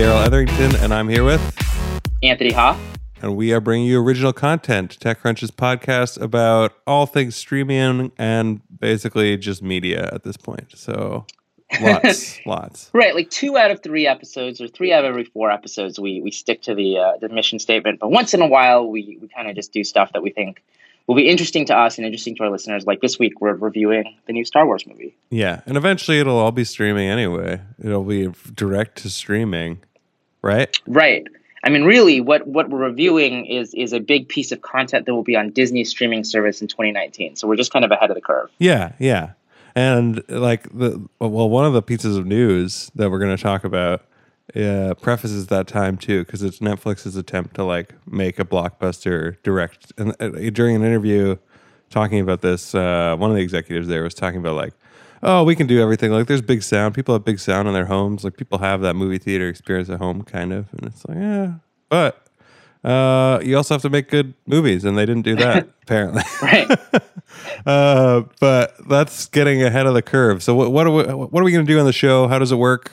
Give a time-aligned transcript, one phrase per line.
[0.00, 1.42] Hey, this is Darrell Etherington, and I'm here with,
[2.22, 2.80] Anthony Ha.
[3.20, 9.36] and we are bringing you original content, TechCrunch's podcast about all things streaming and basically
[9.36, 10.72] just media at this point.
[10.74, 11.26] So,
[11.82, 12.90] lots, lots.
[12.94, 16.22] Right, like two out of three episodes, or three out of every four episodes, we
[16.22, 18.00] we stick to the uh, the mission statement.
[18.00, 20.62] But once in a while, we we kind of just do stuff that we think
[21.06, 22.86] will be interesting to us and interesting to our listeners.
[22.86, 25.14] Like this week, we're reviewing the new Star Wars movie.
[25.28, 27.60] Yeah, and eventually it'll all be streaming anyway.
[27.78, 29.82] It'll be direct to streaming,
[30.42, 30.78] right?
[30.86, 31.26] Right.
[31.62, 35.14] I mean, really, what what we're reviewing is is a big piece of content that
[35.14, 37.36] will be on Disney's streaming service in 2019.
[37.36, 38.50] So we're just kind of ahead of the curve.
[38.58, 39.32] Yeah, yeah.
[39.74, 43.64] And like the well, one of the pieces of news that we're going to talk
[43.64, 44.04] about
[44.56, 49.92] uh, prefaces that time too, because it's Netflix's attempt to like make a blockbuster direct.
[49.98, 51.36] And uh, during an interview
[51.90, 54.74] talking about this, uh, one of the executives there was talking about like,
[55.22, 56.10] oh, we can do everything.
[56.12, 56.94] Like, there's big sound.
[56.94, 58.24] People have big sound in their homes.
[58.24, 60.72] Like, people have that movie theater experience at home, kind of.
[60.72, 61.54] And it's like, yeah,
[61.88, 62.26] but
[62.82, 66.22] uh, you also have to make good movies, and they didn't do that apparently.
[66.42, 66.68] Right.
[67.64, 70.42] Uh, but that's getting ahead of the curve.
[70.42, 72.26] So what what are we, what are we going to do on the show?
[72.26, 72.92] How does it work?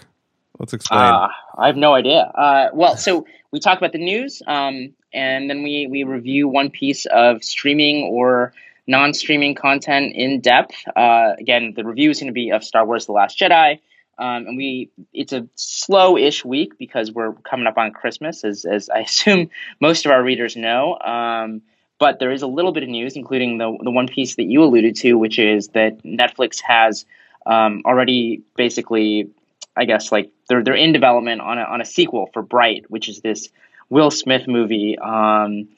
[0.60, 1.02] Let's explain.
[1.02, 2.32] Uh, I have no idea.
[2.36, 6.70] Uh, well, so we talk about the news, um, and then we we review one
[6.70, 8.54] piece of streaming or
[8.88, 10.76] non-streaming content in depth.
[10.96, 13.80] Uh, again, the review is going to be of Star Wars: The Last Jedi,
[14.18, 18.90] um, and we it's a slow-ish week because we're coming up on Christmas, as as
[18.90, 19.50] I assume
[19.80, 20.98] most of our readers know.
[21.00, 21.62] Um,
[22.00, 24.64] but there is a little bit of news, including the the one piece that you
[24.64, 27.06] alluded to, which is that Netflix has
[27.46, 29.30] um, already basically
[29.76, 33.08] I guess like they're they're in development on a on a sequel for Bright, which
[33.08, 33.50] is this
[33.90, 35.70] Will Smith movie um,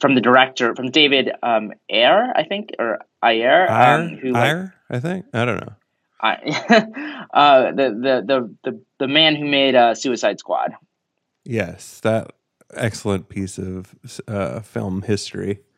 [0.00, 4.70] from the director from David um, Ayer, I think, or Ayer, Ire, um, who like,
[4.90, 5.26] I think.
[5.32, 5.72] I don't know.
[6.20, 6.34] I,
[7.34, 10.74] uh, the, the the the the man who made uh, Suicide Squad.
[11.44, 12.32] Yes, that
[12.74, 13.94] excellent piece of
[14.28, 15.60] uh, film history.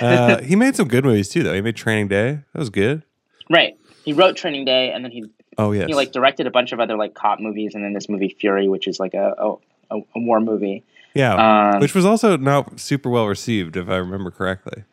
[0.00, 1.52] Uh, he made some good movies too, though.
[1.52, 2.38] He made Training Day.
[2.52, 3.02] That was good.
[3.50, 3.76] Right.
[4.04, 5.24] He wrote Training Day, and then he
[5.58, 5.88] Oh yes.
[5.88, 8.68] he like directed a bunch of other like cop movies, and then this movie Fury,
[8.68, 10.84] which is like a, a, a war movie.
[11.14, 14.84] Yeah, Um, which was also not super well received, if I remember correctly.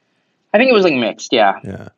[0.53, 1.31] I think it was like mixed.
[1.33, 1.59] Yeah.
[1.63, 1.89] Yeah.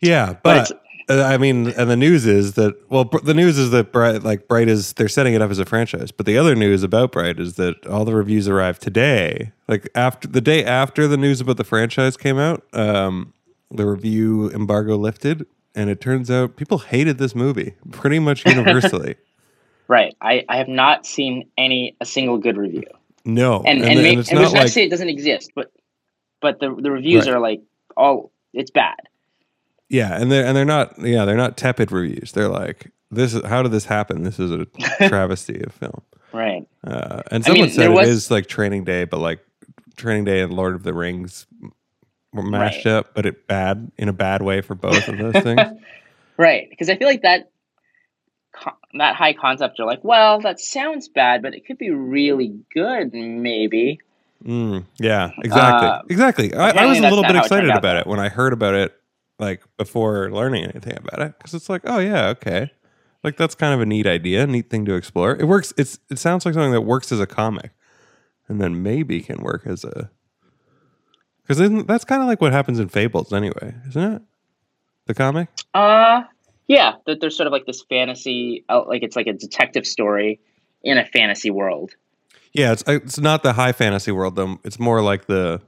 [0.00, 0.70] Yeah, But
[1.08, 4.22] but, uh, I mean, and the news is that well, the news is that Bright,
[4.22, 6.10] like Bright is they're setting it up as a franchise.
[6.12, 10.28] But the other news about Bright is that all the reviews arrived today, like after
[10.28, 12.62] the day after the news about the franchise came out.
[12.72, 13.32] Um,
[13.70, 19.16] the review embargo lifted, and it turns out people hated this movie pretty much universally.
[19.88, 20.14] Right.
[20.20, 22.84] I, I have not seen any a single good review.
[23.24, 25.08] no, And and, and, may, and it's and not which not to say it doesn't
[25.08, 25.72] exist, but
[26.40, 27.34] but the the reviews Right.
[27.36, 27.60] are like
[27.96, 28.96] all it's bad.
[29.88, 32.32] Yeah, and they're and they're not yeah they're not tepid reviews.
[32.32, 34.22] They're like this is how did this happen?
[34.24, 34.66] This is a
[35.08, 36.02] travesty of film.
[36.32, 36.66] Right.
[36.84, 39.40] Uh, and I mean, someone said there it was- is like Training Day, but like
[39.96, 41.46] Training Day and Lord of the Rings
[42.32, 42.92] were mashed Right.
[42.94, 45.60] up, but it bad in a bad way for both of those things.
[46.38, 46.68] Right.
[46.68, 47.50] Because I feel like that
[48.94, 53.12] that high concept are like, well, that sounds bad, but it could be really good,
[53.12, 54.00] maybe.
[54.44, 56.54] Mm, yeah, exactly, Uh, exactly.
[56.54, 58.52] I, I was a little bit it excited turned out, about it when I heard
[58.52, 58.94] about it,
[59.38, 62.70] like before learning anything about it, because it's like, oh yeah, okay,
[63.24, 65.36] like that's kind of a neat idea, neat thing to explore.
[65.36, 65.72] It works.
[65.76, 67.72] It's it sounds like something that works as a comic,
[68.48, 70.10] and then maybe can work as a.
[71.42, 74.22] Because that's kind of like what happens in Fables, anyway, isn't it?
[75.06, 75.48] The comic.
[75.74, 76.24] Uh
[76.68, 80.40] yeah, that there's sort of like this fantasy, uh, like it's like a detective story
[80.82, 81.94] in a fantasy world.
[82.52, 84.58] Yeah, it's it's not the high fantasy world though.
[84.64, 85.60] It's more like the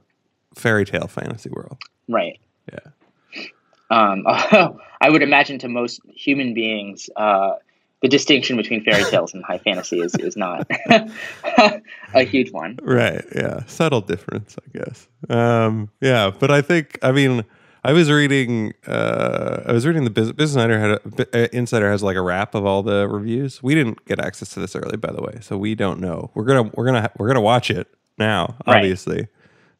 [0.55, 1.77] fairy tale fantasy world.
[2.07, 2.39] Right.
[2.71, 3.43] Yeah.
[3.91, 4.23] Um,
[5.01, 7.53] I would imagine to most human beings, uh,
[8.01, 10.69] the distinction between fairy tales and high fantasy is, is not
[12.13, 12.79] a huge one.
[12.81, 13.23] Right.
[13.35, 13.65] Yeah.
[13.65, 15.07] Subtle difference, I guess.
[15.29, 17.45] Um, yeah, but I think I mean
[17.83, 21.89] I was reading uh, I was reading the Business, Business Insider had a, uh, Insider
[21.89, 23.63] has like a wrap of all the reviews.
[23.63, 26.31] We didn't get access to this early, by the way, so we don't know.
[26.33, 27.87] We're gonna we're gonna we're gonna watch it
[28.17, 28.77] now, Right.
[28.77, 29.27] obviously,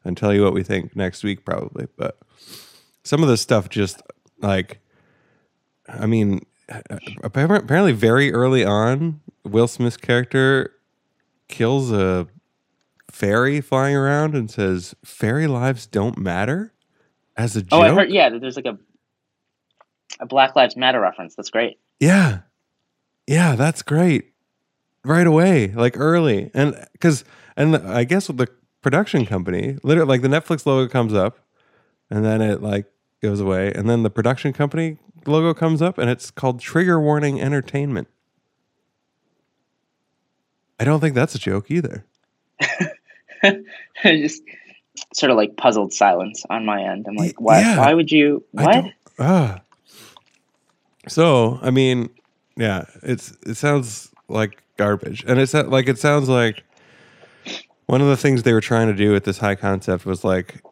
[0.04, 1.88] and tell you what we think next week, probably.
[1.98, 2.18] But
[3.04, 4.00] some of the stuff just
[4.40, 4.80] like,
[5.88, 6.46] I mean,
[7.22, 10.72] apparently apparently very early on, Will Smith's character
[11.48, 12.28] kills a
[13.10, 16.72] fairy flying around and says fairy lives don't matter
[17.40, 17.68] as a joke.
[17.72, 18.10] Oh, I heard.
[18.10, 18.78] Yeah, there's like a
[20.20, 21.34] a Black Lives Matter reference.
[21.34, 21.78] That's great.
[21.98, 22.40] Yeah.
[23.26, 24.32] Yeah, that's great.
[25.04, 26.50] Right away, like early.
[26.52, 27.24] And cuz
[27.56, 28.48] and I guess with the
[28.82, 31.38] production company, literally like the Netflix logo comes up
[32.10, 32.86] and then it like
[33.22, 37.40] goes away and then the production company logo comes up and it's called Trigger Warning
[37.40, 38.08] Entertainment.
[40.78, 42.04] I don't think that's a joke either.
[44.04, 44.42] just
[45.14, 47.06] sort of like puzzled silence on my end.
[47.08, 47.60] I'm like, why?
[47.60, 47.78] Yeah.
[47.78, 48.44] Why would you?
[48.52, 48.86] What?
[49.18, 49.60] Ah.
[51.08, 52.10] So I mean,
[52.56, 56.62] yeah, it's it sounds like garbage, and it's like it sounds like
[57.86, 60.62] one of the things they were trying to do with this high concept was like,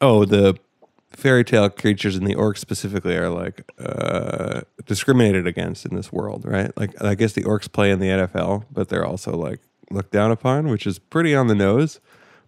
[0.00, 0.58] oh, the
[1.10, 6.44] fairy tale creatures and the orcs specifically are like uh, discriminated against in this world,
[6.44, 6.76] right?
[6.76, 9.60] Like, I guess the orcs play in the NFL, but they're also like
[9.90, 11.98] looked down upon, which is pretty on the nose.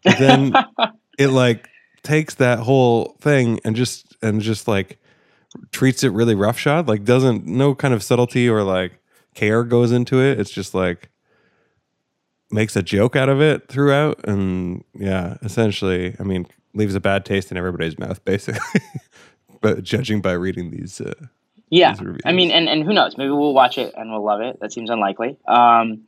[0.04, 0.52] But then
[1.18, 1.68] it like
[2.02, 4.98] takes that whole thing and just and just like
[5.70, 8.98] treats it really roughshod like doesn't no kind of subtlety or like
[9.34, 11.10] care goes into it it's just like
[12.50, 17.24] makes a joke out of it throughout and yeah essentially i mean leaves a bad
[17.24, 18.80] taste in everybody's mouth basically
[19.60, 21.12] but judging by reading these uh,
[21.70, 21.94] Yeah.
[22.26, 23.16] I mean, and, and who knows?
[23.16, 24.60] Maybe we'll watch it and we'll love it.
[24.60, 25.38] That seems unlikely.
[25.48, 26.02] Um,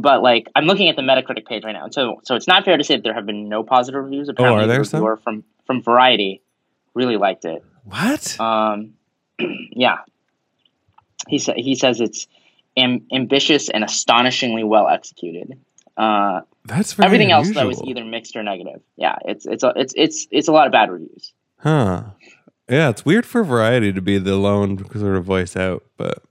[0.00, 2.76] but like, I'm looking at the Metacritic page right now, so so it's not fair
[2.76, 4.28] to say that there have been no positive reviews.
[4.28, 5.16] Apparently, Oh, are there the some?
[5.18, 6.42] from from Variety
[6.94, 7.62] really liked it.
[7.84, 8.94] what Um,
[9.38, 9.98] yeah,
[11.28, 12.26] he sa- he says it's
[12.76, 15.58] am- ambitious and astonishingly well executed.
[15.96, 17.64] Uh, that's very everything else unusual.
[17.64, 18.80] though is either mixed or negative.
[18.96, 21.32] Yeah, it's it's a, it's it's it's a lot of bad reviews.
[21.58, 22.02] huh
[22.70, 26.22] yeah it's weird for variety to be the lone sort of voice out but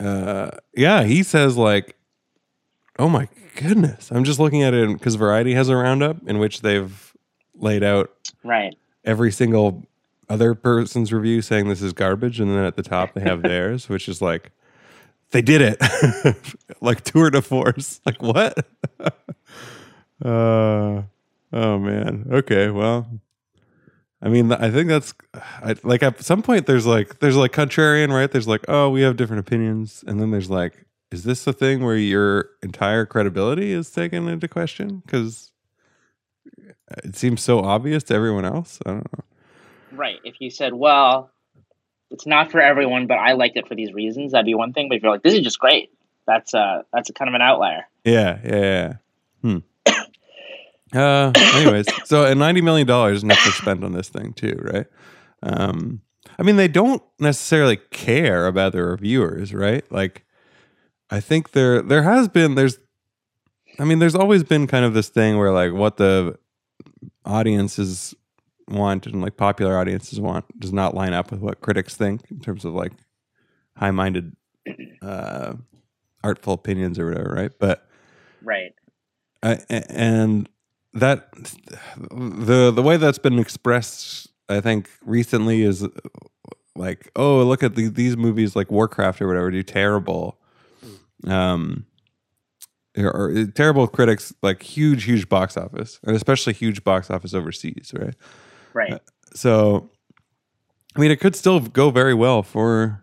[0.00, 1.96] uh yeah he says like
[2.98, 4.10] oh my goodness.
[4.10, 7.14] I'm just looking at it because variety has a roundup in which they've
[7.54, 8.10] laid out
[8.44, 8.74] Right.
[9.04, 9.86] every single
[10.28, 13.88] other person's review saying this is garbage and then at the top they have theirs
[13.88, 14.50] which is like
[15.30, 16.36] they did it.
[16.80, 18.64] Like tour de force like what?
[20.24, 21.02] Uh
[21.52, 22.26] oh man.
[22.30, 23.06] Okay well
[24.20, 25.14] i mean i think that's
[25.62, 28.28] I, like at some point there's like there's like contrarian right?
[28.30, 30.02] There's like oh we have different opinions.
[30.06, 34.48] And then there's like is this the thing where your entire credibility is taken into
[34.48, 35.52] question because
[37.04, 39.24] it seems so obvious to everyone else i don't know
[39.92, 40.20] Right.
[40.24, 41.30] If you said, well,
[42.10, 44.88] it's not for everyone, but I liked it for these reasons, that'd be one thing.
[44.88, 45.90] But if you're like, this is just great,
[46.26, 47.84] that's uh that's a kind of an outlier.
[48.04, 48.92] Yeah, yeah, yeah.
[49.42, 49.58] Hmm.
[50.96, 54.86] uh, anyways, so and ninety million dollars enough to spend on this thing too, right?
[55.42, 56.02] Um,
[56.38, 59.90] I mean, they don't necessarily care about their reviewers, right?
[59.90, 60.24] Like,
[61.10, 62.78] I think there there has been there's,
[63.78, 66.38] I mean, there's always been kind of this thing where like what the
[67.24, 68.14] audiences
[68.68, 72.40] want and like popular audiences want does not line up with what critics think in
[72.40, 72.92] terms of like
[73.76, 74.36] high minded,
[75.02, 75.54] uh,
[76.22, 77.52] artful opinions or whatever, right?
[77.58, 77.86] But
[78.42, 78.72] Right.
[79.42, 80.48] I, and
[80.94, 81.32] that
[82.10, 85.86] the the way that's been expressed i think recently is
[86.74, 90.37] like oh look at the, these movies like warcraft or whatever do terrible
[91.26, 91.84] um
[92.96, 97.92] or, or terrible critics like huge huge box office and especially huge box office overseas
[97.94, 98.14] right
[98.74, 99.00] Right.
[99.34, 99.90] so
[100.96, 103.02] i mean it could still go very well for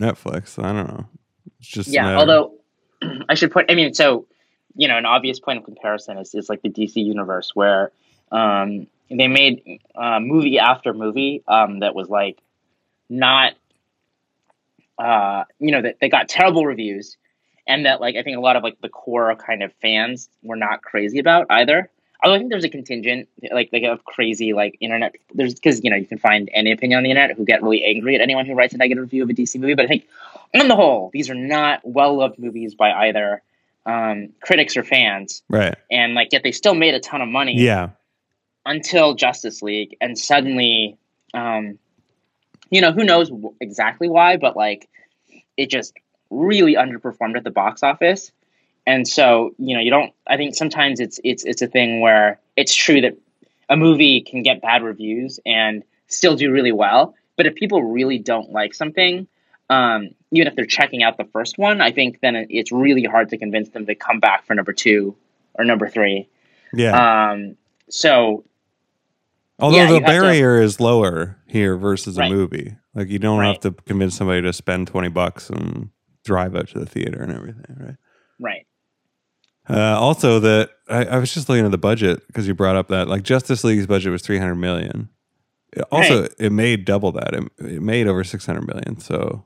[0.00, 1.06] netflix i don't know
[1.60, 2.16] it's just yeah.
[2.16, 2.54] Although
[3.28, 4.26] I should point, I mean, so
[4.74, 7.92] you know, an obvious point of comparison is is like the DC universe where
[8.32, 12.38] um they made uh, movie after movie um that was like
[13.08, 13.54] not
[14.98, 17.16] uh you know that they got terrible reviews
[17.70, 20.56] and that like I think a lot of like the core kind of fans were
[20.56, 21.88] not crazy about either.
[22.22, 25.90] Although I think there's a contingent like like of crazy like internet there's because you
[25.90, 28.44] know you can find any opinion on the internet who get really angry at anyone
[28.44, 29.74] who writes a negative review of a DC movie.
[29.74, 30.08] But I think
[30.54, 33.40] on the whole, these are not well loved movies by either
[33.86, 37.56] um, critics or fans, right and like yet they still made a ton of money
[37.56, 37.90] yeah
[38.66, 40.98] until Justice League, and suddenly,
[41.32, 41.78] um,
[42.68, 44.88] you know, who knows exactly why, but like
[45.56, 45.94] it just
[46.30, 48.32] really underperformed at the box office.
[48.86, 50.12] And so, you know, you don't.
[50.26, 53.16] I think sometimes it's it's it's a thing where it's true that
[53.68, 57.14] a movie can get bad reviews and still do really well.
[57.36, 59.28] But if people really don't like something,
[59.68, 63.28] um, even if they're checking out the first one, I think then it's really hard
[63.30, 65.14] to convince them to come back for number two
[65.54, 66.28] or number three.
[66.72, 67.56] yeah Um,
[67.88, 68.44] so
[69.58, 72.30] Although Yeah, the have to- barrier is lower here versus Right.
[72.30, 72.76] a movie.
[72.94, 75.90] Like you don't have to convince somebody to spend 20 bucks and
[76.30, 77.96] drive out to the theater and everything, right?
[78.38, 78.66] right.
[79.68, 82.86] Uh, also that I, I was just looking at the budget because you brought up
[82.88, 85.08] that like Justice League's budget was 300 million.
[85.72, 87.34] It also, it made double that.
[87.34, 88.98] It, it made over 600 million.
[89.00, 89.44] So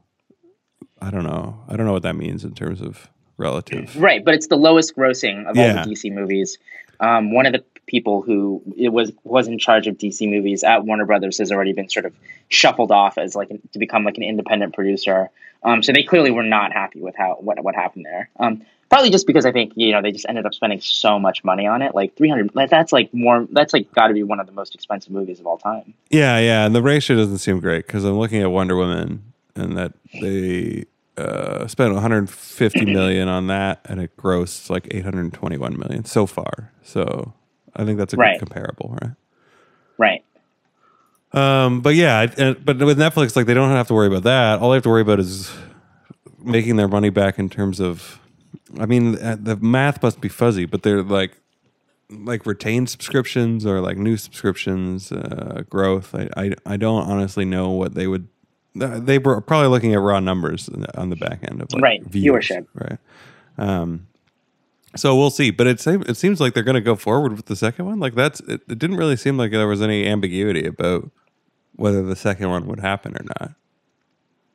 [1.01, 1.65] I don't know.
[1.69, 3.97] I don't know what that means in terms of relative.
[3.97, 5.79] Right, but it's the lowest grossing of Yeah.
[5.79, 6.59] all the DC movies.
[7.01, 10.85] Um, one of the people who it was was in charge of DC movies at
[10.85, 12.15] Warner Brothers has already been sort of
[12.49, 15.31] shuffled off as like to become like an independent producer.
[15.65, 18.31] Um, so they clearly were not happy with how what what happened there.
[18.39, 21.43] Um, Partly just because I think you know they just ended up spending so much
[21.43, 22.51] money on it, like three hundred.
[22.55, 23.49] That's like more.
[23.51, 25.95] That's like got to be one of the most expensive movies of all time.
[26.11, 29.77] Yeah, yeah, and the ratio doesn't seem great because I'm looking at Wonder Woman and
[29.79, 30.85] that they
[31.17, 36.71] uh, spent 150 million on that, and it grossed like 821 million so far.
[36.85, 37.33] So
[37.75, 38.39] I think that's a Right.
[38.39, 39.13] good comparable, right?
[39.99, 40.25] Right.
[41.35, 44.61] Um, but yeah, and, but with Netflix, like they don't have to worry about that.
[44.61, 45.51] All they have to worry about is
[46.43, 48.21] making their money back in terms of.
[48.79, 51.33] I mean, uh, the math must be fuzzy, but they're like
[52.11, 56.15] like retained subscriptions or like new subscriptions uh, growth.
[56.15, 58.29] I, I I don't honestly know what they would.
[58.77, 62.49] They were probably looking at raw numbers on the back end of like Right, viewers,
[62.49, 62.67] viewership.
[62.75, 62.99] right?
[63.57, 64.09] Um,
[64.97, 67.47] so we'll see, but it seems it seems like they're going to go forward with
[67.47, 67.99] the second one.
[68.01, 68.79] Like that's it, it.
[68.79, 71.11] Didn't really seem like there was any ambiguity about
[71.77, 73.53] whether the second one would happen or not.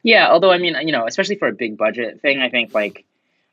[0.03, 3.05] Yeah, although I mean, you know, especially for a big budget thing, I think like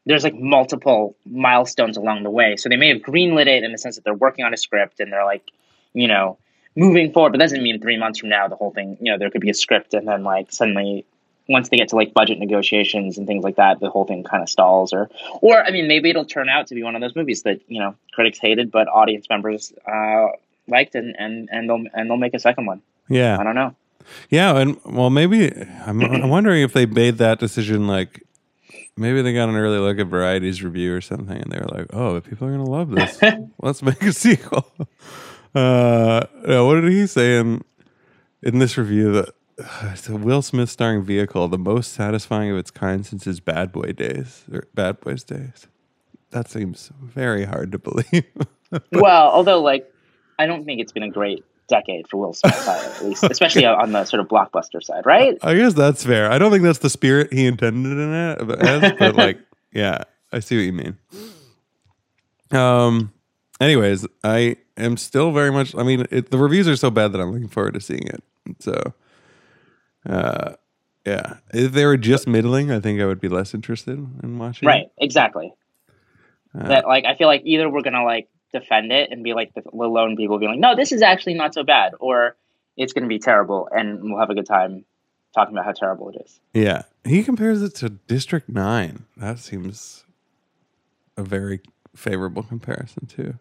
[0.04, 2.56] there's like multiple milestones along the way.
[2.56, 5.00] So they may have greenlit it in the sense that they're working on a script
[5.00, 5.50] and they're like,
[5.92, 6.38] you know,
[6.76, 7.32] moving forward.
[7.32, 9.40] But that doesn't mean three months from now the whole thing, you know, there could
[9.40, 11.04] be a script and then like suddenly
[11.48, 14.42] once they get to like budget negotiations and things like that, the whole thing kind
[14.42, 14.92] of stalls.
[14.92, 15.08] Or,
[15.40, 17.80] or I mean, maybe it'll turn out to be one of those movies that you
[17.80, 20.28] know critics hated but audience members uh,
[20.66, 22.82] liked, and and and they'll and they'll make a second one.
[23.08, 23.74] Yeah, I don't know.
[24.30, 25.50] Yeah, and well, maybe
[25.84, 28.22] I'm, I'm wondering if they made that decision like
[28.96, 31.86] maybe they got an early look at Variety's review or something, and they were like,
[31.92, 33.20] "Oh, people are gonna love this.
[33.62, 34.66] Let's make a sequel."
[35.54, 37.64] Uh, what did he say in
[38.42, 42.58] in this review that uh, it's a Will Smith starring vehicle, the most satisfying of
[42.58, 45.66] its kind since his Bad Boy days or Bad Boys days?
[46.30, 48.26] That seems very hard to believe.
[48.92, 49.90] well, although like
[50.38, 53.92] I don't think it's been a great decade for Will Smith, at least, especially on
[53.92, 55.36] the sort of blockbuster side, right?
[55.42, 56.30] I guess that's fair.
[56.30, 59.38] I don't think that's the spirit he intended in it, but, as, but like,
[59.72, 60.98] yeah, I see what you mean.
[62.52, 63.12] Um.
[63.58, 65.74] Anyways, I am still very much.
[65.74, 68.22] I mean, it, the reviews are so bad that I'm looking forward to seeing it.
[68.58, 68.92] So,
[70.06, 70.56] uh,
[71.06, 74.66] yeah, if they were just middling, I think I would be less interested in watching.
[74.66, 75.54] Right, exactly.
[76.54, 79.52] Uh, that like I feel like either we're gonna like defend it and be like
[79.54, 82.36] the lone people being like, no, this is actually not so bad, or
[82.76, 84.84] it's gonna be terrible and we'll have a good time
[85.34, 86.40] talking about how terrible it is.
[86.54, 89.04] Yeah, he compares it to District Nine.
[89.16, 90.04] That seems
[91.16, 91.60] a very
[91.94, 93.34] favorable comparison too.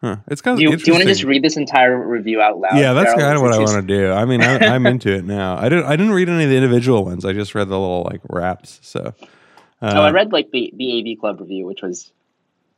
[0.00, 0.16] Huh?
[0.26, 2.58] It's kind of Do you, do you want to just read this entire review out
[2.58, 2.76] loud?
[2.76, 4.10] yeah, that's kind of what I want to do.
[4.10, 5.56] I mean, I, I'm into it now.
[5.56, 5.84] I didn't.
[5.84, 7.24] I didn't read any of the individual ones.
[7.24, 8.80] I just read the little like wraps.
[8.82, 9.14] So,
[9.80, 12.12] uh, Oh, I read like the the AV Club review, which was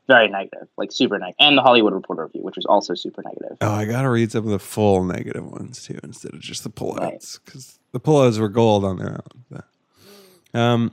[0.07, 3.57] very negative, like super negative, and the Hollywood Reporter review, which was also super negative.
[3.61, 6.71] Oh, I gotta read some of the full negative ones too, instead of just the
[6.71, 9.45] pullouts, because the pullouts were gold on their own.
[9.51, 10.93] But, um.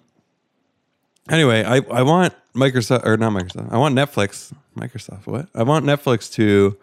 [1.29, 3.71] Anyway, I I want Microsoft or not Microsoft.
[3.71, 4.51] I want Netflix.
[4.75, 5.27] Microsoft.
[5.27, 5.47] What?
[5.53, 6.77] I want Netflix to,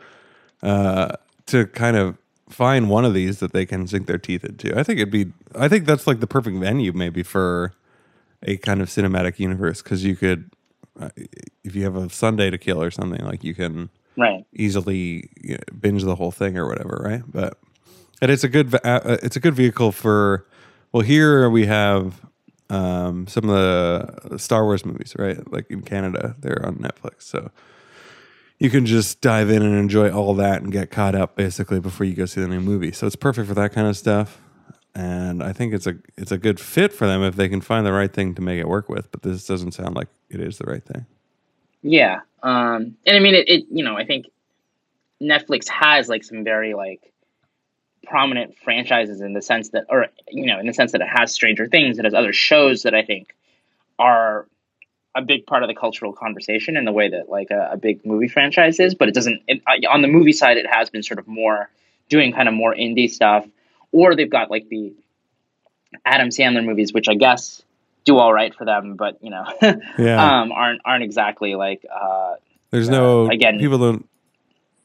[0.62, 1.16] uh,
[1.46, 2.16] to kind of
[2.48, 4.78] find one of these that they can sink their teeth into.
[4.78, 5.32] I think it'd be.
[5.56, 7.72] I think that's like the perfect venue maybe for
[8.42, 10.50] a kind of cinematic universe because you could,
[11.64, 14.44] if you have a Sunday to kill or something, like you can Right.
[14.52, 17.22] easily you know, binge the whole thing or whatever, right?
[17.26, 17.56] But
[18.20, 20.44] and it's a good uh, it's a good vehicle for.
[20.90, 22.20] Well, here we have
[22.70, 23.50] um, some of
[24.30, 25.38] the Star Wars movies, right?
[25.52, 27.50] Like in Canada, they're on Netflix, so
[28.58, 32.06] you can just dive in and enjoy all that and get caught up basically before
[32.06, 32.90] you go see the new movie.
[32.90, 34.40] So it's perfect for that kind of stuff.
[34.98, 37.86] And I think it's a it's a good fit for them if they can find
[37.86, 39.08] the right thing to make it work with.
[39.12, 41.06] But this doesn't sound like it is the right thing.
[41.82, 42.22] Yeah.
[42.42, 44.26] Um, and I mean, it, it, you know, I think
[45.22, 47.12] Netflix has like some very like
[48.02, 51.32] prominent franchises in the sense that, or, you know, in the sense that it has
[51.32, 53.36] Stranger Things, it has other shows that I think
[54.00, 54.48] are
[55.14, 58.04] a big part of the cultural conversation in the way that like a, a big
[58.04, 61.04] movie franchise is, but it doesn't, it, uh, on the movie side, it has been
[61.04, 61.70] sort of more
[62.08, 63.46] doing kind of more indie stuff,
[63.92, 64.94] or they've got like the
[66.04, 67.62] Adam Sandler movies, which I guess
[68.04, 69.44] do all right for them, but you know,
[69.98, 70.40] Yeah.
[70.40, 72.34] um, aren't aren't exactly like uh,
[72.70, 74.08] There's Uh, no again- people don't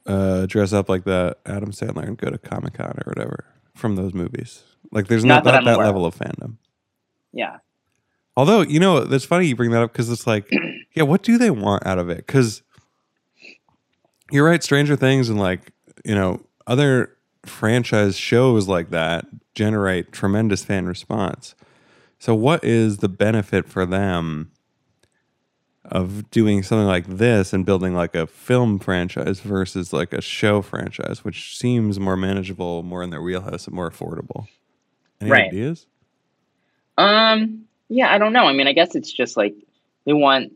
[0.06, 3.46] uh, dress up like that Adam Sandler and go to Comic Con or whatever
[3.76, 4.64] from those movies.
[4.92, 6.58] Like there's not, Not that that, that level of fandom.
[7.32, 7.58] yeah,
[8.36, 10.50] Although you know, that's funny you bring that up because it's like,
[10.96, 12.18] yeah, what do they want out of it?
[12.18, 12.62] Because
[14.32, 15.72] you're right, Stranger Things and like
[16.06, 21.56] you know other franchise shows like that generate tremendous fan response.
[22.20, 24.52] So what is the benefit for them
[25.86, 30.62] of doing something like this and building like a film franchise versus like a show
[30.62, 34.48] franchise, which seems more manageable, more in their wheelhouse, and more affordable?
[35.22, 35.48] Any Right.
[35.48, 35.88] ideas?
[36.98, 38.14] um, yeah.
[38.14, 38.46] I don't know.
[38.46, 39.56] I mean, I guess it's just like
[40.06, 40.54] they want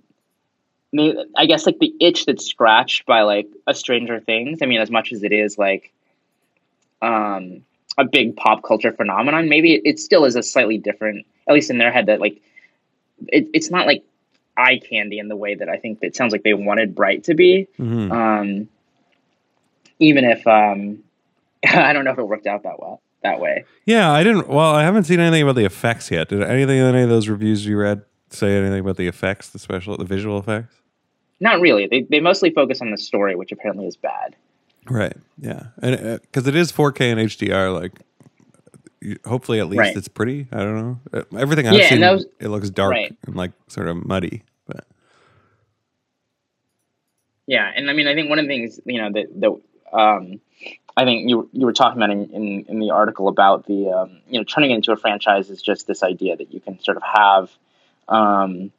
[1.35, 4.59] I guess like the itch that's scratched by like a Stranger Things.
[4.61, 5.93] I mean, as much as it is like
[7.01, 7.63] um,
[7.97, 11.69] a big pop culture phenomenon, maybe it, it, still is a slightly different, at least
[11.69, 12.41] in their head, that like
[13.27, 14.03] it, it's not like
[14.57, 17.35] eye candy in the way that I think it sounds like they wanted Bright to
[17.35, 17.67] be.
[17.79, 18.11] Mm-hmm.
[18.11, 18.69] Um,
[19.99, 21.03] even if um,
[21.65, 23.65] I don't know if it worked out that well that way.
[23.85, 24.47] Yeah, I didn't.
[24.47, 26.29] Well, I haven't seen anything about the effects yet.
[26.29, 29.59] Did anything in any of those reviews you read say anything about the effects, the
[29.59, 30.75] special, the visual effects?
[31.39, 31.87] Not really.
[31.87, 34.35] They they mostly focus on the story, which apparently is bad.
[34.89, 35.15] Right.
[35.39, 38.01] Yeah, and because uh, it is 4K and HDR, like
[39.25, 39.95] hopefully at least right.
[39.95, 40.47] it's pretty.
[40.51, 40.99] I don't know.
[41.13, 43.15] Uh, everything I've yeah, seen, those, it looks dark right.
[43.25, 44.43] and like sort of muddy.
[44.65, 44.85] But
[47.45, 50.39] yeah, and I mean, I think one of the things you know that that um,
[50.95, 54.19] I think you you were talking about in, in, in the article about the um,
[54.29, 56.97] you know turning it into a franchise is just this idea that you can sort
[56.97, 57.51] of have
[58.07, 58.71] um,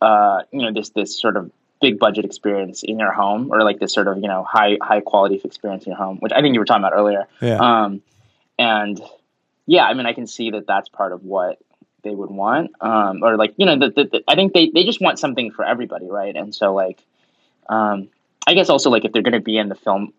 [0.00, 1.50] uh, you know this this sort of
[1.80, 5.00] big budget experience in your home or like this sort of you know high high
[5.00, 7.56] quality experience in your home which i think you were talking about earlier yeah.
[7.56, 8.02] um
[8.58, 9.00] and
[9.66, 11.58] yeah i mean i can see that that's part of what
[12.02, 14.84] they would want um or like you know the, the, the, i think they they
[14.84, 17.04] just want something for everybody right and so like
[17.68, 18.08] um
[18.46, 20.12] i guess also like if they're going to be in the film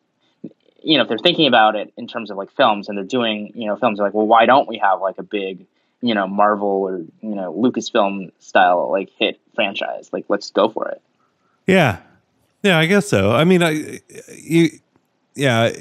[0.83, 3.51] you know if they're thinking about it in terms of like films and they're doing
[3.55, 5.65] you know films like well why don't we have like a big
[6.01, 10.09] you know Marvel or you know Lucasfilm style like hit franchise.
[10.11, 11.01] Like let's go for it.
[11.67, 11.99] Yeah,
[12.63, 13.31] yeah, I guess so.
[13.31, 13.99] I mean, I
[14.33, 14.69] you
[15.35, 15.71] yeah.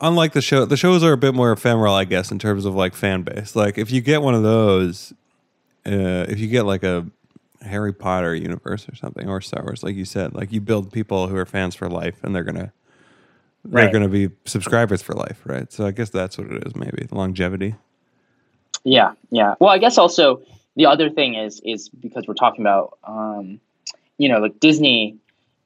[0.00, 2.74] Unlike the show, the shows are a bit more ephemeral, I guess, in terms of
[2.74, 3.54] like fan base.
[3.54, 5.12] Like if you get one of those,
[5.84, 7.06] uh, if you get like a
[7.60, 11.28] Harry Potter universe or something, or Star Wars, like you said, like you build people
[11.28, 12.72] who are fans for life, and they're gonna
[13.64, 13.92] they're right.
[13.92, 15.70] gonna be subscribers for life, right?
[15.70, 17.74] So I guess that's what it is, maybe longevity.
[18.84, 19.54] Yeah, yeah.
[19.60, 20.42] Well, I guess also
[20.76, 23.60] the other thing is is because we're talking about um,
[24.18, 25.18] you know like Disney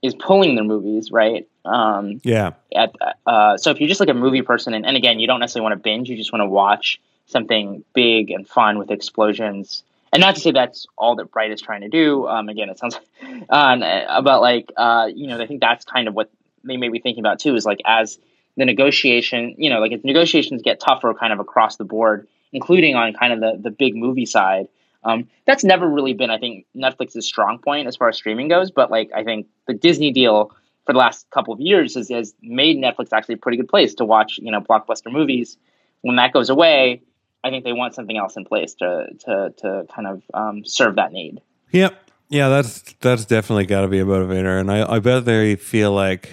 [0.03, 1.49] is pulling their movies right.
[1.65, 2.53] Um, yeah.
[2.75, 2.95] At
[3.27, 5.71] uh, so if you're just like a movie person, and, and again, you don't necessarily
[5.71, 9.83] want to binge, you just want to watch something big and fun with explosions.
[10.13, 12.27] And not to say that's all that Bright is trying to do.
[12.27, 12.99] Um, again, it sounds
[13.51, 16.31] uh, about like uh, you know I think that's kind of what
[16.65, 17.55] they may be thinking about too.
[17.55, 18.19] Is like as
[18.57, 22.95] the negotiation, you know, like if negotiations get tougher, kind of across the board including
[22.95, 24.69] on kind of the, the big movie side.
[25.05, 28.71] Um, that's never really been, I think, Netflix's strong point as far as streaming goes.
[28.71, 30.51] But like, I think the Disney deal
[30.87, 33.95] for the last couple of years has, has made Netflix actually a pretty good place
[33.95, 35.57] to watch, you know, blockbuster movies.
[36.03, 37.03] When that goes away,
[37.45, 40.97] I think they want something else in place to to to kind of um, serve
[40.97, 41.41] that need.
[41.73, 41.97] Yep.
[42.31, 45.93] Yeah, that's that's definitely got to be a motivator, and I, I bet they feel
[45.93, 46.29] like,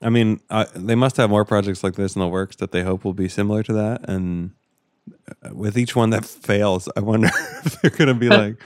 [0.00, 2.82] I mean, I, they must have more projects like this in the works that they
[2.82, 4.52] hope will be similar to that, and
[5.52, 7.28] with each one that fails, I wonder
[7.64, 8.56] if they're going to be like,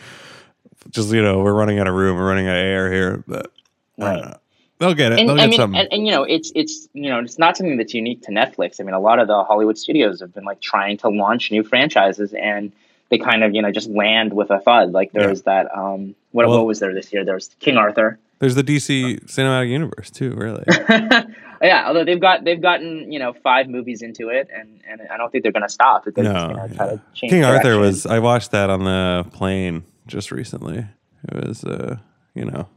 [0.91, 3.53] just you know, we're running out of room, we're running out of air here, but
[3.99, 4.35] right.
[4.79, 5.21] they'll get it.
[5.21, 5.81] And, they'll I mean, something.
[5.81, 8.81] And, and, you know, it's it's you know, it's not something that's unique to Netflix.
[8.81, 11.63] I mean, a lot of the Hollywood studios have been like trying to launch new
[11.63, 12.73] franchises, and
[13.11, 14.93] they kind of you know just land with a thud.
[14.93, 15.31] Like there yeah.
[15.31, 17.25] was that um, what well, what was there this year?
[17.25, 18.19] There was King Arthur.
[18.39, 20.65] There's the DC cinematic universe too, really.
[21.63, 25.17] yeah, although they've got they've gotten you know five movies into it, and, and I
[25.17, 26.05] don't think they're going to stop.
[26.05, 26.97] They're no, yeah.
[27.15, 28.05] King Arthur was.
[28.07, 30.87] I watched that on the plane just recently.
[31.29, 31.99] It was, uh,
[32.35, 32.69] you know,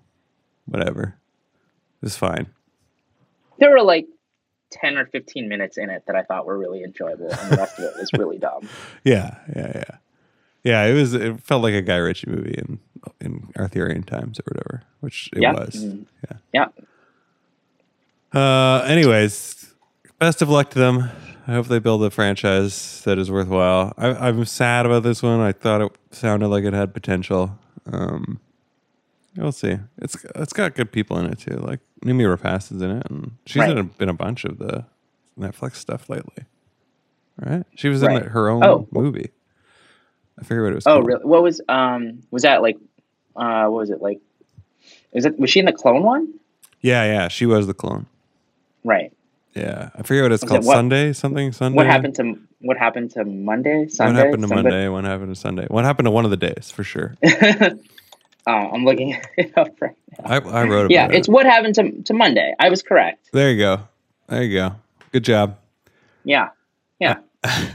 [0.66, 1.16] whatever.
[2.02, 2.48] It was fine.
[3.60, 4.08] There were like
[4.72, 7.80] ten or fifteen minutes in it that I thought were really enjoyable, and the rest
[7.80, 8.70] of it was really dumb.
[9.04, 9.98] Yeah, yeah, yeah.
[10.64, 11.14] Yeah, it was.
[11.14, 12.80] It felt like a Guy Ritchie movie in
[13.22, 15.54] in Arthurian times or whatever, which it yeah.
[15.54, 15.76] was.
[15.76, 16.04] Mm-hmm.
[16.24, 16.38] Yeah.
[16.54, 16.86] Yeah.
[18.36, 19.74] Uh, anyways,
[20.20, 21.10] best of luck to them.
[21.48, 23.94] I hope they build a franchise that is worthwhile.
[23.98, 25.40] I, am sad about this one.
[25.40, 27.58] I thought it sounded like it had potential.
[27.90, 28.42] Um,
[29.38, 29.78] we'll see.
[30.00, 31.56] It's it's got good people in it too.
[31.56, 33.70] Like Noomi Rapace is in it, and she's right.
[33.70, 34.86] in a, been a bunch of the
[35.40, 36.44] Netflix stuff lately.
[37.40, 37.64] Right?
[37.76, 38.18] She was right.
[38.18, 38.88] in the, her own oh.
[38.92, 39.30] movie.
[40.40, 40.88] I forget what it was.
[40.88, 41.08] Oh, called.
[41.08, 41.26] really?
[41.26, 42.24] What was um?
[42.32, 42.78] Was that like?
[43.36, 44.20] Uh, what was it like?
[45.14, 46.34] Is it was she in the clone one?
[46.82, 48.08] Yeah, yeah, she was the clone.
[48.86, 49.12] Right.
[49.56, 50.64] Yeah, I forget what it's called.
[50.64, 51.52] It what, Sunday something.
[51.52, 51.76] Sunday.
[51.76, 53.88] What happened to What happened to Monday?
[53.88, 54.14] Sunday.
[54.14, 54.70] What happened to Sunday?
[54.70, 54.90] Monday?
[54.90, 55.66] What happened to Sunday?
[55.70, 57.16] What happened to one of the days for sure?
[58.48, 60.26] Oh, I'm looking it up right now.
[60.26, 60.92] I, I wrote it.
[60.92, 62.54] Yeah, it's what happened to to Monday.
[62.60, 63.32] I was correct.
[63.34, 63.88] There you go.
[64.28, 64.76] There you go.
[65.12, 65.58] Good job.
[66.24, 66.50] Yeah.
[67.00, 67.16] Yeah.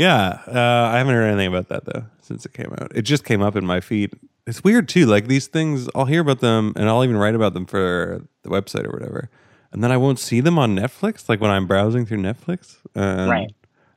[0.00, 2.90] Yeah, uh, I haven't heard anything about that though since it came out.
[2.94, 4.14] It just came up in my feed.
[4.46, 5.04] It's weird too.
[5.04, 8.48] Like these things, I'll hear about them and I'll even write about them for the
[8.48, 9.28] website or whatever,
[9.72, 11.28] and then I won't see them on Netflix.
[11.28, 13.52] Like when I'm browsing through Netflix, right?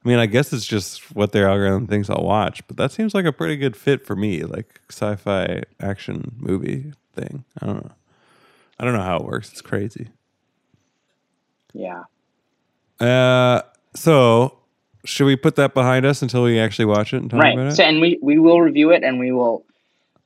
[0.06, 3.14] I mean, I guess it's just what their algorithm thinks I'll watch, but that seems
[3.14, 6.94] like a pretty good fit for me, like sci-fi action movie.
[7.16, 7.44] thing.
[7.62, 7.92] I don't know.
[8.80, 9.52] I don't know how it works.
[9.52, 10.08] It's crazy.
[11.74, 12.04] Yeah.
[13.00, 13.62] Uh,
[13.96, 14.58] so
[15.06, 17.68] should we put that behind us until we actually watch it and talk about Right.
[17.68, 17.76] it?
[17.76, 19.64] So, and we we will review it, and we will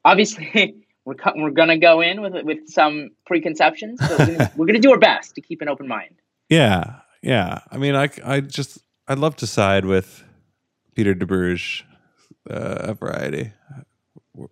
[0.06, 0.76] obviously
[1.08, 4.80] we're co- we're gonna go in with with some preconceptions, but we're gonna, we're gonna
[4.80, 6.16] do our best to keep an open mind.
[6.50, 7.62] Yeah, yeah.
[7.72, 10.24] I mean, I, I just, I'd love to side with
[10.96, 11.84] Peter Debruge
[12.50, 13.54] uh, at Variety.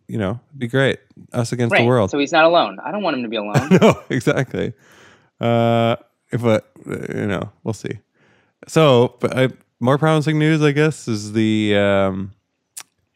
[0.07, 0.99] You know, it'd be great.
[1.33, 1.81] Us against Right.
[1.81, 2.09] the world.
[2.09, 2.79] So he's not alone.
[2.83, 3.69] I don't want him to be alone.
[3.81, 4.73] no, exactly.
[5.41, 5.97] Uh,
[6.31, 6.61] if uh,
[7.13, 7.99] you know, we'll see.
[8.67, 9.49] So, but I,
[9.81, 12.31] more promising news, I guess, is the um,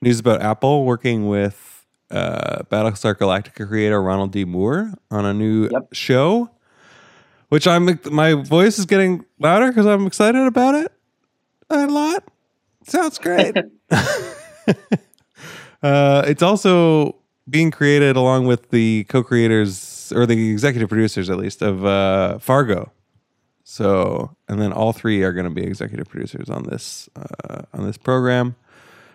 [0.01, 1.78] news about Apple working with
[2.11, 4.45] uh, Battlestar Galactica creator Ronald D.
[4.45, 5.93] Moore on a new Yep.
[5.93, 6.49] show.
[7.49, 10.91] Which I'm, my voice is getting louder because I'm excited about it
[11.69, 12.23] a lot.
[12.83, 13.55] Sounds great.
[15.81, 17.15] uh, it's also
[17.49, 22.91] being created along with the co-creators or the executive producers, at least, of uh, Fargo.
[23.63, 27.85] So, and then all three are going to be executive producers on this uh, on
[27.85, 28.55] this program,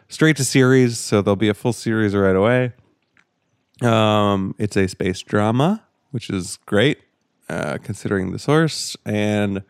[0.08, 0.98] straight to series.
[0.98, 2.72] So there'll be a full series right away.
[3.82, 6.98] Um, it's a space drama, which is great,
[7.48, 9.62] uh, considering the source and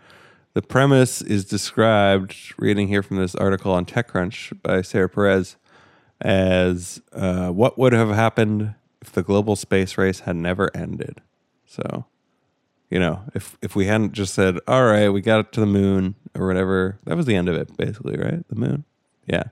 [0.52, 2.36] the premise is described.
[2.58, 5.56] Reading here from this article on TechCrunch by Sarah Perez
[6.20, 11.20] as uh, what would have happened if the global space race had never ended.
[11.66, 12.04] So,
[12.90, 15.66] you know, if if we hadn't just said, "All right, we got it to the
[15.66, 18.46] moon" or whatever, that was the end of it, basically, right?
[18.48, 18.84] The moon,
[19.26, 19.44] yeah.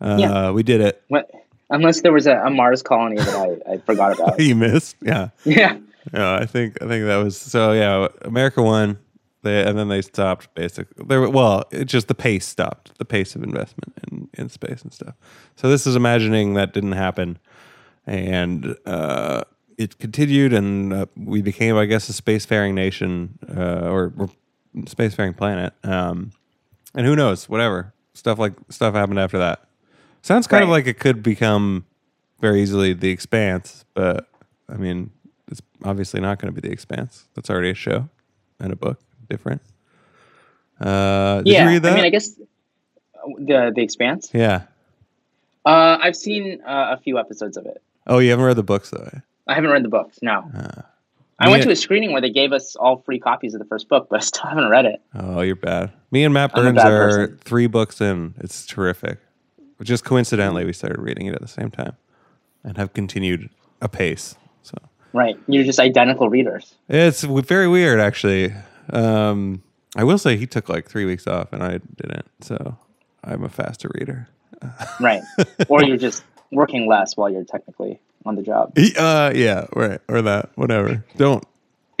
[0.00, 0.50] Uh, Yeah.
[0.50, 1.02] we did it.
[1.08, 1.30] What,
[1.74, 4.40] unless there was a, a Mars colony that I, I forgot about.
[4.40, 5.30] you missed, yeah.
[5.44, 5.78] yeah.
[6.12, 7.72] Yeah, I think I think that was so.
[7.72, 8.98] Yeah, America won,
[9.42, 10.54] they, and then they stopped.
[10.54, 14.48] Basically, they were, well, it just the pace stopped, the pace of investment in, in
[14.50, 15.14] space and stuff.
[15.56, 17.38] So this is imagining that didn't happen,
[18.06, 19.44] and uh,
[19.78, 24.30] it continued, and uh, we became, I guess, a spacefaring nation uh, or, or
[24.80, 25.72] spacefaring planet.
[25.84, 26.32] Um,
[26.94, 29.68] and who knows, whatever stuff like stuff happened after that.
[30.24, 31.84] Sounds kind of like it could become
[32.40, 34.26] very easily the Expanse, but
[34.70, 35.10] I mean,
[35.50, 37.28] it's obviously not going to be the Expanse.
[37.34, 38.08] That's already a show
[38.58, 39.60] and a book, different.
[40.80, 41.64] Uh, did yeah.
[41.64, 41.92] you read that?
[41.92, 42.30] I mean, I guess
[43.36, 44.30] the the Expanse.
[44.32, 44.62] yeah.
[45.66, 47.82] Uh, I've seen uh, a few episodes of it.
[48.06, 49.06] Oh, you haven't read the books though.
[49.14, 49.18] eh?
[49.46, 50.20] I haven't read the books.
[50.22, 50.50] No.
[50.56, 50.80] Uh,
[51.38, 53.90] I went to a screening where they gave us all free copies of the first
[53.90, 55.02] book, but I still haven't read it.
[55.14, 55.92] Oh, you're bad.
[56.10, 57.38] Me and Matt Burns are person.
[57.44, 58.34] three books in.
[58.38, 59.18] It's terrific.
[59.82, 61.96] Just coincidentally, we started reading it at the same time
[62.62, 64.36] and have continued apace.
[64.62, 64.76] So
[65.12, 65.36] Right.
[65.46, 66.74] You're just identical readers.
[66.88, 68.54] it's very weird, actually.
[68.90, 69.62] Um,
[69.96, 72.26] I will say he took like three weeks off and I didn't.
[72.40, 72.76] So
[73.22, 74.28] I'm a faster reader.
[75.00, 75.22] Right.
[75.68, 78.72] or you're just working less while you're technically on the job.
[78.96, 80.00] Uh, yeah, right.
[80.08, 81.04] Or that, whatever.
[81.16, 81.44] Don't.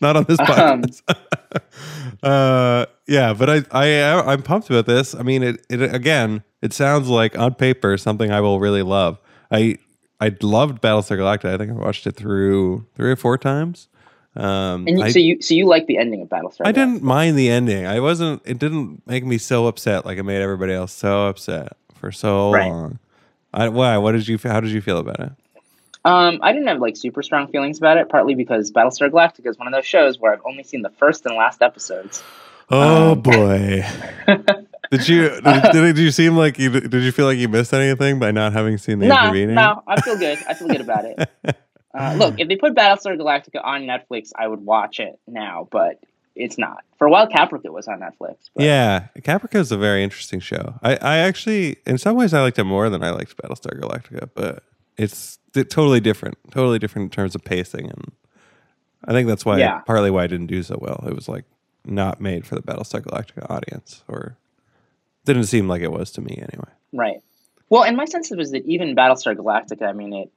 [0.00, 1.02] Not on this Um, podcast.
[2.22, 5.14] uh, yeah, but I, I, I'm pumped about this.
[5.14, 9.18] I mean, it, it again, it sounds like on paper something I will really love.
[9.50, 9.78] I,
[10.20, 11.54] I loved Battlestar Galactica.
[11.54, 13.88] I think I watched it through three or four times.
[14.36, 16.60] Um, And you, I, so you so you like the ending of Battlestar?
[16.66, 16.74] I Galactica?
[16.74, 17.86] didn't mind the ending.
[17.86, 18.42] I wasn't.
[18.44, 22.52] It didn't make me so upset like it made everybody else so upset for so
[22.52, 22.68] Right.
[22.70, 22.98] long.
[23.52, 23.96] I, why?
[23.96, 24.38] What did you?
[24.42, 25.32] How did you feel about it?
[26.04, 29.58] Um, I didn't have like super strong feelings about it, partly because Battlestar Galactica is
[29.58, 32.22] one of those shows where I've only seen the first and last episodes.
[32.70, 33.82] Oh Um, boy!
[34.90, 38.18] did you did, did you seem like you did you feel like you missed anything
[38.18, 39.54] by not having seen the No, intervening?
[39.54, 40.38] no, I feel good.
[40.46, 41.28] I feel good about it.
[41.98, 45.98] Uh, look, if they put Battlestar Galactica on Netflix, I would watch it now, but
[46.36, 46.84] it's not.
[46.98, 48.36] For a while, Caprica was on Netflix.
[48.54, 50.78] But Yeah, Caprica is a very interesting show.
[50.82, 54.28] I, I actually, in some ways, I liked it more than I liked Battlestar Galactica,
[54.34, 54.62] but
[54.98, 58.12] it's totally different, totally different in terms of pacing, and
[59.04, 59.78] I think that's why Yeah.
[59.80, 61.04] partly why I didn't do so well.
[61.06, 61.44] It was like
[61.84, 64.36] not made for the Battlestar Galactica audience, or
[65.24, 66.70] didn't seem like it was to me anyway.
[66.92, 67.22] Right.
[67.70, 70.30] Well, and my sense was that even Battlestar Galactica, I mean, it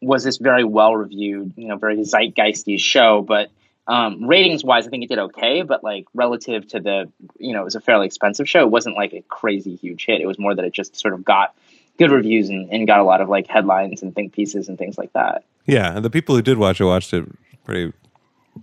[0.00, 3.50] was this very well reviewed, you know, very zeitgeisty show, but
[3.86, 5.62] um, ratings wise, I think it did okay.
[5.62, 8.60] But like relative to the, you know, it was a fairly expensive show.
[8.60, 10.20] It wasn't like a crazy huge hit.
[10.20, 11.54] It was more that it just sort of got
[12.00, 14.96] good reviews and, and got a lot of like headlines and think pieces and things
[14.96, 15.44] like that.
[15.66, 17.24] Yeah, and the people who did watch it watched it
[17.62, 17.92] pretty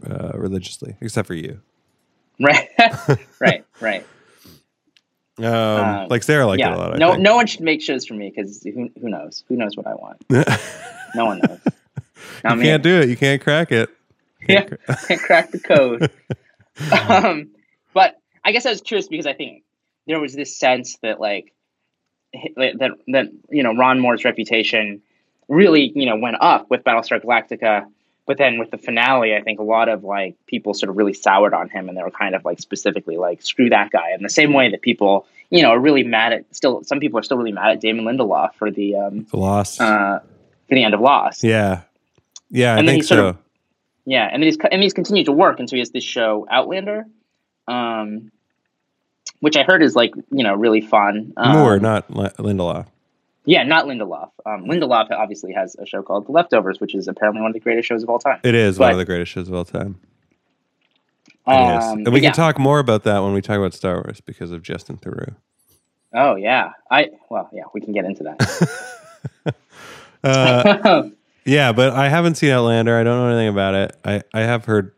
[0.10, 1.62] uh, religiously, except for you.
[2.40, 2.70] Right.
[3.42, 3.66] right.
[3.82, 4.06] Right.
[5.40, 6.72] Um, Um, like Sarah liked yeah.
[6.72, 6.94] it a lot.
[6.94, 7.24] I no, think.
[7.24, 9.44] no one should make shows for me because who, who knows?
[9.48, 10.24] Who knows what I want?
[11.16, 11.60] No one knows.
[12.44, 12.66] Not you me.
[12.66, 13.10] can't do it.
[13.10, 13.90] You can't crack it.
[14.48, 14.66] yeah,
[15.08, 16.12] can't crack the code.
[17.10, 17.50] um,
[17.94, 19.64] but I guess I was curious because I think
[20.06, 21.56] there was this sense that like
[22.34, 25.02] that that you know Ron Moore's reputation
[25.48, 27.88] really you know went up with Battlestar Galactica.
[28.26, 31.14] But then with the finale, I think a lot of like people sort of really
[31.14, 34.12] soured on him, and they were kind of like specifically like screw that guy.
[34.14, 37.18] In the same way that people, you know, are really mad at still some people
[37.20, 39.80] are still really mad at Damon Lindelof for the um, The Lost.
[39.80, 40.20] uh,
[40.68, 41.42] for the end of Lost.
[41.46, 41.84] yeah.
[42.50, 43.28] Yeah, I And then think he sort so.
[43.30, 43.38] of-
[44.06, 46.46] Yeah, and then he's and he's continued to work, and so he has this show
[46.52, 47.06] Outlander,
[47.68, 48.32] um,
[49.40, 51.34] which I heard is like you know really fun.
[51.38, 52.88] Um, Moore, not Li- Lindelof.
[53.46, 54.30] yeah, not Lindelof.
[54.46, 57.60] Um, Lindelof obviously has a show called The Leftovers, which is apparently one of the
[57.60, 58.40] greatest shows of all time.
[58.44, 60.00] It is one of the greatest shows of all time.
[61.46, 62.30] Um, and but we yeah.
[62.30, 65.36] can talk more about that when we talk about Star Wars because of Justin Theroux.
[66.14, 69.56] Oh yeah, I well yeah, we can get into that.
[70.24, 71.10] Uh,
[71.46, 72.98] yeah, but I haven't seen Outlander.
[72.98, 73.96] I don't know anything about it.
[74.04, 74.94] I, I have heard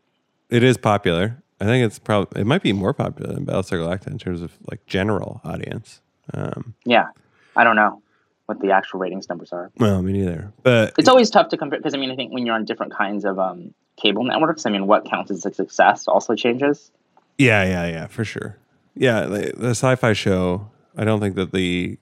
[0.50, 1.42] it is popular.
[1.62, 4.52] I think it's probably it might be more popular than Battlestar Galactica in terms of
[4.70, 6.02] like general audience.
[6.34, 7.08] Um, yeah,
[7.56, 8.02] I don't know
[8.46, 9.72] what the actual ratings numbers are.
[9.78, 10.52] well, me neither.
[10.64, 12.94] But It's always tough to compare because I mean I think when you're on different
[12.94, 16.92] kinds of um, cable networks, I mean what counts as a success also changes.
[17.38, 18.58] Yeah, yeah, yeah, for sure.
[18.96, 20.70] Yeah, the, the sci-fi show.
[20.98, 21.98] I don't think that the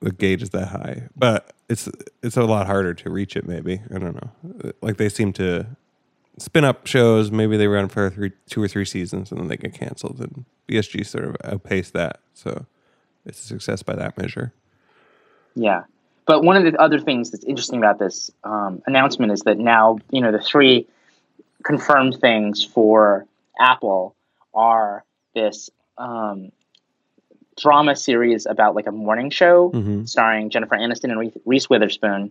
[0.00, 1.88] the gauge is that high, but it's
[2.22, 3.46] it's a lot harder to reach it.
[3.46, 4.72] Maybe I don't know.
[4.80, 5.66] Like they seem to
[6.38, 7.30] spin up shows.
[7.30, 10.20] Maybe they run for three, two or three seasons, and then they get canceled.
[10.20, 12.66] And BSG sort of outpaced that, so
[13.24, 14.52] it's a success by that measure.
[15.54, 15.84] Yeah.
[16.26, 19.98] But one of the other things that's interesting about this um, announcement is that now,
[20.10, 20.86] you know, the three
[21.62, 23.26] confirmed things for
[23.60, 24.14] Apple
[24.54, 26.50] are this um,
[27.56, 30.08] drama series about like a morning show Mhm.
[30.08, 32.30] starring Jennifer Aniston and Reese- Reese Witherspoon.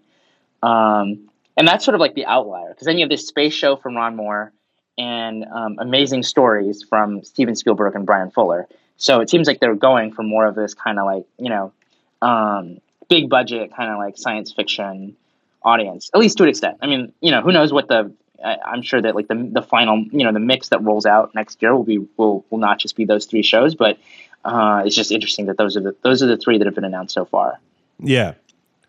[0.61, 3.75] Um, and that's sort of like the outlier because then you have this space show
[3.75, 4.51] from Ron Moore
[4.97, 8.67] and um, amazing stories from Steven Spielberg and Bryan Fuller.
[8.97, 11.73] So it seems like they're going for more of this kind of like, you know,
[12.21, 15.15] um, big budget kind of like science fiction
[15.63, 16.77] audience, at least to an extent.
[16.81, 18.13] I mean, you know, who knows what the
[18.43, 21.33] I, I'm sure that like the the final you know the mix that rolls out
[21.35, 23.97] next year will be will will not just be those three shows, but
[24.43, 26.85] uh, it's just interesting that those are the those are the three that have been
[26.85, 27.59] announced so far.
[27.99, 28.33] Yeah,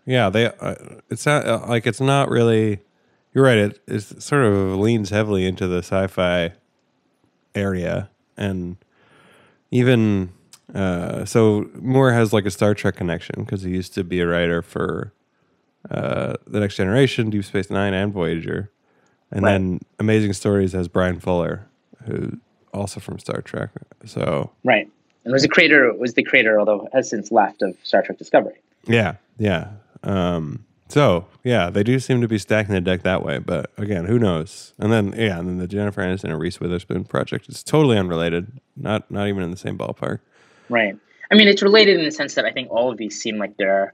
[0.06, 0.30] yeah.
[0.30, 0.74] They uh,
[1.10, 2.80] it's not uh, like it's not really.
[3.34, 3.58] You're right.
[3.58, 6.52] It it sort of leans heavily into the sci-fi
[7.54, 8.78] area, and
[9.70, 10.32] even
[10.74, 14.26] uh, so, Moore has like a Star Trek connection because he used to be a
[14.26, 15.12] writer for
[15.90, 18.70] uh, the Next Generation, Deep Space Nine, and Voyager,
[19.30, 19.52] and Right.
[19.52, 21.66] then Amazing Stories has Bryan Fuller,
[22.04, 22.38] who
[22.74, 23.70] also from Star Trek.
[24.04, 24.90] So Right.
[25.24, 28.54] And was the creator was the creator, although has since left of Star Trek Discovery.
[28.86, 29.70] Yeah, yeah.
[30.06, 33.38] Um, so yeah, they do seem to be stacking the deck that way.
[33.38, 34.72] But again, who knows?
[34.78, 38.52] And then yeah, and then the Jennifer Aniston and Reese Witherspoon project is totally unrelated.
[38.76, 40.20] Not not even in the same ballpark.
[40.68, 40.96] Right.
[41.30, 43.56] I mean, it's related in the sense that I think all of these seem like
[43.56, 43.92] they're,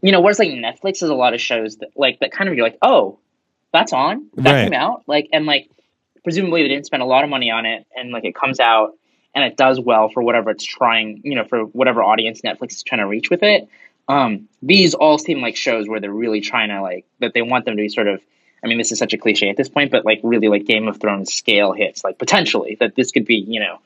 [0.00, 2.56] you know, whereas like Netflix has a lot of shows that like that kind of
[2.56, 3.18] you're like, oh,
[3.72, 4.64] that's on, that Right.
[4.64, 5.70] came out, like, and like
[6.24, 8.94] presumably they didn't spend a lot of money on it, and like it comes out
[9.34, 12.82] and it does well for whatever it's trying, you know, for whatever audience Netflix is
[12.82, 13.66] trying to reach with it.
[14.08, 17.64] Um, these all seem like shows where they're really trying to like that they want
[17.64, 18.20] them to be sort of.
[18.64, 20.86] I mean, this is such a cliche at this point, but like really like Game
[20.86, 23.78] of Thrones scale hits, like potentially that this could be, you know,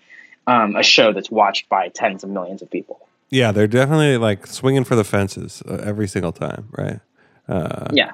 [0.46, 3.00] um, a show that's watched by tens of millions of people.
[3.31, 7.00] Yeah, they're definitely like swinging for the fences uh, every single time, right?
[7.48, 8.12] Uh, Yeah.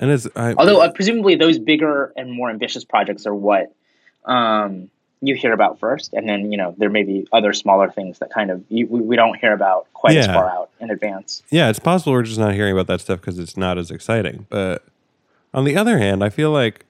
[0.00, 3.72] and it's I, Although uh, presumably those bigger and more ambitious projects are what
[4.24, 4.90] um,
[5.22, 8.30] you hear about first, and then you know there may be other smaller things that
[8.30, 11.42] kind of you, we, we don't hear about quite as far out in advance.
[11.50, 14.46] yeah, it's possible we're just not hearing about that stuff because it's not as exciting.
[14.48, 14.84] But
[15.52, 16.86] on the other hand, I feel like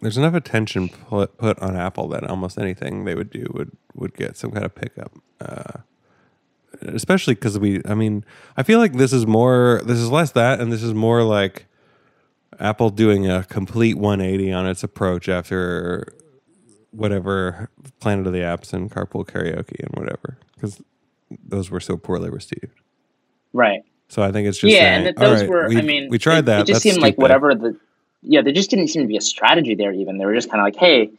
[0.00, 4.14] there's enough attention put, put on Apple that almost anything they would do would would
[4.14, 5.12] get some kind of pickup.
[5.40, 5.80] Uh,
[6.82, 8.24] especially because we, I mean,
[8.56, 11.66] I feel like this is more, this is less that, and this is more like
[12.58, 16.12] Apple doing a complete 180 on its approach after
[16.94, 20.80] whatever Planet of the Apps and Carpool Karaoke and whatever, because
[21.46, 22.80] those were so poorly received.
[23.52, 23.82] Right.
[24.08, 25.68] So I think it's just yeah, saying, and that those right, were.
[25.68, 26.60] we, I mean, we tried it, that.
[26.60, 27.76] It just That's seemed like whatever the.
[28.22, 29.92] Yeah, there just didn't seem to be a strategy there.
[29.92, 31.10] Even they were just kind of like, hey,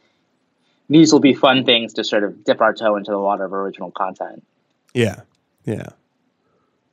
[0.88, 3.52] these will be fun things to sort of dip our toe into the water of
[3.52, 4.44] original content.
[4.94, 5.20] Yeah,
[5.64, 5.88] yeah,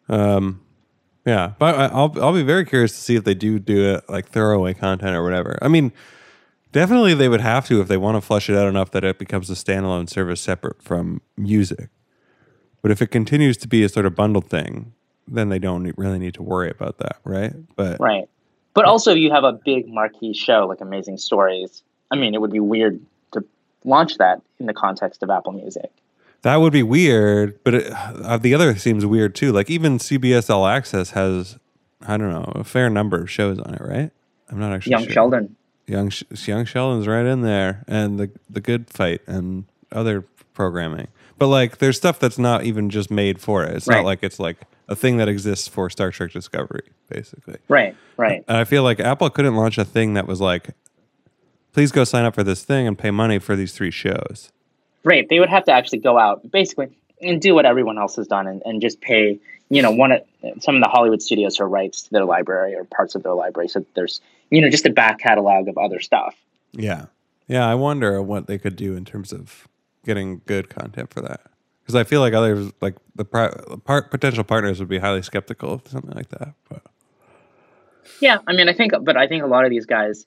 [0.10, 0.62] um,
[1.26, 1.54] yeah.
[1.58, 4.74] But I'll I'll be very curious to see if they do do it like throwaway
[4.74, 5.58] content or whatever.
[5.62, 5.94] I mean,
[6.74, 9.18] definitely they would have to if they want to flush it out enough that it
[9.18, 11.90] becomes a standalone service separate from music.
[12.82, 14.94] But if it continues to be a sort of bundled thing,
[15.26, 17.54] then they don't really need to worry about that, right?
[17.78, 18.28] But Right.
[18.74, 21.84] But also, you have a big marquee show like Amazing Stories.
[22.10, 23.00] I mean, it would be weird
[23.34, 23.46] to
[23.86, 25.92] launch that in the context of Apple Music.
[26.42, 29.52] That would be weird, but it, uh, the other seems weird too.
[29.52, 31.58] Like even CBS All Access has
[32.02, 34.12] I don't know a fair number of shows on it, right?
[34.50, 35.14] I'm not actually Young sure.
[35.14, 35.56] Sheldon.
[35.88, 36.12] Young
[36.46, 41.08] Young Sheldon's right in there, and the the Good Fight and other programming.
[41.38, 43.76] But like, there's stuff that's not even just made for it.
[43.76, 43.98] It's Right.
[43.98, 47.58] not like it's like a thing that exists for Star Trek Discovery, basically.
[47.68, 48.44] Right, right.
[48.48, 50.70] And I feel like Apple couldn't launch a thing that was like,
[51.74, 54.52] please go sign up for this thing and pay money for these three shows.
[55.04, 55.28] Right.
[55.28, 56.90] They would have to actually go out basically
[57.22, 60.22] and do what everyone else has done and, and just pay, you know, one of
[60.60, 63.70] some of the Hollywood studios for rights to their library or parts of their library.
[63.70, 64.22] So there's,
[64.54, 66.36] you know, just a back catalog of other stuff.
[66.74, 67.06] Yeah.
[67.48, 67.68] Yeah.
[67.68, 69.68] I wonder what they could do in terms of
[70.06, 71.42] getting good content for that.
[71.82, 75.74] Because I feel like others, like the pri- part, potential partners, would be highly skeptical
[75.74, 76.54] of something like that.
[76.70, 76.84] But
[78.20, 78.38] Yeah.
[78.48, 80.26] I mean, I think, but I think a lot of these guys,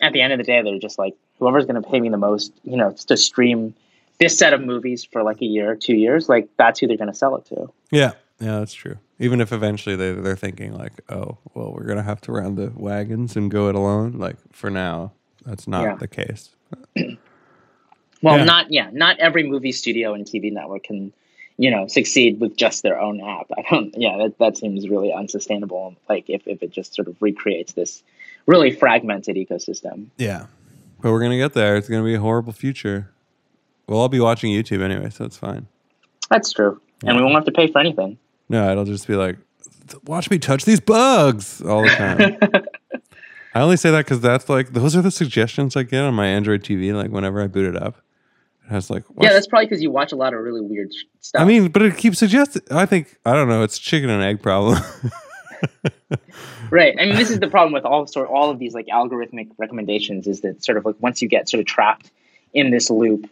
[0.00, 2.18] at the end of the day, they're just like, whoever's going to pay me the
[2.18, 3.74] most, you know, to stream
[4.20, 7.10] this set of movies for like a year, two years, like that's who they're going
[7.10, 7.68] to sell it to.
[7.90, 8.98] yeah, yeah, that's true.
[9.18, 12.72] Even if eventually they they're thinking like, oh, well, we're gonna have to round the
[12.74, 14.12] wagons and go it alone.
[14.12, 15.12] Like for now,
[15.46, 15.96] that's not Yeah.
[15.96, 16.50] the case.
[18.22, 18.44] Well, Yeah.
[18.44, 21.12] not yeah, not every movie studio and TV network can,
[21.58, 23.50] you know, succeed with just their own app.
[23.56, 23.94] I don't.
[23.98, 25.94] Yeah, that that seems really unsustainable.
[26.08, 28.02] Like if if it just sort of recreates this
[28.46, 30.06] really fragmented ecosystem.
[30.16, 30.46] Yeah,
[31.02, 31.76] but we're gonna get there.
[31.76, 33.10] It's gonna be a horrible future.
[33.86, 35.66] Well, I'll be watching YouTube anyway, so it's fine.
[36.30, 38.16] That's true, and we won't have to pay for anything.
[38.48, 39.36] No, it'll just be like,
[40.06, 42.38] watch me touch these bugs all the time.
[43.54, 46.26] I only say that because that's like those are the suggestions I get on my
[46.26, 46.92] Android TV.
[46.92, 47.98] Like whenever I boot it up,
[48.66, 51.40] it has like, Yeah, that's probably because you watch a lot of really weird stuff.
[51.40, 52.62] I mean, but it keeps suggesting.
[52.70, 53.62] I think I don't know.
[53.62, 54.82] It's chicken and egg problem.
[56.70, 56.96] right.
[56.98, 60.26] I mean, this is the problem with all sort all of these like algorithmic recommendations
[60.26, 62.10] is that sort of like once you get sort of trapped
[62.54, 63.30] in this loop,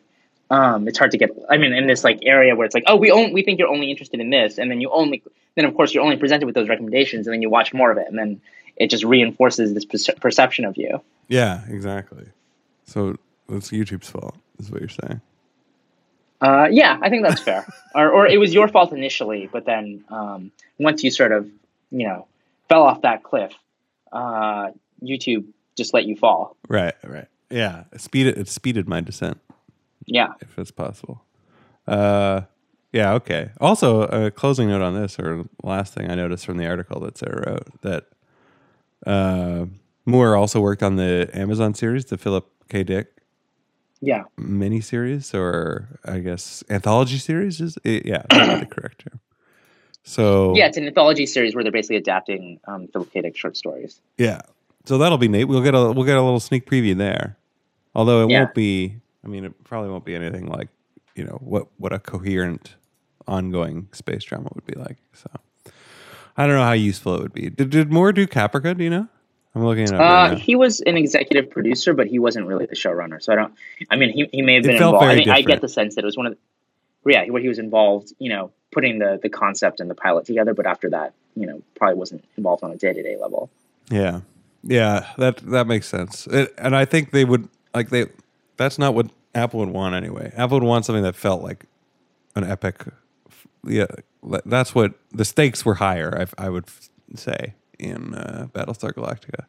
[0.52, 1.30] um, it's hard to get.
[1.48, 3.72] I mean, in this like area where it's like, oh, we only we think you're
[3.72, 5.22] only interested in this, and then you only
[5.54, 7.96] then of course you're only presented with those recommendations, and then you watch more of
[7.96, 8.38] it, and then
[8.76, 11.00] it just reinforces this perce- perception of you.
[11.28, 12.26] yeah, exactly.
[12.84, 13.16] So
[13.48, 15.22] it's YouTube's fault, is what you're saying.
[16.42, 17.66] Uh, yeah, I think that's fair.
[17.94, 21.48] or, or it was your fault initially, but then um, once you sort of,
[21.90, 22.26] you know,
[22.68, 23.52] fell off that cliff,
[24.12, 24.70] uh,
[25.02, 26.56] YouTube just let you fall.
[26.68, 27.28] Right, right.
[27.48, 29.38] Yeah, it speeded it speeded my descent.
[30.06, 30.28] Yeah.
[30.40, 31.24] if it's possible.
[31.86, 32.42] Uh,
[32.92, 33.50] yeah, okay.
[33.60, 37.16] Also, a closing note on this, or last thing I noticed from the article that
[37.18, 38.04] Sarah wrote, that
[39.06, 39.66] uh,
[40.06, 42.84] Moore also worked on the Amazon series, the Philip K.
[42.84, 43.08] Dick
[44.00, 44.24] Yeah.
[44.38, 47.60] miniseries, or I guess anthology series.
[47.60, 49.20] Is it, yeah, that's the correct term.
[50.04, 53.22] So Yeah, it's an anthology series where they're basically adapting um, Philip K.
[53.22, 54.00] Dick short stories.
[54.18, 54.40] yeah,
[54.84, 55.44] so that'll be neat.
[55.44, 57.36] We'll get a we'll get a little sneak preview there.
[57.94, 58.40] Although it Yeah.
[58.44, 58.96] won't be.
[59.24, 60.68] I mean, it probably won't be anything like
[61.14, 62.76] you know what what a coherent
[63.26, 64.98] ongoing space drama would be like.
[65.14, 65.30] So
[66.36, 67.50] I don't know how useful it would be.
[67.50, 68.76] Did, did Moore do Caprica?
[68.76, 69.08] Do you know?
[69.54, 70.00] I'm looking it up.
[70.00, 73.22] right Uh, he was an executive producer, but he wasn't really the showrunner.
[73.22, 73.54] So I don't.
[73.90, 75.04] I mean, he, he may have It been involved.
[75.04, 76.38] I, mean, I get the sense that it was one of the.
[77.04, 80.54] Yeah, where he was involved, you know, putting the the concept and the pilot together,
[80.54, 83.50] but after that, you know, probably wasn't involved on a day to day level.
[83.90, 84.20] Yeah,
[84.62, 86.26] yeah, that that makes sense.
[86.28, 88.06] It, and I think they would like they.
[88.56, 90.32] That's not what Apple would want anyway.
[90.36, 91.66] Apple would want something that felt like
[92.36, 92.84] an epic.
[93.64, 93.86] Yeah,
[94.44, 96.26] that's what the stakes were higher.
[96.38, 96.66] I, I would
[97.14, 99.46] say in uh, Battlestar Galactica.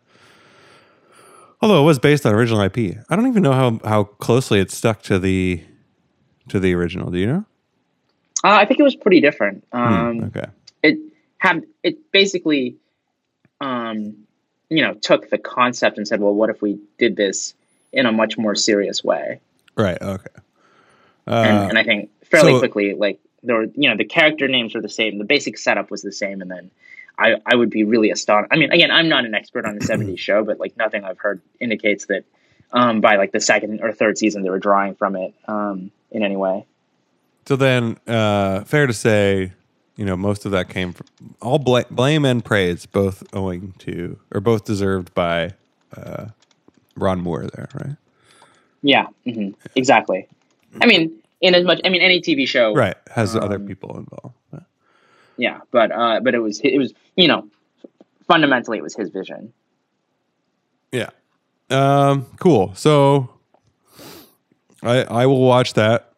[1.62, 4.70] Although it was based on original IP, I don't even know how how closely it
[4.72, 5.63] stuck to the
[6.50, 7.10] to the original.
[7.10, 7.46] Do you know?
[8.44, 9.63] Uh, I think it was pretty different.
[9.72, 10.46] Hmm, Um, okay.
[10.82, 10.98] It
[11.38, 12.76] had it basically,
[13.62, 14.26] um,
[14.70, 17.54] you know, took the concept and said, well, what if we did this
[17.93, 19.39] in a much more serious way?
[19.77, 20.02] Right.
[20.02, 20.27] Okay.
[21.27, 24.48] and, Uh, and I think fairly so- quickly, like there were, you know, the character
[24.48, 26.71] names were the same, the basic setup was the same, and then
[27.17, 28.52] I, I would be really astonished.
[28.52, 31.19] I mean, again, I'm not an expert on the '70s show, but like nothing I've
[31.19, 32.23] heard indicates that
[32.71, 36.23] um, by like the second or third season they were drawing from it um, in
[36.23, 36.65] any way.
[37.46, 39.52] So then, uh, fair to say,
[39.98, 41.08] you know, most of that came from
[41.41, 45.52] all bla- blame and praise, both owing to or both deserved by
[45.96, 46.27] uh,
[46.96, 47.48] Ron Moore.
[47.54, 47.96] There, right?
[48.81, 50.27] Yeah, hmm exactly.
[50.81, 52.96] I mean, in as much, I mean, any TV show, Right.
[53.12, 54.35] Has other Um, people involved.
[54.52, 54.63] But-
[55.37, 57.48] Yeah, but uh, but it was it was you know
[58.27, 59.54] fundamentally it was his vision.
[60.91, 61.10] Yeah.
[61.69, 62.73] Um, cool.
[62.75, 63.29] So
[64.81, 66.12] I I will watch that.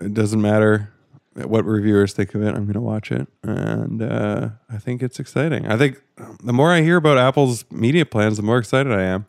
[0.00, 0.90] It doesn't matter
[1.34, 2.48] what reviewers think of it.
[2.48, 5.66] I'm going to watch it, and uh, I think it's exciting.
[5.68, 6.02] I think
[6.42, 9.26] the more I hear about Apple's media plans, the more excited I am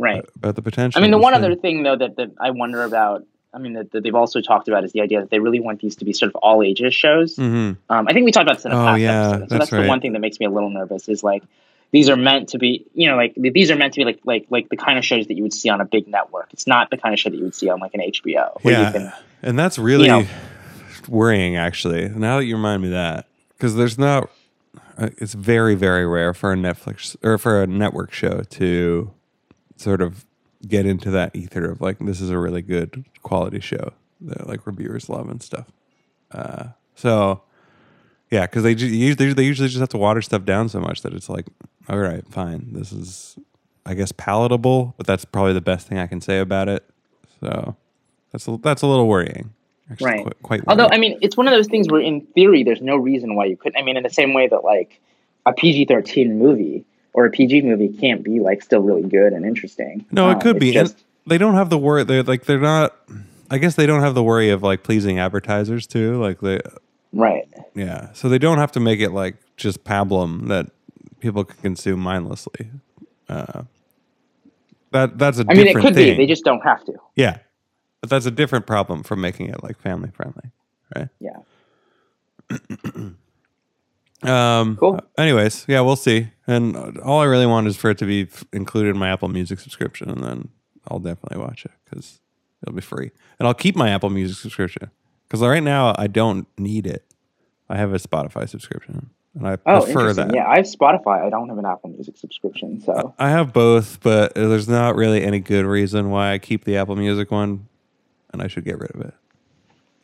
[0.00, 0.24] Right.
[0.36, 0.98] about the potential.
[0.98, 1.60] I mean, the one this other thing.
[1.78, 4.84] thing though that, that I wonder about I mean, that, that they've also talked about
[4.84, 7.34] is the idea that they really want these to be sort of all ages shows.
[7.36, 9.32] hmm Um, I think we talked about this in a Oh, past yeah, episode.
[9.32, 9.82] So that's that's right.
[9.82, 11.42] the one thing that makes me a little nervous is like
[11.92, 14.46] these are meant to be, you know, like these are meant to be like like
[14.50, 16.48] like the kind of shows that you would see on a big network.
[16.52, 18.60] It's not the kind of show that you would see on like an HBO.
[18.64, 20.26] Yeah, You can, and that's really you know-
[21.08, 21.56] worrying.
[21.56, 23.26] Actually, now that you remind me of that,
[23.56, 24.30] because there's not.
[24.96, 29.10] uh, It's very very rare for a Netflix or for a network show to
[29.80, 30.26] sort of
[30.68, 34.66] get into that ether of like this is a really good quality show that like
[34.66, 35.66] reviewers love and stuff.
[36.30, 36.64] Uh,
[36.94, 37.42] so
[38.30, 41.12] yeah, because they, ju- they usually just have to water stuff down so much that
[41.14, 41.46] it's like,
[41.88, 43.36] all right, fine, this is
[43.86, 46.84] I guess palatable, but that's probably the best thing I can say about it.
[47.40, 47.76] So
[48.30, 49.54] that's a, that's a little worrying.
[49.90, 50.22] Actually, Right.
[50.22, 50.88] Quite, quite although.
[50.92, 53.56] I mean, it's one of those things where in theory there's no reason why you
[53.56, 53.80] couldn't.
[53.80, 55.00] I mean, in the same way that like
[55.46, 59.44] a PG thirteen movie or a PG movie can't be like still really good and
[59.44, 60.04] interesting.
[60.10, 60.72] no, it could it's be.
[60.72, 62.04] Just, and they don't have the worry.
[62.04, 62.96] They're like they're not.
[63.50, 66.20] I guess they don't have the worry of like pleasing advertisers too.
[66.22, 66.60] Like they,
[67.12, 67.48] right.
[67.74, 68.12] yeah.
[68.12, 70.70] So they don't have to make it like just pablum that
[71.18, 72.70] people can consume mindlessly.
[73.28, 73.62] Uh,
[74.92, 76.16] that that's a I mean, it could thing.
[76.16, 76.24] be.
[76.24, 76.94] They just don't have to.
[77.16, 77.38] yeah,
[78.00, 80.50] but that's a different problem from making it like family friendly,
[80.96, 81.08] right?
[81.20, 81.36] Yeah.
[84.22, 85.00] Um, Cool.
[85.16, 86.28] Anyways, yeah, we'll see.
[86.50, 89.28] And all I really want is for it to be f- included in my Apple
[89.28, 90.48] Music subscription, and then
[90.88, 92.20] I'll definitely watch it because
[92.62, 93.10] it'll be free.
[93.38, 94.90] And I'll keep my Apple Music subscription
[95.28, 97.04] because right now I don't need it.
[97.68, 100.34] I have a Spotify subscription, and I Oh, prefer that.
[100.34, 101.24] Yeah, I have Spotify.
[101.24, 105.22] I don't have an Apple Music subscription, so I have both, but there's not really
[105.22, 107.68] any good reason why I keep the Apple Music one,
[108.32, 109.14] and I should get rid of it.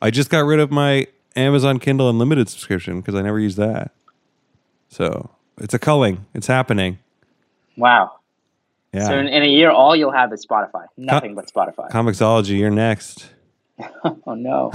[0.00, 3.92] I just got rid of my Amazon Kindle Unlimited subscription because I never used that.
[4.88, 6.26] So it's a culling.
[6.34, 6.98] It's happening.
[7.76, 8.12] wow.
[8.92, 9.08] Yeah.
[9.08, 10.86] So in, in a year, all you'll have is Spotify.
[10.96, 11.90] Nothing but Spotify.
[11.90, 13.28] Comixology, you're next.
[14.04, 14.72] oh no.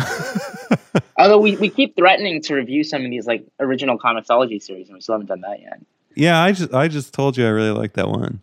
[1.18, 4.96] Although we, we keep threatening to review some of these like original Comixology series, and
[4.96, 5.82] we still haven't done that yet.
[6.14, 8.42] Yeah, I just I just told you I really like that one.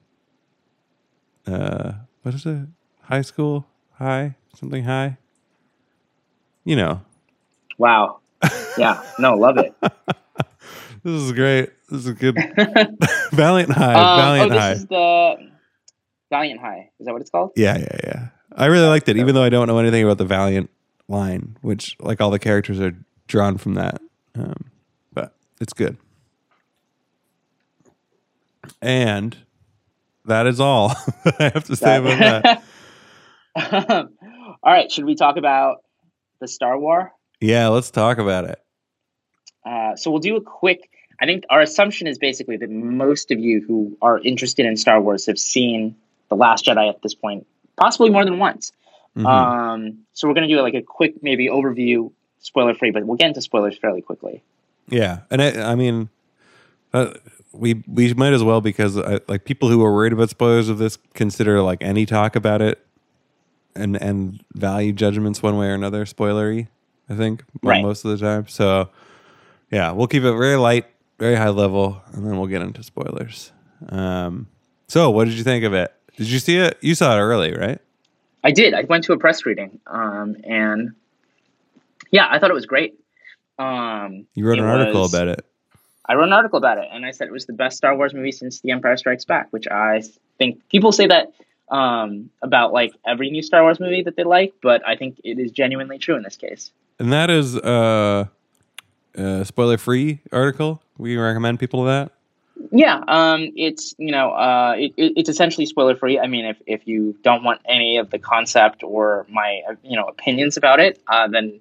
[1.46, 2.66] Uh, what is it?
[3.02, 3.66] High school
[3.98, 5.18] high something high.
[6.64, 7.00] You know,
[7.78, 8.18] Wow.
[8.76, 9.02] Yeah.
[9.18, 9.74] No, love it.
[11.02, 11.70] this is great.
[11.88, 12.36] This is a good.
[13.32, 14.72] Valiant High, Um, Valiant oh, this High.
[14.72, 15.50] is the
[16.30, 16.90] Valiant High.
[17.00, 17.52] Is that what it's called?
[17.56, 18.28] Yeah, yeah, yeah.
[18.52, 20.70] I really liked it, even though I don't know anything about the Valiant
[21.08, 22.92] line, which like all the characters are
[23.28, 24.00] drawn from that.
[24.34, 24.70] Um,
[25.12, 25.96] but it's good.
[28.82, 29.36] And
[30.26, 30.90] that is all
[31.38, 32.62] I have to say about
[33.56, 34.08] that.
[34.62, 34.90] all right.
[34.90, 35.78] Should we talk about
[36.40, 37.12] the Star War?
[37.40, 38.58] Yeah, let's talk about it.
[39.64, 40.90] Uh, so we'll do a quick.
[41.20, 45.00] I think our assumption is basically that most of you who are interested in Star
[45.00, 45.96] Wars have seen
[46.28, 47.46] The Last Jedi at this point,
[47.76, 48.72] possibly more than once.
[49.16, 49.26] Mhm.
[49.26, 53.16] Um, so we're going to do like a quick, maybe overview, spoiler free, but we'll
[53.16, 54.42] get into spoilers fairly quickly.
[54.88, 56.08] yeah, and I, I mean,
[56.94, 57.14] uh,
[57.52, 60.78] we we might as well because I, like people who are worried about spoilers of
[60.78, 62.78] this consider like any talk about it
[63.74, 66.68] and and value judgments one way or another spoilery.
[67.10, 67.82] I think Right.
[67.82, 68.46] most of the time.
[68.48, 68.88] So
[69.70, 70.86] yeah, we'll keep it very light,
[71.18, 73.52] very high level, and then we'll get into spoilers.
[73.88, 74.46] Um,
[74.88, 75.92] so what did you think of it?
[76.16, 76.78] Did you see it?
[76.80, 77.78] You saw it early, right?
[78.42, 78.74] I did.
[78.74, 80.92] I went to a press reading, um, and
[82.10, 82.98] yeah, I thought it was great.
[83.58, 85.44] Um, You wrote an article was- about it.
[86.10, 88.14] I wrote an article about it, and I said it was the best Star Wars
[88.14, 90.02] movie since The Empire Strikes Back, which I
[90.38, 91.32] think people say that
[91.70, 95.38] um, about like every new Star Wars movie that they like, but I think it
[95.38, 96.70] is genuinely true in this case.
[96.98, 98.24] And that is uh,
[99.18, 100.80] a spoiler free article.
[100.96, 102.12] We recommend people that.
[102.72, 106.18] Yeah, um, it's you know, uh, it, it- it's essentially spoiler free.
[106.18, 109.96] I mean, if if you don't want any of the concept or my uh, you
[109.96, 111.60] know opinions about it, uh, then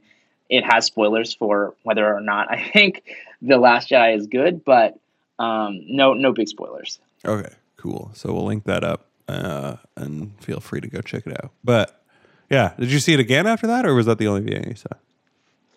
[0.50, 3.04] it has spoilers for whether or not I think
[3.42, 4.98] the Last Jedi is good, but
[5.40, 7.00] um, no no big spoilers.
[7.24, 8.10] Okay, cool.
[8.16, 11.52] So we'll link that up uh, and feel free to go check it out.
[11.64, 12.04] But
[12.50, 14.76] yeah, did you see it again after that, or was that the only viewing you
[14.76, 14.88] saw?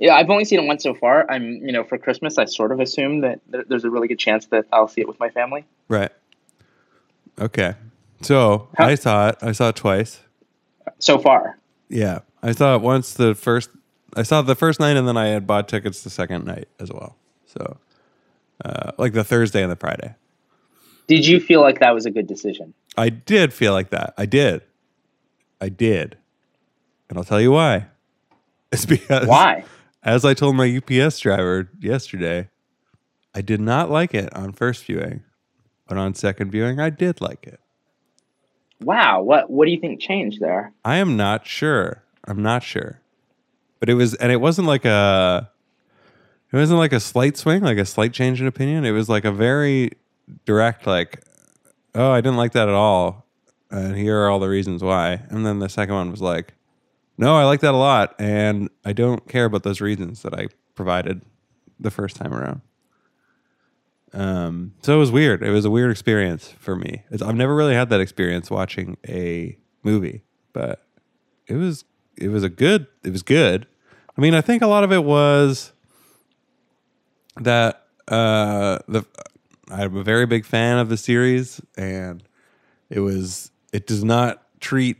[0.00, 1.30] Yeah, I've only seen it once so far.
[1.30, 4.46] I'm you know for Christmas, I sort of assume that there's a really good chance
[4.46, 5.66] that I'll see it with my family.
[5.88, 6.10] Right.
[7.38, 7.74] Okay.
[8.22, 9.36] So How- I saw it.
[9.42, 10.20] I saw it twice.
[10.98, 13.70] So far, Yeah, I saw it once the first.
[14.16, 16.90] I saw the first night, and then I had bought tickets the second night as
[16.90, 17.16] well.
[17.46, 17.76] So,
[18.64, 20.14] uh, like the Thursday and the Friday.
[21.08, 22.72] did you feel like that was a good decision?
[22.96, 24.14] I did feel like that.
[24.16, 24.62] I did.
[25.60, 26.16] I did.
[27.08, 27.86] And I'll tell you why.
[28.72, 29.64] It's because Why?
[30.02, 32.48] As I told my UPS driver yesterday,
[33.34, 35.22] I did not like it on first viewing,
[35.86, 37.60] but on second viewing, I did like it.
[38.82, 40.72] Wow, what what do you think changed there?
[40.84, 42.02] I am not sure.
[42.24, 43.00] I'm not sure.
[43.78, 45.50] But it was, and it wasn't like a,
[46.52, 48.84] it wasn't like a slight swing, like a slight change in opinion.
[48.84, 49.92] It was like a very
[50.44, 51.22] direct, like,
[51.94, 53.26] oh, I didn't like that at all,
[53.70, 55.22] and here are all the reasons why.
[55.28, 56.54] And then the second one was like,
[57.20, 60.46] no, I like that a lot, and I don't care about those reasons that I
[60.74, 61.22] provided
[61.78, 62.62] the first time around.
[64.14, 65.42] Um, so it was weird.
[65.42, 67.02] It was a weird experience for me.
[67.10, 70.22] It's, I've never really had that experience watching a movie,
[70.54, 70.82] but
[71.46, 71.84] it was
[72.16, 72.86] it was a good.
[73.04, 73.66] It was good.
[74.16, 75.72] I mean, I think a lot of it was
[77.36, 79.04] that uh, the
[79.70, 82.22] I'm a very big fan of the series, and
[82.88, 84.96] it was it does not treat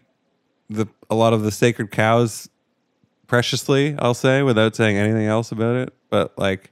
[0.71, 2.49] the a lot of the sacred cows
[3.27, 3.97] preciously.
[3.99, 6.71] I'll say without saying anything else about it, but like,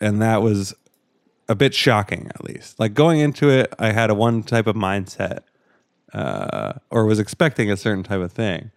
[0.00, 0.74] and that was
[1.48, 2.78] a bit shocking, at least.
[2.78, 5.40] Like going into it, I had a one type of mindset,
[6.12, 8.72] uh, or was expecting a certain type of thing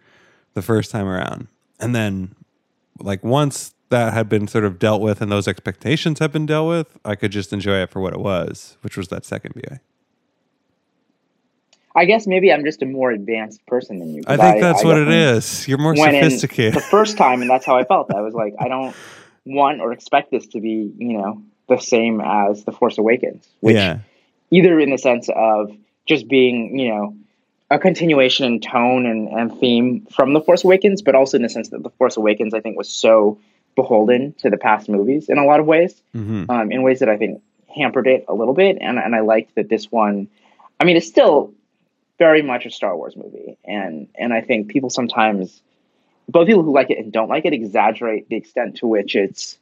[0.54, 2.36] the first time around, and then
[2.98, 6.68] like once that had been sort of dealt with and those expectations have been dealt
[6.68, 9.80] with, I could just enjoy it for what it was, which was that second viewing.
[11.94, 14.22] I guess maybe I'm just a more advanced person than you.
[14.26, 15.66] I think that's I what it is.
[15.66, 16.74] You're more sophisticated.
[16.74, 18.14] The first time, and that's how I felt.
[18.14, 18.94] I was like, I don't
[19.44, 23.48] want or expect this to be, you know, the same as The Force Awakens.
[23.60, 24.00] Which yeah.
[24.50, 25.76] either in the sense of
[26.06, 27.16] just being, you know,
[27.70, 31.48] a continuation in tone and, and theme from The Force Awakens, but also in the
[31.48, 33.38] sense that The Force Awakens, I think, was so
[33.76, 36.50] beholden to the past movies in a lot of ways, mm-hmm.
[36.50, 37.42] um, in ways that I think
[37.74, 38.78] hampered it a little bit.
[38.80, 40.28] And, and I liked that this one,
[40.80, 41.54] I mean, it's still
[42.20, 43.56] very much a Star Wars movie.
[43.64, 45.62] And, and I think people sometimes,
[46.28, 49.58] both people who like it and don't like it, exaggerate the extent to which it's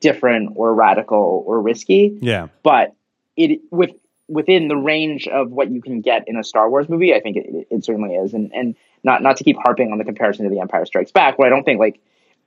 [0.00, 2.18] different or radical or risky.
[2.20, 2.48] Yeah.
[2.64, 2.94] But
[3.36, 3.92] it, with,
[4.26, 7.36] within the range of what you can get in a Star Wars movie, I think
[7.36, 8.34] it, it certainly is.
[8.34, 11.38] And, and not, not to keep harping on the comparison to The Empire Strikes Back,
[11.38, 12.00] where I don't think like,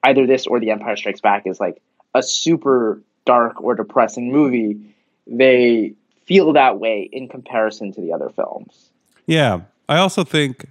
[0.03, 1.81] either this or The Empire Strikes Back is like
[2.13, 4.93] a super dark or depressing movie,
[5.25, 5.93] they
[6.25, 8.89] feel that way in comparison to the other films.
[9.25, 10.69] Yeah, I also think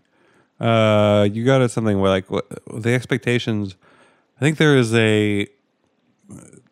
[0.60, 3.76] uh, you got at something where like the expectations.
[4.36, 5.46] I think there is a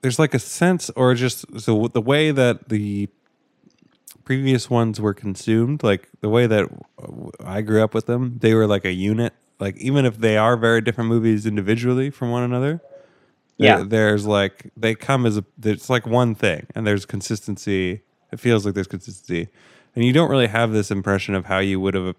[0.03, 3.09] there's like a sense or just so the way that the
[4.25, 6.69] previous ones were consumed, like the way that
[7.45, 9.35] I grew up with them, they were like a unit.
[9.59, 12.81] Like even if they are very different movies individually from one another
[13.61, 13.85] yeah.
[13.87, 18.01] there's like they come as a it's like one thing and there's consistency.
[18.33, 19.49] It feels like there's consistency
[19.95, 22.15] and you don't really have this impression of how you would have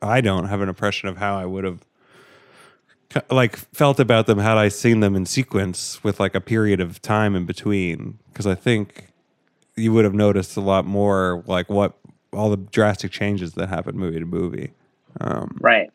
[0.00, 1.80] i don't have an impression of how i would have
[3.30, 7.02] like felt about them had i seen them in sequence with like a period of
[7.02, 8.18] time in between.
[8.28, 9.12] Because i think
[9.76, 11.94] you would have noticed a lot more like what
[12.32, 14.72] all the drastic changes that happen movie to movie.
[15.20, 15.90] Um, right.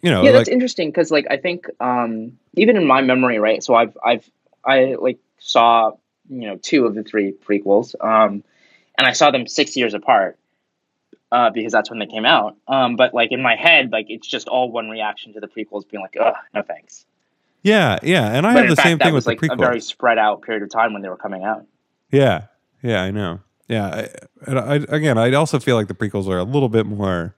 [0.00, 3.38] you know, yeah, that's like, interesting because like I think um, even in my memory,
[3.38, 3.62] right?
[3.62, 4.28] So I've I've
[4.64, 5.92] I like saw
[6.28, 8.44] you know two of the three prequels, um,
[8.96, 10.38] and I saw them six years apart
[11.32, 12.56] uh, because that's when they came out.
[12.68, 15.88] Um, but like in my head, like it's just all one reaction to the prequels,
[15.90, 17.04] being like, "Ugh, no thanks."
[17.62, 19.54] Yeah, yeah, and I but have the fact, same thing with like the prequels.
[19.54, 21.66] A very spread out period of time when they were coming out.
[22.12, 22.44] Yeah,
[22.82, 23.40] yeah, I know.
[23.68, 24.06] Yeah,
[24.46, 27.34] I, I, again, I also feel like the prequels are a little bit more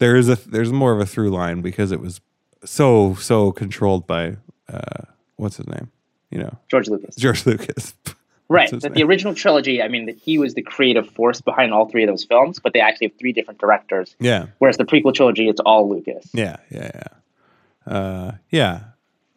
[0.00, 2.20] there is a there's more of a through line because it was
[2.64, 4.36] so so controlled by
[4.68, 5.04] uh,
[5.36, 5.92] what's his name?
[6.30, 7.14] You know, George Lucas.
[7.14, 7.94] George Lucas.
[8.50, 8.70] right.
[8.80, 12.02] That the original trilogy, I mean, that he was the creative force behind all three
[12.02, 14.14] of those films, but they actually have three different directors.
[14.20, 14.46] Yeah.
[14.58, 16.28] Whereas the prequel trilogy, it's all Lucas.
[16.34, 17.92] Yeah, yeah, yeah.
[17.92, 18.80] Uh, yeah.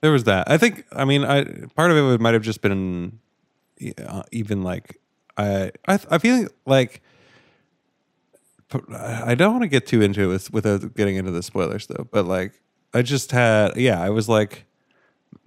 [0.01, 0.51] There was that.
[0.51, 0.85] I think.
[0.91, 1.45] I mean, I
[1.75, 3.19] part of it might have just been
[4.05, 4.99] uh, even like
[5.37, 7.01] I I I feel like
[8.91, 12.07] I don't want to get too into it without getting into the spoilers though.
[12.11, 12.53] But like,
[12.93, 14.65] I just had, yeah, I was like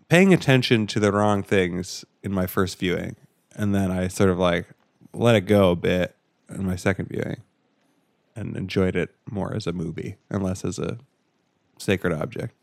[0.08, 3.16] paying attention to the wrong things in my first viewing,
[3.57, 4.66] and then I sort of like
[5.12, 6.14] let it go a bit
[6.48, 7.42] in my second viewing,
[8.36, 10.98] and enjoyed it more as a movie and less as a
[11.78, 12.54] sacred object.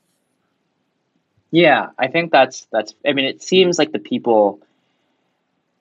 [1.52, 2.96] Yeah, I think that's that's.
[3.06, 4.60] I mean, it seems like the people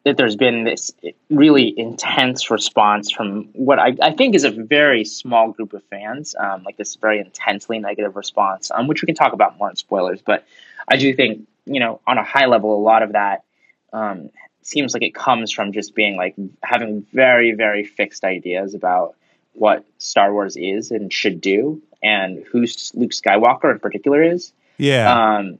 [0.04, 0.90] that there's been this
[1.30, 6.34] really intense response from what I, I think is a very small group of fans,
[6.40, 9.76] um, like this very intensely negative response, um, which we can talk about more in
[9.76, 10.20] spoilers.
[10.20, 10.44] But
[10.88, 13.44] I do think, you know, on a high level, a lot of that
[13.92, 14.30] um,
[14.62, 19.14] seems like it comes from just being like having very, very fixed ideas about
[19.54, 22.60] what Star Wars is and should do, and who
[22.94, 24.52] Luke Skywalker in particular is.
[24.78, 25.36] Yeah.
[25.36, 25.58] Um,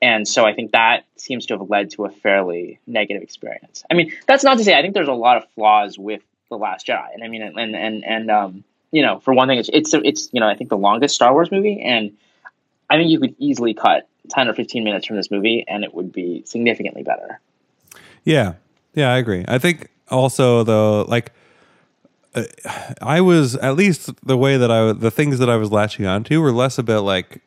[0.00, 3.82] and so I think that seems to have led to a fairly negative experience.
[3.90, 6.56] I mean, that's not to say I think there's a lot of flaws with the
[6.56, 9.68] Last Jedi, and I mean, and and and um, you know, for one thing, it's
[9.72, 12.16] it's it's you know, I think the longest Star Wars movie, and
[12.88, 15.94] I think you could easily cut 10 or 15 minutes from this movie and it
[15.94, 17.40] would be significantly better.
[18.28, 18.54] Yeah.
[18.94, 19.44] Yeah, I agree.
[19.48, 21.32] I think also though like
[22.34, 22.44] uh,
[23.00, 26.40] I was at least the way that I the things that I was latching onto
[26.40, 27.40] were less about like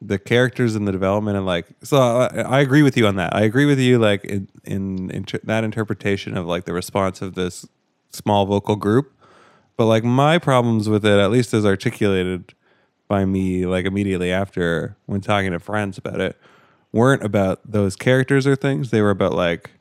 [0.00, 3.34] the characters and the development and like so I, I agree with you on that.
[3.34, 7.34] I agree with you like in in, in that interpretation of like the response of
[7.34, 7.66] this
[8.10, 9.12] small vocal group.
[9.76, 12.54] But like my problems with it, at least as articulated
[13.08, 16.36] by me like immediately after when talking to friends about it,
[16.92, 18.90] weren't about those characters or things.
[18.90, 19.72] They were about like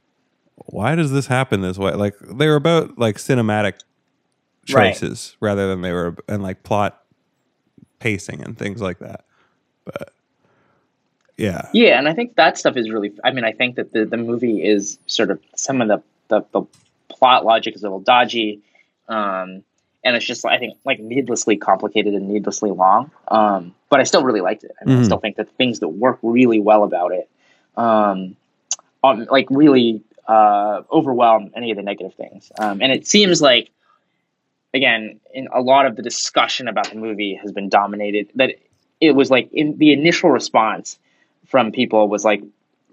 [0.65, 1.93] why does this happen this way?
[1.93, 3.75] Like they were about like cinematic
[4.65, 5.49] choices right.
[5.49, 7.01] rather than they were and like plot
[7.99, 9.25] pacing and things like that.
[9.85, 10.13] But
[11.37, 13.13] yeah, yeah, and I think that stuff is really.
[13.23, 16.45] I mean, I think that the the movie is sort of some of the the,
[16.51, 16.63] the
[17.07, 18.61] plot logic is a little dodgy.
[19.07, 19.63] Um,
[20.03, 23.11] and it's just I think like needlessly complicated and needlessly long.
[23.27, 24.71] Um, but I still really liked it.
[24.81, 25.03] I mean, mm-hmm.
[25.03, 27.29] I still think that the things that work really well about it,
[27.75, 28.35] um,
[29.03, 32.51] um, like really uh, overwhelm any of the negative things.
[32.59, 33.69] Um, and it seems like,
[34.73, 38.55] again, in a lot of the discussion about the movie has been dominated that
[38.99, 40.99] it was like in the initial response
[41.45, 42.43] from people was like,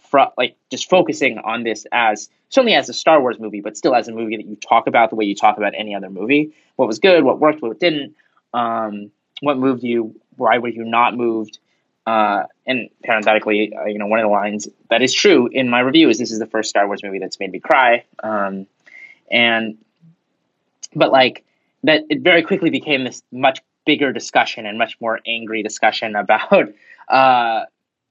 [0.00, 3.94] fr- like just focusing on this as certainly as a Star Wars movie, but still
[3.94, 6.52] as a movie that you talk about the way you talk about any other movie.
[6.76, 8.14] What was good, what worked, what didn't,
[8.52, 9.10] um,
[9.40, 11.58] what moved you, why were you not moved?
[12.06, 15.80] Uh, and parenthetically, uh, you know, one of the lines that is true in my
[15.80, 18.04] review is this is the first Star Wars movie that's made me cry.
[18.22, 18.66] Um,
[19.30, 19.78] and,
[20.94, 21.44] but like
[21.84, 26.74] that, it very quickly became this much bigger discussion and much more angry discussion about,
[27.08, 27.64] uh,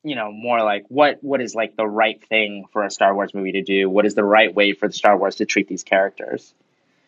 [0.03, 3.33] you know, more like what what is like the right thing for a Star Wars
[3.33, 3.89] movie to do?
[3.89, 6.53] What is the right way for the Star Wars to treat these characters?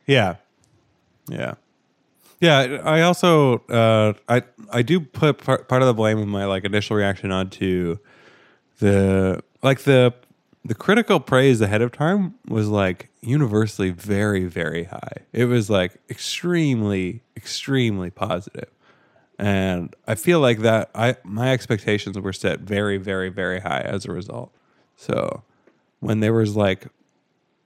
[0.05, 0.35] Yeah,
[1.27, 1.55] yeah.
[2.41, 6.45] Yeah, I also uh, I I do put part, part of the blame of my
[6.45, 7.97] like initial reaction onto
[8.79, 10.13] the like the
[10.65, 15.17] the critical praise ahead of time was like universally very very high.
[15.31, 18.11] It was like extremely extremely.
[19.37, 24.05] And I feel like that I my expectations were set very very very high as
[24.05, 24.51] a result.
[24.97, 25.43] So
[25.99, 26.87] when there was like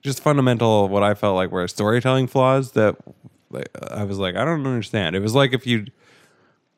[0.02, 2.96] just fundamental what I felt like were storytelling flaws that
[3.50, 5.16] like I was like, I don't understand.
[5.16, 5.88] It was like if you,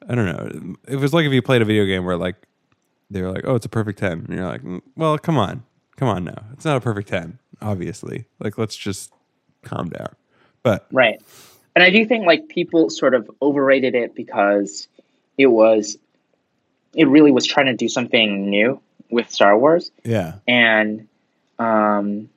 [0.07, 0.75] I don't know.
[0.87, 2.35] It was like if you played a video game where like
[3.09, 5.63] they were like, oh, it's a perfect ten, and you're like, mm, well, come on,
[5.97, 8.25] come on now, it's not a perfect ten, obviously.
[8.39, 9.11] Like let's just
[9.63, 10.15] calm down.
[10.63, 11.21] But right,
[11.75, 14.87] and I do think like people sort of overrated it because
[15.37, 15.97] it was,
[16.93, 19.91] it really was trying to do something new with Star Wars.
[20.03, 21.07] Yeah, and
[21.59, 22.29] um,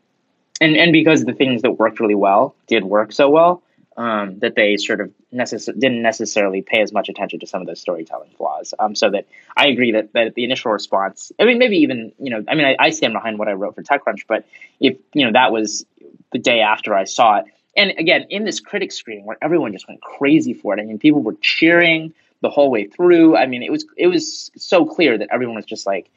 [0.61, 3.63] and and because the things that worked really well did work so well
[3.97, 7.67] um, that they sort of necess- didn't necessarily pay as much attention to some of
[7.67, 8.75] those storytelling flaws.
[8.79, 9.27] Um, so that
[9.57, 12.67] I agree that, that the initial response, I mean, maybe even, you know, I mean,
[12.67, 14.47] I, I stand behind what I wrote for TechCrunch, but
[14.81, 15.87] if, you know, that was
[16.33, 17.47] the day after I saw it.
[17.77, 20.99] And again, in this critic screening where everyone just went crazy for it, I mean,
[20.99, 23.37] people were cheering the whole way through.
[23.37, 26.11] I mean, it was, it was so clear that everyone was just like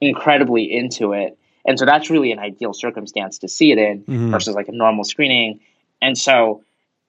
[0.00, 1.36] incredibly into it.
[1.64, 4.30] And so that's really an ideal circumstance to see it in mm-hmm.
[4.30, 5.60] versus like a normal screening.
[6.00, 6.62] And so,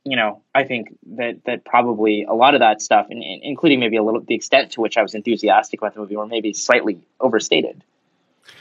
[0.03, 3.97] you know, I think that that probably a lot of that stuff, and, including maybe
[3.97, 6.99] a little the extent to which I was enthusiastic about the movie, were maybe slightly
[7.19, 7.83] overstated.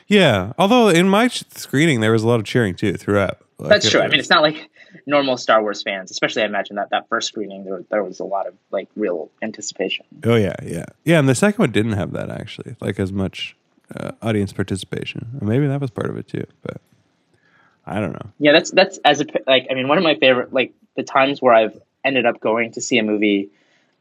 [0.07, 3.39] Yeah, although in my screening there was a lot of cheering too throughout.
[3.59, 4.01] Like, That's true.
[4.01, 4.09] Was...
[4.09, 4.71] I mean, it's not like
[5.07, 8.25] normal Star Wars fans, especially I imagine that that first screening there there was a
[8.25, 10.05] lot of like real anticipation.
[10.25, 11.19] Oh yeah, yeah, yeah.
[11.19, 13.57] And the second one didn't have that actually, like as much
[13.95, 15.39] uh, audience participation.
[15.41, 16.81] Maybe that was part of it too, but
[17.87, 18.31] I don't know.
[18.39, 21.41] Yeah, that's that's as a like I mean one of my favorite like the times
[21.41, 23.51] where I've ended up going to see a movie,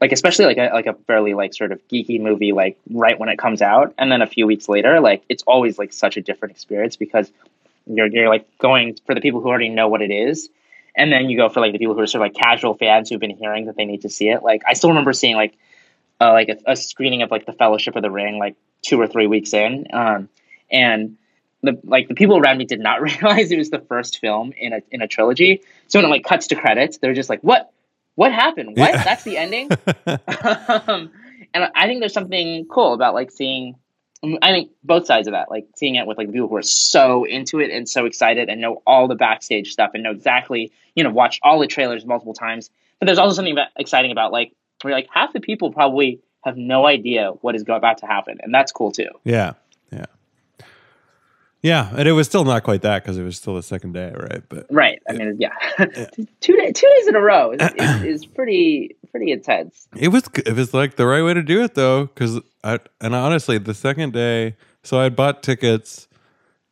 [0.00, 3.28] like especially like a like a fairly like sort of geeky movie, like right when
[3.28, 6.20] it comes out, and then a few weeks later, like it's always like such a
[6.20, 7.30] different experience because
[7.86, 10.48] you're you're like going for the people who already know what it is,
[10.94, 13.08] and then you go for like the people who are sort of like casual fans
[13.08, 14.42] who've been hearing that they need to see it.
[14.42, 15.56] Like I still remember seeing like
[16.20, 19.06] uh, like a, a, screening of like the Fellowship of the Ring like two or
[19.06, 20.28] three weeks in, um,
[20.70, 21.16] and
[21.62, 24.72] the like the people around me did not realize it was the first film in
[24.72, 25.62] a in a trilogy.
[25.88, 27.72] So when it like cuts to credits, they're just like, "What?
[28.14, 28.76] What happened?
[28.76, 28.92] What?
[28.92, 29.04] Yeah.
[29.04, 29.70] That's the ending."
[30.86, 31.10] um,
[31.52, 33.76] and I think there's something cool about like seeing.
[34.42, 37.24] I think both sides of that, like seeing it with like people who are so
[37.24, 41.02] into it and so excited and know all the backstage stuff and know exactly, you
[41.02, 42.68] know, watch all the trailers multiple times.
[42.98, 44.52] But there's also something about, exciting about like
[44.82, 48.52] where like half the people probably have no idea what is about to happen, and
[48.52, 49.08] that's cool too.
[49.24, 49.54] Yeah,
[49.90, 50.04] yeah.
[51.62, 54.12] Yeah, and it was still not quite that because it was still the second day,
[54.16, 54.42] right?
[54.48, 56.06] But right, I mean, yeah, yeah.
[56.40, 59.86] two day, two days in a row is, is, is, pretty pretty intense.
[59.94, 63.14] It was it was like the right way to do it though, because I and
[63.14, 66.08] honestly, the second day, so I bought tickets,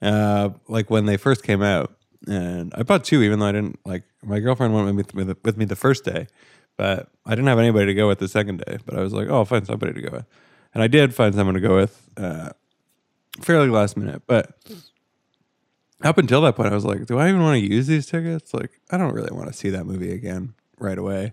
[0.01, 1.95] uh, like when they first came out,
[2.27, 4.05] and I bought two, even though I didn't like.
[4.25, 6.27] My girlfriend went with me, with me the first day,
[6.79, 8.79] but I didn't have anybody to go with the second day.
[8.87, 10.27] But I was like, oh, I'll find somebody to go with,
[10.73, 12.51] and I did find someone to go with, uh,
[13.41, 14.57] fairly last minute, but.
[16.05, 18.55] Up until that point, I was like, "Do I even want to use these tickets?
[18.55, 21.33] Like, I don't really want to see that movie again right away."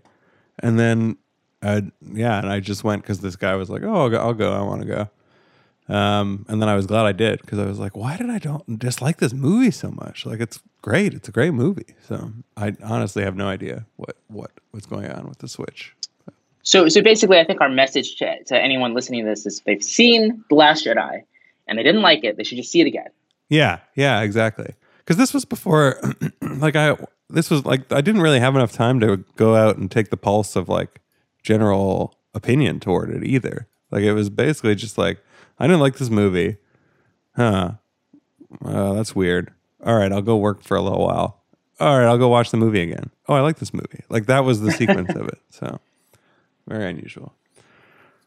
[0.57, 1.17] And then,
[1.61, 4.17] uh, yeah, and I just went because this guy was like, "Oh, I'll go.
[4.17, 4.51] I'll go.
[4.51, 5.09] I want to go."
[5.87, 8.39] Um, and then I was glad I did because I was like, "Why did I
[8.39, 10.25] don't dislike this movie so much?
[10.25, 11.13] Like, it's great.
[11.13, 15.29] It's a great movie." So I honestly have no idea what what what's going on
[15.29, 15.95] with the Switch.
[16.63, 19.83] So, so basically, I think our message to, to anyone listening to this is: they've
[19.83, 21.21] seen The Last Jedi
[21.67, 23.09] and they didn't like it, they should just see it again.
[23.49, 24.73] Yeah, yeah, exactly.
[24.99, 25.99] Because this was before,
[26.41, 26.97] like I,
[27.29, 30.17] this was like I didn't really have enough time to go out and take the
[30.17, 31.01] pulse of like
[31.43, 33.67] general opinion toward it either.
[33.91, 35.23] Like it was basically just like
[35.59, 36.57] I didn't like this movie,
[37.35, 37.71] huh?
[38.63, 39.53] Uh, that's weird.
[39.83, 41.41] All right, I'll go work for a little while.
[41.79, 43.09] All right, I'll go watch the movie again.
[43.27, 44.03] Oh, I like this movie.
[44.09, 45.39] Like that was the sequence of it.
[45.49, 45.79] So
[46.67, 47.33] very unusual.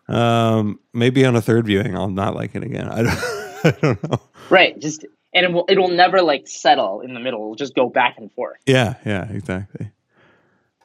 [0.08, 2.88] Um, maybe on a third viewing, I'll not like it again.
[2.90, 3.64] I don't.
[3.64, 4.20] I don't know.
[4.50, 4.78] Right.
[4.78, 5.04] Just
[5.34, 7.40] and it will it'll never like settle in the middle.
[7.40, 8.58] It'll just go back and forth.
[8.66, 9.90] Yeah, yeah, exactly.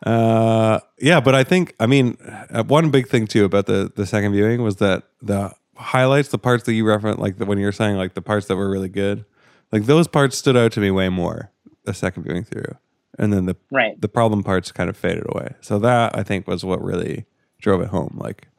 [0.06, 2.18] Uh, yeah, but I think I mean
[2.50, 6.38] uh, one big thing too about the the second viewing was that the highlights, the
[6.38, 8.70] parts that you referenced, like the, when you were saying like the parts that were
[8.70, 9.26] really good,
[9.72, 11.52] like those parts stood out to me way more
[11.86, 12.78] the second viewing through,
[13.18, 15.54] and then the right the problem parts kind of faded away.
[15.62, 17.26] So that I think was what really
[17.62, 18.18] drove it home.
[18.22, 18.50] Like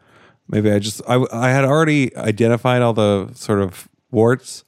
[0.48, 4.64] maybe I just I I had already identified all the sort of warts,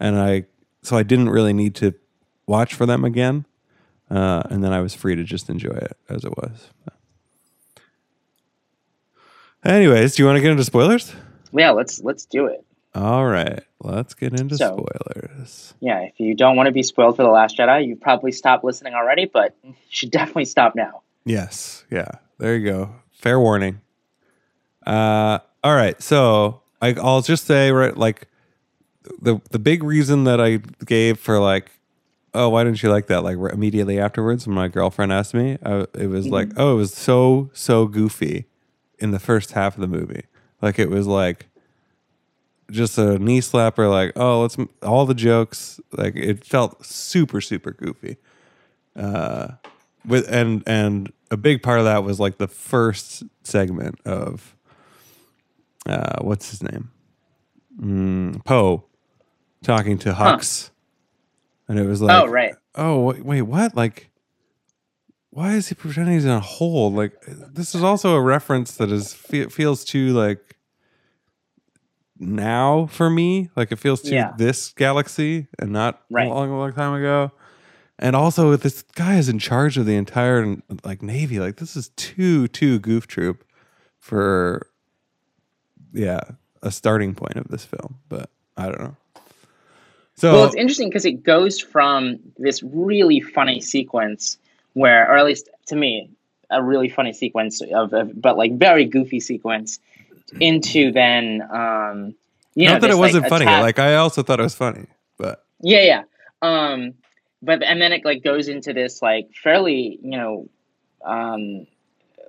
[0.00, 0.44] and I
[0.82, 1.94] so I didn't really need to
[2.46, 3.46] watch for them again.
[4.08, 6.70] Uh, and then I was free to just enjoy it as it was.
[9.64, 11.12] Anyways, do you want to get into spoilers?
[11.52, 12.64] Yeah, let's let's do it.
[12.94, 15.74] All right, let's get into So- spoilers.
[15.80, 18.64] Yeah, if you don't want to be spoiled for the Last Jedi, you probably stopped
[18.64, 21.02] listening already, but you should definitely stop now.
[21.24, 22.08] Yes, yeah,
[22.38, 22.94] there you go.
[23.12, 23.80] Fair warning.
[24.86, 28.28] Uh, all right, so I, I'll just say right, like
[29.20, 31.70] the the big reason that I gave for like,
[32.34, 33.22] oh, why didn't you like that?
[33.22, 36.94] Like immediately afterwards, when my girlfriend asked me, I, it was like, oh, it was
[36.94, 38.46] so so goofy
[38.98, 40.24] in the first half of the movie.
[40.62, 41.46] Like it was like
[42.70, 43.90] just a knee slapper.
[43.90, 45.80] Like oh, let's all the jokes.
[45.92, 48.16] Like it felt super super goofy.
[48.94, 49.48] Uh,
[50.04, 54.55] with and and a big part of that was like the first segment of
[55.86, 56.90] uh, what's his name,
[57.80, 58.84] mm, Poe,
[59.62, 60.70] talking to Hux,
[61.68, 62.54] and it was like, oh, right.
[62.74, 63.76] oh wait, wait, what?
[63.76, 64.10] Like,
[65.30, 66.92] why is he pretending he's in a hole?
[66.92, 70.56] Like, this is also a reference that is fe- feels too like
[72.18, 73.50] now for me.
[73.56, 74.32] Like, it feels too Yeah.
[74.38, 76.26] this galaxy and not Right.
[76.26, 77.32] a long, long time ago.
[77.98, 81.38] And also, this guy is in charge of the entire like navy.
[81.40, 83.42] Like, this is too too goof troop
[83.98, 84.66] for
[85.92, 86.20] yeah
[86.62, 87.98] a starting point of this film.
[88.08, 88.96] But I don't know.
[90.16, 94.38] So Well, it's interesting because it goes from this really funny sequence
[94.72, 96.10] where, or at least to me,
[96.50, 99.78] a really funny sequence of, of but like very goofy sequence,
[100.40, 102.14] into then, um,
[102.54, 103.44] you know, not that it wasn't funny.
[103.44, 104.86] attack- Like I also thought it was funny,
[105.18, 106.02] but Yeah, yeah.
[106.42, 106.94] Um,
[107.42, 110.48] but and then it like goes into this like fairly, you know,
[111.04, 111.66] um,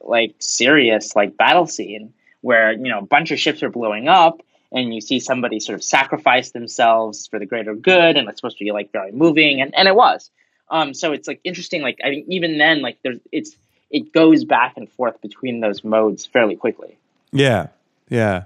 [0.04, 4.42] like serious like battle scene where you know a bunch of ships are blowing up
[4.72, 8.58] and you see somebody sort of sacrifice themselves for the greater good and it's supposed
[8.58, 10.30] to be like very moving and, and it was.
[10.70, 11.82] Um, so it's like interesting.
[11.82, 13.56] Like I mean, even then, like there's it's
[13.90, 16.98] it goes back and forth between those modes fairly quickly.
[17.32, 17.68] yeah,
[18.10, 18.46] yeah.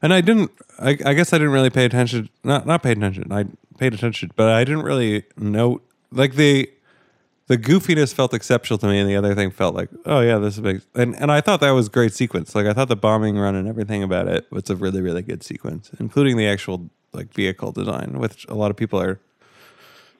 [0.00, 0.50] And I didn't.
[0.78, 2.28] I, I guess I didn't really pay attention.
[2.42, 3.30] Not not pay attention.
[3.32, 3.46] I
[3.78, 6.70] paid attention, but I didn't really note like the
[7.46, 10.54] the goofiness felt exceptional to me, and the other thing felt like, oh yeah, this
[10.54, 10.82] is big.
[10.94, 12.54] And and I thought that was a great sequence.
[12.54, 15.42] Like I thought the bombing run and everything about it was a really really good
[15.42, 19.20] sequence, including the actual like vehicle design, which a lot of people are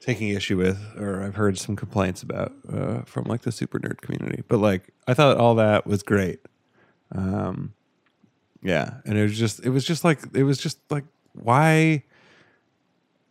[0.01, 4.03] taking issue with, or I've heard some complaints about uh, from like the super nerd
[4.03, 4.43] community.
[4.47, 6.41] But like I thought all that was great.
[7.13, 7.73] Um,
[8.63, 12.05] yeah, and it was just it was just like it was just like why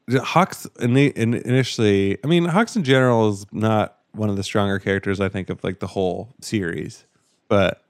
[0.10, 2.18] Hux ini- in- initially.
[2.24, 5.64] I mean, Hux in general is not one of the stronger characters I think of
[5.64, 7.06] like the whole series,
[7.48, 7.84] but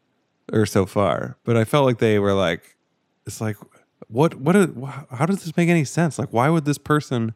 [0.52, 1.38] or so far.
[1.44, 2.76] But I felt like they were like,
[3.26, 3.58] it's like
[4.08, 4.56] what what
[5.12, 6.20] how does this make any sense?
[6.20, 7.34] Like, why would this person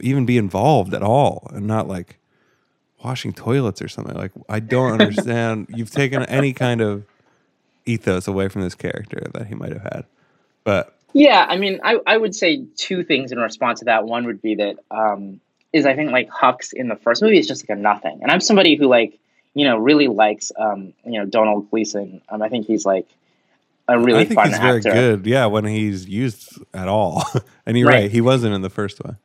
[0.00, 2.18] even be involved at all and not like
[3.02, 4.14] washing toilets or something.
[4.14, 5.66] Like I don't understand.
[5.74, 7.04] You've taken any kind of
[7.84, 10.04] ethos away from this character that he might have had.
[10.64, 14.04] But yeah, I mean, I, I would say two things in response to that.
[14.04, 15.40] One would be that um,
[15.72, 18.30] is I think like Hux in the first movie is just like a nothing, and
[18.30, 19.18] I'm somebody who like
[19.54, 22.20] you know really likes um, you know Domhnall Gleeson.
[22.28, 23.06] Um, I think he's like
[23.88, 25.26] a really I think fun he's very good.
[25.26, 27.24] Yeah, when he's used at all.
[27.66, 28.02] and you're Right.
[28.02, 28.10] right.
[28.10, 29.16] he wasn't in the first one.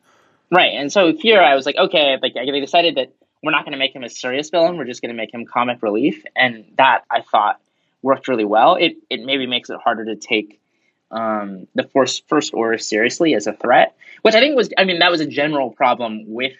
[0.52, 0.74] Right.
[0.76, 3.80] And so here I was like, okay, like they decided that we're not going to
[3.80, 4.78] make him a serious villain.
[4.78, 7.60] We're just going to make him comic relief, and that I thought
[8.04, 8.76] worked really well.
[8.76, 10.61] It it maybe makes it harder to take
[11.12, 14.70] um, the first first order seriously as a threat, which I think was.
[14.78, 16.54] I mean, that was a general problem with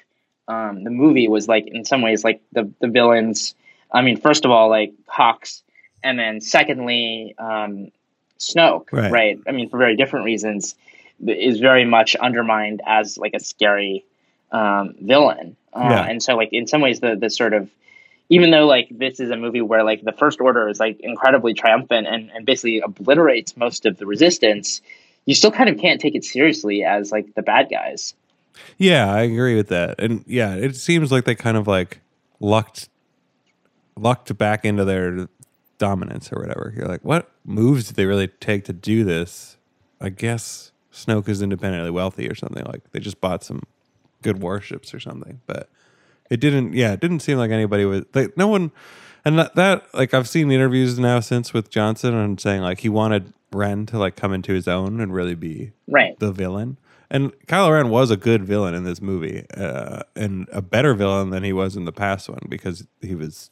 [0.48, 1.28] um, the movie.
[1.28, 3.56] Was like in some ways like the the villains.
[3.92, 5.62] I mean, first of all, like Hux,
[6.04, 7.92] and then secondly, um,
[8.40, 8.92] Snoke.
[8.92, 9.12] Right.
[9.12, 9.40] right.
[9.48, 10.76] I mean, for very different reasons,
[11.26, 14.06] is very much undermined as like a scary
[14.52, 15.56] um, villain.
[15.74, 16.06] Uh, Yeah.
[16.06, 17.70] And so, like in some ways, the the sort of
[18.32, 21.54] even though like this is a movie where like the First Order is like incredibly
[21.54, 24.82] triumphant and, and basically obliterates most of the resistance,
[25.26, 28.16] you still kind of can't take it seriously as like the bad guys.
[28.78, 30.00] Yeah, I agree with that.
[30.00, 32.00] And yeah, it seems like they kind of like
[32.40, 32.88] lucked
[33.98, 35.28] lucked back into their
[35.78, 36.74] dominance or whatever.
[36.74, 39.58] You're like, what moves did they really take to do this?
[40.00, 42.64] I guess Snoke is independently wealthy or something.
[42.64, 43.64] Like they just bought some
[44.22, 45.42] good warships or something.
[45.48, 45.68] But
[46.32, 46.74] it didn't.
[46.74, 48.06] Yeah, it didn't seem like anybody was.
[48.16, 48.72] Like no one.
[49.24, 52.90] And that, that like I've seen interviews now since with Johnson and saying like he
[52.90, 56.18] wanted Ren to like come into his own and really be Right.
[56.18, 56.78] the villain.
[57.12, 61.30] And Kylo Ren was a good villain in this movie, uh, and a better villain
[61.30, 63.52] than he was in the past one because he was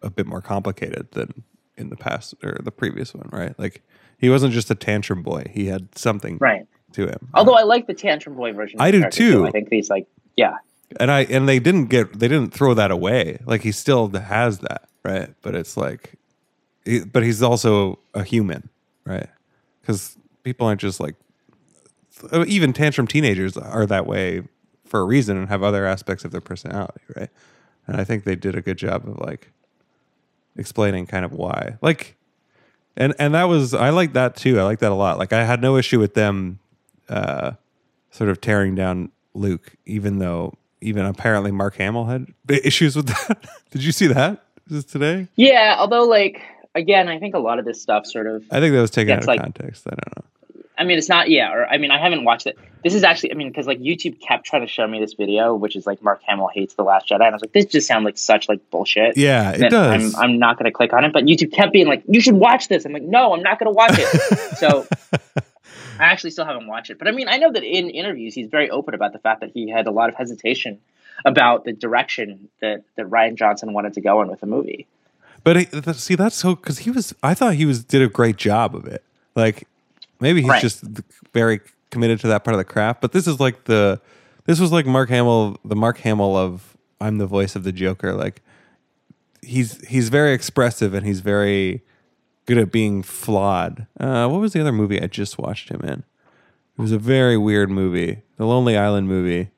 [0.00, 1.42] a bit more complicated than
[1.76, 3.58] in the past or the previous one, right?
[3.58, 3.82] Like
[4.16, 6.66] he wasn't just a tantrum boy; he had something Right.
[6.92, 7.28] to him.
[7.34, 8.80] Although I like the tantrum boy version.
[8.80, 9.46] I do character, too.
[9.46, 10.06] I think he's like,
[10.36, 10.54] yeah,
[10.98, 13.38] and I and they didn't get they didn't throw that away.
[13.46, 15.34] Like he still has that, right?
[15.42, 16.14] But it's like,
[16.84, 18.68] he, but he's also a human,
[19.04, 19.28] right?
[19.80, 21.16] Because people aren't just like
[22.46, 24.42] even tantrum teenagers are that way
[24.84, 27.30] for a reason and have other aspects of their personality, right?
[27.86, 29.50] And I think they did a good job of like
[30.56, 32.16] explaining kind of why, like,
[32.96, 34.60] and and that was I like that too.
[34.60, 35.18] I like that a lot.
[35.18, 36.60] Like I had no issue with them,
[37.08, 37.52] uh,
[38.10, 40.54] sort of tearing down Luke, even though
[40.84, 43.38] even apparently Mark Hamill had issues with that.
[43.70, 44.42] Did you see that?
[44.68, 45.28] Is this today?
[45.36, 45.76] yeah.
[45.78, 46.40] Although like
[46.74, 49.12] again, I think a lot of this stuff sort of I think that was taken
[49.14, 49.86] out of like- context.
[49.86, 50.24] I don't know.
[50.76, 51.30] I mean, it's not.
[51.30, 52.58] Yeah, or I mean, I haven't watched it.
[52.82, 53.30] This is actually.
[53.30, 56.02] I mean, because like YouTube kept trying to show me this video, which is like
[56.02, 58.48] Mark Hamill hates the Last Jedi, and I was like, this just sounds like such
[58.48, 59.16] like bullshit.
[59.16, 60.16] Yeah, it does.
[60.16, 61.12] I'm, I'm not going to click on it.
[61.12, 62.84] But YouTube kept being like, you should watch this.
[62.84, 64.38] I'm like, no, I'm not going to watch it.
[64.58, 64.84] so
[65.98, 66.98] I actually still haven't watched it.
[66.98, 69.50] But I mean, I know that in interviews, he's very open about the fact that
[69.52, 70.80] he had a lot of hesitation
[71.24, 74.86] about the direction that, that Rian Johnson wanted to go in with the movie.
[75.44, 77.14] But he, see, that's so because he was.
[77.22, 79.02] I thought he was did a great job of it.
[79.34, 79.68] Like
[80.20, 80.62] maybe he's Right.
[80.62, 80.82] just
[81.32, 83.00] very committed to that part of the craft.
[83.02, 84.00] But this is like the.
[84.46, 88.14] This was like Mark Hamill, the Mark Hamill of I'm the voice of the Joker.
[88.14, 88.40] Like
[89.42, 91.82] he's he's very expressive and he's very
[92.46, 93.86] good at being flawed.
[93.98, 96.04] Uh, what was the other movie I just watched him in?
[96.78, 99.50] It was a very weird movie, the Lonely Island movie,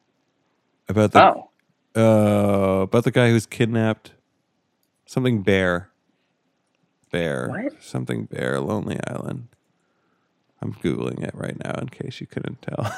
[0.88, 1.50] about the Oh,
[1.96, 4.12] uh, about the guy who's kidnapped.
[5.06, 5.90] Something bear.
[7.10, 7.48] Bear.
[7.48, 7.82] What?
[7.82, 8.60] Something bear.
[8.60, 9.48] Lonely Island.
[10.60, 12.92] I'm googling it right now in case you couldn't tell.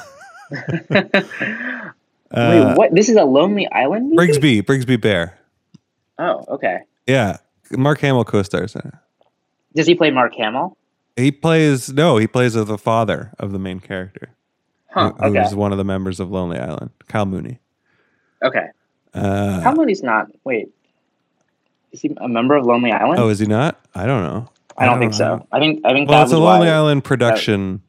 [2.31, 2.93] Uh, wait, what?
[2.93, 4.17] This is a Lonely Island movie?
[4.31, 4.61] Brigsby.
[4.61, 5.35] Brigsby Bear.
[6.19, 6.81] Oh, okay.
[7.07, 7.37] Yeah,
[7.71, 8.93] Mark Hamill co-stars in it.
[9.75, 10.77] Does he play Mark Hamill?
[11.15, 14.29] He plays no, he plays the father of the main character,
[14.89, 15.11] Huh.
[15.19, 15.43] who- Okay.
[15.43, 17.59] who's one of the members of Lonely Island, Kyle Mooney.
[18.43, 18.67] Okay.
[19.13, 20.27] Uh, How Mooney's not.
[20.43, 20.69] Wait.
[21.91, 23.19] Is he a member of Lonely Island?
[23.19, 23.79] oh, is he not?
[23.95, 24.47] I don't know.
[24.77, 25.45] I don't think so.
[25.51, 26.69] I think I think Well, it's a Lonely.
[26.69, 27.81] Island production.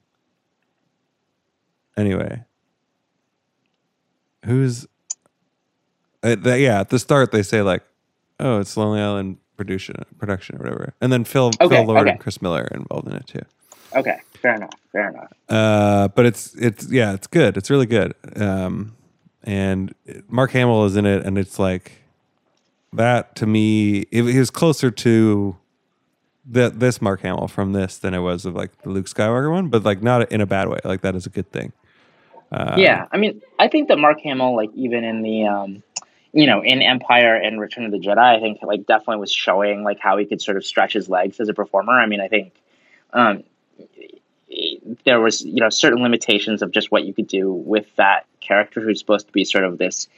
[1.96, 2.42] Anyway,
[4.44, 4.86] who's?
[6.22, 7.82] Uh, the, yeah, at the start they say like,
[8.40, 12.10] "Oh, it's Lonely Island production, production or whatever," and then Phil Okay, Phil Lord okay.
[12.10, 13.42] and Chris Miller are involved in it too.
[13.94, 14.74] Okay, fair enough.
[14.92, 15.32] Fair enough.
[15.48, 17.56] Uh, but it's it's yeah, it's good.
[17.56, 18.14] It's really good.
[18.36, 18.96] Um,
[19.42, 19.94] and
[20.28, 21.92] Mark Hamill is in it, and it's like
[22.92, 24.00] that to me.
[24.10, 25.56] It, he was closer to
[26.44, 29.68] the, this Mark Hamill from this than it was of like the Luke Skywalker one,
[29.68, 30.78] but like not in a bad way.
[30.84, 31.72] Like that is a good thing.
[32.52, 35.82] Uh, yeah, I mean, I think that Mark Hamill, like even in the, um,
[36.32, 39.82] you know, in Empire and Return of the Jedi, I think like definitely was showing
[39.82, 41.92] like how he could sort of stretch his legs as a performer.
[41.92, 42.54] I mean, I think
[43.12, 43.42] um,
[45.04, 48.80] there was you know certain limitations of just what you could do with that character
[48.80, 50.08] who's supposed to be sort of this,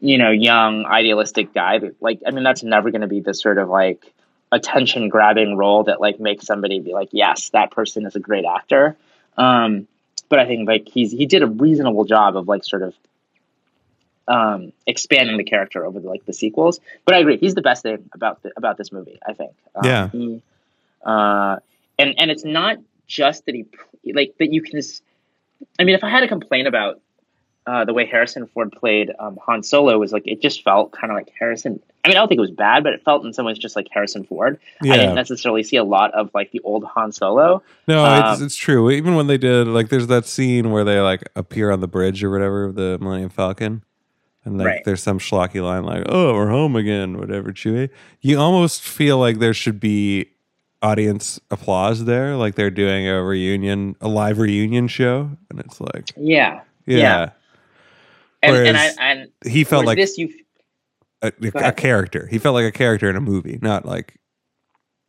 [0.00, 1.80] you know, young idealistic guy.
[2.00, 4.12] Like, I mean, that's never going to be the sort of like
[4.52, 8.44] attention grabbing role that like makes somebody be like, yes, that person is a great
[8.44, 8.96] actor.
[9.36, 9.88] Um,
[10.28, 12.94] but I think like he's he did a reasonable job of like sort of
[14.28, 16.80] um, expanding the character over the, like the sequels.
[17.04, 19.18] But I agree, he's the best thing about the, about this movie.
[19.26, 19.52] I think.
[19.74, 20.08] Um, yeah.
[20.08, 20.42] He,
[21.04, 21.56] uh,
[21.98, 23.66] and and it's not just that he
[24.12, 24.80] like that you can.
[25.78, 27.00] I mean, if I had to complain about
[27.66, 31.10] uh, the way Harrison Ford played um, Han Solo was like it just felt kind
[31.10, 31.80] of like Harrison.
[32.04, 33.76] I mean, I don't think it was bad, but it felt in some ways just
[33.76, 34.60] like Harrison Ford.
[34.82, 34.92] Yeah.
[34.92, 37.62] I didn't necessarily see a lot of like the old Han Solo.
[37.88, 38.90] No, um, it's, it's true.
[38.90, 42.22] Even when they did like, there's that scene where they like appear on the bridge
[42.22, 43.82] or whatever of the Millennium Falcon,
[44.44, 44.84] and like right.
[44.84, 47.52] there's some schlocky line like, "Oh, we're home again," whatever.
[47.52, 47.90] Chewie.
[48.20, 50.30] You almost feel like there should be
[50.82, 56.12] audience applause there, like they're doing a reunion, a live reunion show, and it's like,
[56.16, 56.98] yeah, yeah.
[56.98, 57.30] yeah
[58.44, 60.18] and, and, I, and he felt like this.
[60.18, 60.32] You
[61.22, 62.26] a, a, character.
[62.26, 64.18] He felt like a character in a movie, not like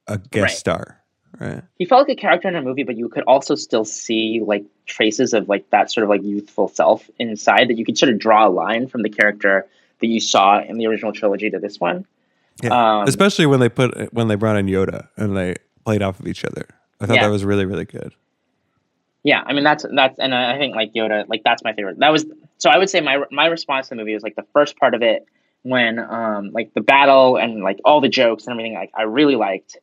[0.08, 0.52] a guest right.
[0.52, 1.02] star.
[1.40, 1.62] Right.
[1.78, 4.64] He felt like a character in a movie, but you could also still see like
[4.86, 8.20] traces of like that sort of like youthful self inside that you could sort of
[8.20, 9.68] draw a line from the character
[10.00, 12.06] that you saw in the original trilogy to this one.
[12.64, 13.00] Yeah.
[13.00, 16.28] Um, Especially when they put when they brought in Yoda and they played off of
[16.28, 16.68] each other.
[17.00, 17.24] I thought yeah.
[17.24, 18.14] that was really really good.
[19.24, 22.00] Yeah, I mean that's that's and I think like Yoda like that's my favorite.
[22.00, 22.26] That was
[22.58, 24.94] so I would say my my response to the movie was like the first part
[24.94, 25.26] of it
[25.64, 29.36] when um like the battle and like all the jokes and everything like I really
[29.36, 29.78] liked,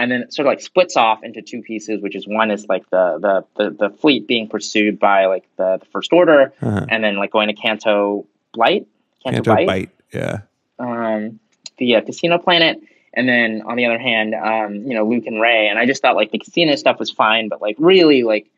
[0.00, 2.66] and then it sort of like splits off into two pieces, which is one is
[2.68, 6.86] like the the the, the fleet being pursued by like the, the First Order, uh-huh.
[6.88, 8.86] and then like going to Canto Blight,
[9.22, 10.38] Canto, Canto Bight, Bight, yeah,
[10.78, 11.38] um,
[11.76, 12.80] the uh, casino planet.
[13.12, 16.00] And then on the other hand, um, you know, Luke and Rey, and I just
[16.00, 18.50] thought like the casino stuff was fine, but like really like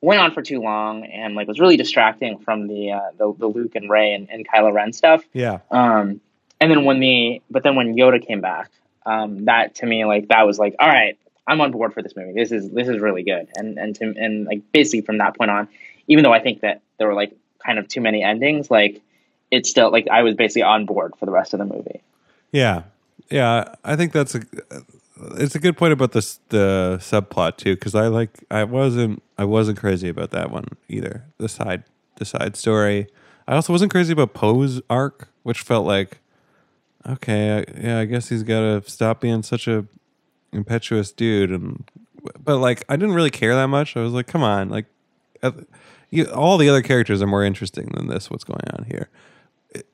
[0.00, 3.46] went on for too long and like was really distracting from the uh, the, the
[3.46, 5.22] Luke and Rey and, and Kylo Ren stuff.
[5.32, 5.60] Yeah.
[5.70, 6.20] Um,
[6.60, 8.70] and then when the but then when Yoda came back,
[9.06, 12.14] um, that to me like that was like all right, I'm on board for this
[12.16, 12.32] movie.
[12.32, 13.48] This is this is really good.
[13.54, 15.68] And and to, and like basically from that point on,
[16.08, 17.34] even though I think that there were like
[17.64, 19.00] kind of too many endings, like
[19.50, 22.00] it's still like I was basically on board for the rest of the movie.
[22.50, 22.84] Yeah.
[23.30, 24.42] Yeah, I think that's a
[25.36, 29.44] it's a good point about this the subplot too because I like I wasn't I
[29.44, 31.84] wasn't crazy about that one either the side
[32.16, 33.06] the side story
[33.46, 36.18] I also wasn't crazy about Poe's arc which felt like
[37.06, 39.86] okay I, yeah I guess he's got to stop being such a
[40.52, 41.84] impetuous dude and
[42.42, 43.96] but like I didn't really care that much.
[43.96, 44.86] I was like come on like
[46.10, 49.08] you, all the other characters are more interesting than this what's going on here.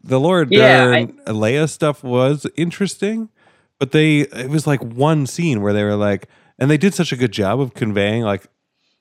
[0.03, 3.29] The Dern yeah, I, Leia stuff was interesting
[3.79, 6.29] but they it was like one scene where they were like
[6.59, 8.47] and they did such a good job of conveying like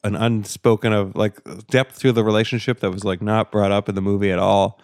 [0.04, 3.96] an unspoken of like depth to the relationship that was like not brought up in
[3.96, 4.80] the movie at all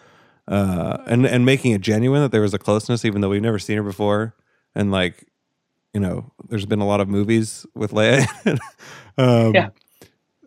[0.48, 3.60] uh and and making it genuine that there was a closeness even though we've never
[3.60, 4.36] seen her before.
[4.76, 5.28] And like
[5.94, 8.28] you know there's been a lot of movies with Leia
[9.18, 9.70] um, yeah.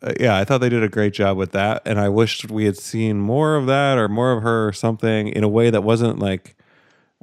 [0.02, 2.64] uh, yeah, I thought they did a great job with that, and I wished we
[2.64, 5.82] had seen more of that or more of her or something in a way that
[5.82, 6.56] wasn't like,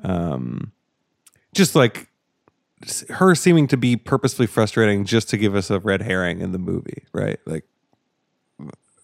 [0.03, 0.71] um,
[1.53, 2.09] just like
[3.09, 6.59] her seeming to be purposefully frustrating just to give us a red herring in the
[6.59, 7.39] movie, right?
[7.45, 7.65] Like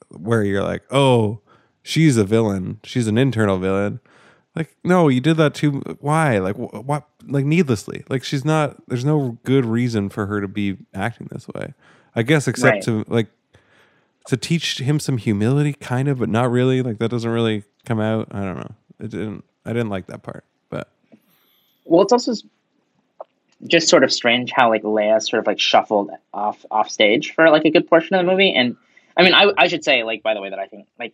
[0.09, 1.41] where you're like, oh,
[1.81, 3.99] she's a villain, she's an internal villain.
[4.55, 5.79] Like, no, you did that too.
[5.99, 6.39] Why?
[6.39, 7.07] Like, what?
[7.25, 8.03] Like, needlessly.
[8.09, 8.77] Like, she's not.
[8.87, 11.73] There's no good reason for her to be acting this way.
[12.15, 12.83] I guess, except right.
[12.83, 13.27] to like
[14.25, 16.81] to teach him some humility, kind of, but not really.
[16.81, 18.27] Like, that doesn't really come out.
[18.31, 18.75] I don't know.
[18.99, 19.43] It didn't.
[19.65, 20.45] I didn't like that part.
[20.69, 20.89] But
[21.85, 22.33] well, it's also
[23.67, 27.49] just sort of strange how like Leia sort of like shuffled off off stage for
[27.49, 28.53] like a good portion of the movie.
[28.53, 28.75] And
[29.17, 31.13] I mean, I, I should say like by the way that I think like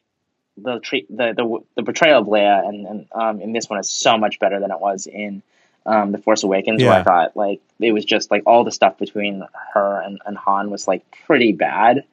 [0.57, 3.89] the treat the, the the portrayal of Leia and, and um in this one is
[3.89, 5.43] so much better than it was in
[5.85, 6.81] um the Force Awakens.
[6.81, 6.89] Yeah.
[6.89, 9.43] Where I thought like it was just like all the stuff between
[9.73, 12.05] her and, and Han was like pretty bad.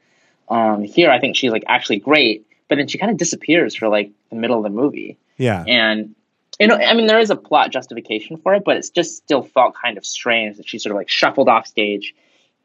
[0.48, 3.88] Um, here I think she's like actually great, but then she kind of disappears for
[3.88, 5.18] like the middle of the movie.
[5.38, 6.14] Yeah, and
[6.60, 9.42] you know, I mean, there is a plot justification for it, but it's just still
[9.42, 12.14] felt kind of strange that she sort of like shuffled off stage.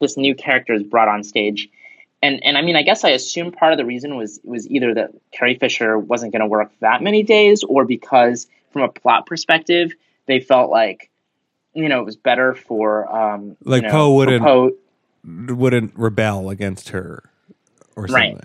[0.00, 1.68] This new character is brought on stage,
[2.22, 4.94] and and I mean, I guess I assume part of the reason was was either
[4.94, 9.26] that Carrie Fisher wasn't going to work that many days, or because from a plot
[9.26, 9.92] perspective,
[10.26, 11.10] they felt like
[11.74, 14.72] you know it was better for um like you know, Poe wouldn't Poe,
[15.24, 17.30] wouldn't rebel against her
[17.96, 18.34] or something.
[18.34, 18.44] Right.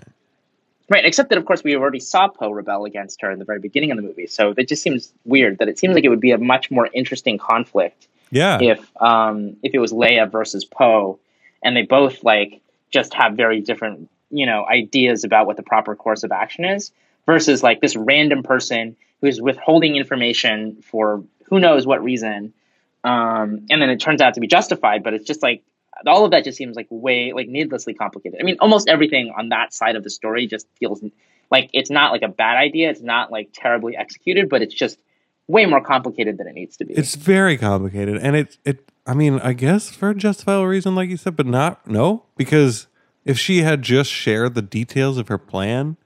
[0.90, 3.58] Right, except that of course we already saw Poe rebel against her in the very
[3.58, 6.20] beginning of the movie, so it just seems weird that it seems like it would
[6.20, 8.06] be a much more interesting conflict.
[8.30, 8.60] Yeah.
[8.60, 11.18] If um if it was Leia versus Poe,
[11.62, 12.60] and they both like
[12.94, 16.92] just have very different you know ideas about what the proper course of action is,
[17.26, 22.54] versus like this random person who's withholding information for who knows what reason,
[23.02, 25.02] um, and then it turns out to be justified.
[25.02, 25.62] But it's just like
[26.06, 28.40] all of that just seems like way like needlessly complicated.
[28.40, 31.02] I mean, almost everything on that side of the story just feels
[31.50, 32.90] like it's not like a bad idea.
[32.90, 34.98] It's not like terribly executed, but it's just
[35.46, 36.94] way more complicated than it needs to be.
[36.94, 38.90] It's very complicated, and it it.
[39.06, 42.86] I mean, I guess for a justifiable reason, like you said, but not no because
[43.24, 45.96] if she had just shared the details of her plan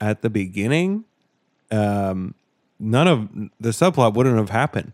[0.00, 1.04] at the beginning,
[1.70, 2.34] um,
[2.80, 3.28] none of
[3.60, 4.92] the subplot wouldn't have happened.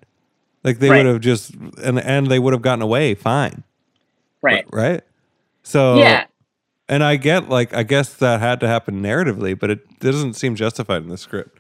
[0.65, 0.99] Like they Right.
[1.05, 3.63] would have just and and they would have gotten away fine,
[4.43, 4.65] right.
[4.73, 5.03] right?
[5.63, 6.25] So Yeah.
[6.89, 10.57] and I get like I guess that had to happen narratively, but it doesn't seem
[10.57, 11.60] justified in the script.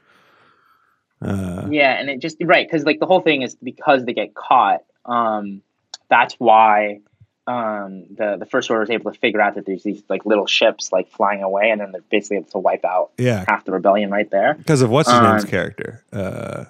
[1.22, 4.34] Uh, Yeah, and it just right because like the whole thing is because they get
[4.34, 4.82] caught.
[5.04, 5.62] Um,
[6.08, 7.00] that's why
[7.46, 10.46] um, the the first order is able to figure out that there's these like little
[10.46, 13.72] ships like flying away, and then they're basically able to wipe out yeah, half the
[13.72, 14.54] rebellion right there.
[14.54, 16.64] because of what's his name's Um, character, uh,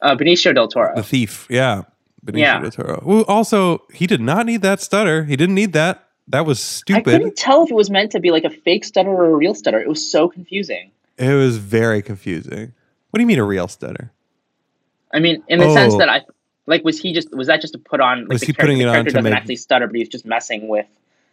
[0.00, 0.94] Uh, Benicio del Toro.
[0.94, 1.46] the thief.
[1.50, 1.82] Yeah,
[2.24, 2.60] Benicio Yeah.
[2.60, 3.24] del Toro.
[3.26, 5.24] Also he did not need that stutter.
[5.24, 6.04] He didn't need that.
[6.28, 7.04] That was I stupid.
[7.04, 9.54] couldn't tell if it was meant to be like a fake stutter or a real
[9.54, 9.80] stutter.
[9.80, 10.90] It was so confusing.
[11.16, 12.72] It was very confusing.
[13.10, 14.12] What do you mean a real stutter?
[15.12, 15.98] I mean, in the sense Oh.
[15.98, 16.22] that I
[16.66, 18.78] like was he just was that just to put on like Was the he putting
[18.80, 20.86] it on character to doesn't make- actually stutter, but he's just messing with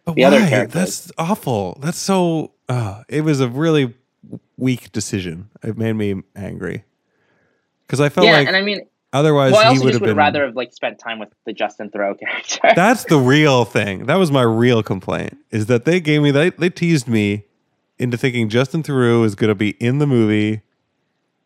[0.04, 0.48] But The other why?
[0.48, 0.72] characters.
[0.74, 1.78] That's awful.
[1.82, 2.52] That's so.
[2.68, 3.94] Uh, it was a really
[4.56, 5.50] weak decision.
[5.62, 6.84] It made me angry
[7.86, 8.80] because I felt yeah, like and I mean,
[9.12, 10.16] otherwise well, I he would just have would been.
[10.16, 12.58] rather have like spent time with the Justin Theroux character.
[12.74, 14.06] That's the real thing.
[14.06, 15.36] That was my real complaint.
[15.50, 17.44] Is that they gave me they they teased me
[17.98, 20.62] into thinking Justin Theroux is going to be in the movie,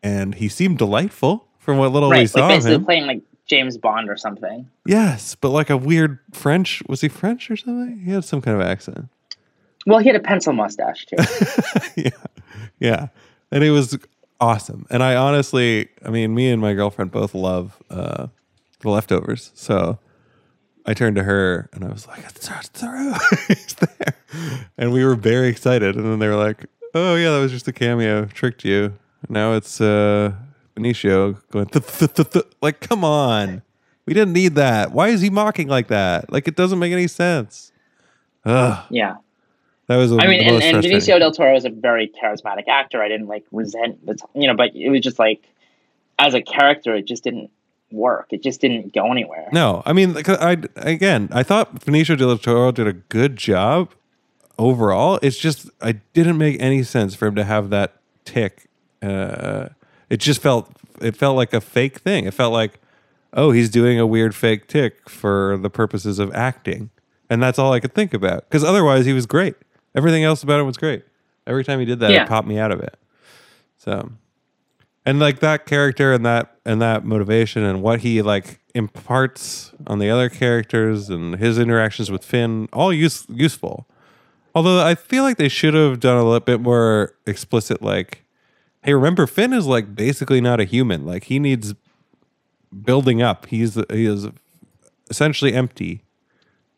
[0.03, 2.85] and he seemed delightful from what little we right, saw like basically him.
[2.85, 4.69] playing like James Bond or something.
[4.85, 6.81] Yes, but like a weird French.
[6.87, 7.99] Was he French or something?
[8.03, 9.09] He had some kind of accent.
[9.85, 11.17] Well, he had a pencil mustache too.
[12.01, 12.09] yeah,
[12.79, 13.07] yeah,
[13.51, 13.97] and it was
[14.39, 14.85] awesome.
[14.89, 18.27] And I honestly, I mean, me and my girlfriend both love uh,
[18.79, 19.99] the leftovers, so
[20.85, 25.15] I turned to her and I was like, "It's Theroux, he's there," and we were
[25.15, 25.95] very excited.
[25.95, 28.93] And then they were like, "Oh yeah, that was just a cameo, tricked you.
[29.29, 30.33] Now it's uh,
[30.75, 33.61] Benicio going th- th- th- th-" like, come on."
[34.05, 34.91] We didn't need that.
[34.91, 36.31] Why is he mocking like that?
[36.31, 37.71] Like it doesn't make any sense.
[38.45, 39.17] Ugh, yeah,
[39.87, 40.11] that was.
[40.11, 40.83] I mean, and, and.
[40.83, 43.01] Benicio del Toro is a very charismatic actor.
[43.01, 45.43] I didn't like resent the, t- you know, but it was just like
[46.17, 47.51] as a character, it just didn't
[47.91, 48.27] work.
[48.31, 49.49] It just didn't go anywhere.
[49.51, 53.91] No, I mean, I again, I thought Benicio del Toro did a good job
[54.57, 55.19] overall.
[55.21, 58.67] It's just I didn't make any sense for him to have that tick.
[59.01, 59.69] Uh,
[60.09, 60.69] it just felt
[61.01, 62.25] it felt like a fake thing.
[62.25, 62.79] It felt like,
[63.33, 66.89] oh, he's doing a weird fake tick for the purposes of acting,
[67.29, 68.47] and that's all I could think about.
[68.49, 69.55] Because otherwise, he was great.
[69.95, 71.03] Everything else about him was great.
[71.47, 72.23] Every time he did that, Yeah.
[72.23, 72.97] it popped me out of it.
[73.77, 74.11] So
[75.05, 79.97] and like that character and that and that motivation and what he like imparts on
[79.99, 83.87] the other characters and his interactions with Finn all use, useful.
[84.53, 88.20] Although I feel like they should have done a little bit more explicit like
[88.83, 91.05] hey remember Finn is like basically not a human.
[91.05, 91.73] Like he needs
[92.83, 93.45] building up.
[93.47, 94.27] He's he is
[95.09, 96.03] essentially empty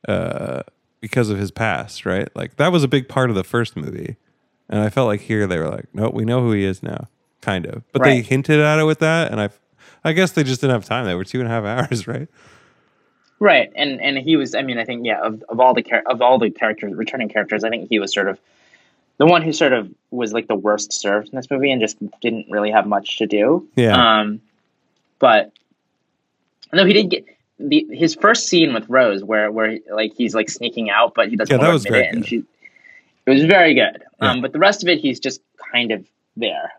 [0.07, 0.63] uh
[1.01, 2.29] because of his past right?
[2.35, 4.17] Like that was a big part of the first movie.
[4.69, 7.07] And I felt like here they were like nope we know who he is now.
[7.41, 7.83] Kind of.
[7.91, 9.49] But they hinted at it with that and I
[10.03, 11.05] I guess they just didn't have time.
[11.05, 12.27] They were two and a half hours right?
[13.43, 14.55] Right, and and he was.
[14.55, 17.27] I mean, I think yeah, of, of all the char- of all the characters, returning
[17.27, 18.39] characters, I think he was sort of
[19.17, 21.97] the one who sort of was like the worst served in this movie, and just
[22.21, 23.67] didn't really have much to do.
[23.75, 24.19] Yeah.
[24.19, 24.41] Um,
[25.19, 25.51] but
[26.71, 27.25] no, he did get
[27.59, 31.35] the his first scene with Rose, where where like he's like sneaking out, but he
[31.35, 32.43] doesn't Yeah, that was to admit it, and she,
[33.25, 34.03] it was very good.
[34.21, 34.31] Yeah.
[34.31, 35.41] Um, but the rest of it, he's just
[35.71, 36.71] kind of there.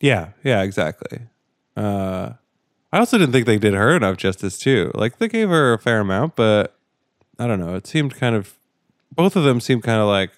[0.00, 1.20] Yeah, yeah, exactly.
[1.76, 2.34] Uh,
[2.92, 4.92] I also didn't think they did her enough justice too.
[4.94, 6.76] Like they gave her a fair amount, but
[7.38, 7.74] I don't know.
[7.74, 8.56] It seemed kind of
[9.12, 10.30] both of them seemed kind of like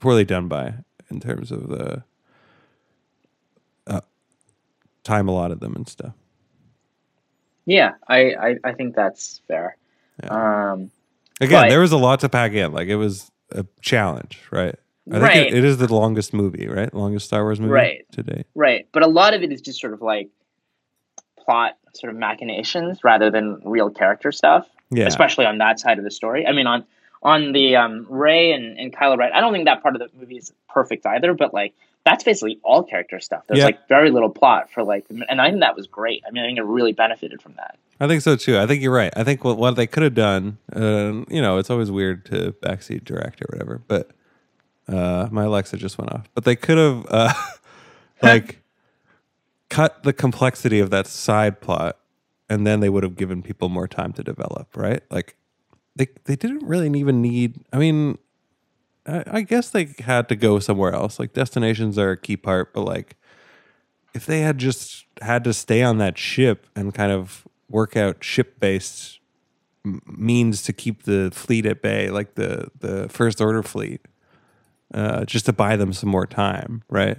[0.00, 0.74] poorly done by
[1.10, 2.02] in terms of the
[3.86, 4.00] uh,
[5.04, 6.12] time allotted them and stuff.
[7.66, 9.76] Yeah, I I, I think that's fair.
[10.28, 10.90] Um,
[11.40, 11.68] Again, Right.
[11.70, 12.72] there was a lot to pack in.
[12.72, 14.74] Like it was a challenge, right?
[15.10, 15.36] I think Right.
[15.46, 16.92] it, it is the longest movie, right?
[16.92, 18.04] Longest Star Wars movie Right.
[18.12, 18.46] to date.
[18.54, 20.28] Right, but a lot of it is just sort of like
[21.38, 24.66] plot sort of machinations rather than real character stuff.
[24.90, 26.46] Yeah, Especially on that side of the story.
[26.46, 26.84] I mean, on
[27.22, 30.08] on the um, Rey and, and Kylo Ren, I don't think that part of the
[30.18, 31.34] movie is perfect either.
[31.34, 31.74] But like,
[32.04, 33.42] that's basically all character stuff.
[33.46, 33.66] There's Yeah.
[33.66, 36.22] like very little plot for like, and I think that was great.
[36.26, 37.76] I mean, I think it really benefited from that.
[38.00, 38.58] I think so too.
[38.58, 39.12] I think you're right.
[39.16, 42.52] I think what, what they could have done, uh, you know, it's always weird to
[42.62, 44.10] backseat direct or whatever, but
[44.88, 46.28] uh, my Alexa just went off.
[46.34, 47.32] But they could have, uh,
[48.22, 48.62] like,
[49.68, 51.98] cut the complexity of that side plot
[52.48, 55.02] and then they would have given people more time to develop, right?
[55.10, 55.36] Like
[55.98, 58.18] they they didn't really even need I mean
[59.06, 61.18] I, I guess they had to go somewhere else.
[61.18, 63.16] Like destinations are a key part, but like
[64.14, 68.22] if they had just had to stay on that ship and kind of work out
[68.24, 69.18] ship based
[70.06, 74.00] means to keep the fleet at bay, like the the first order fleet,
[74.94, 77.18] uh, just to buy them some more time, right?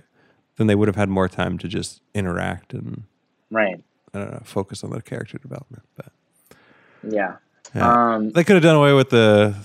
[0.57, 3.03] Then they would have had more time to just interact and
[3.49, 3.81] right.
[4.13, 5.83] I don't know, focus on the character development.
[5.95, 6.11] But
[7.03, 7.35] Yeah.
[7.75, 8.13] Yeah.
[8.15, 9.55] Um, they could have done away with the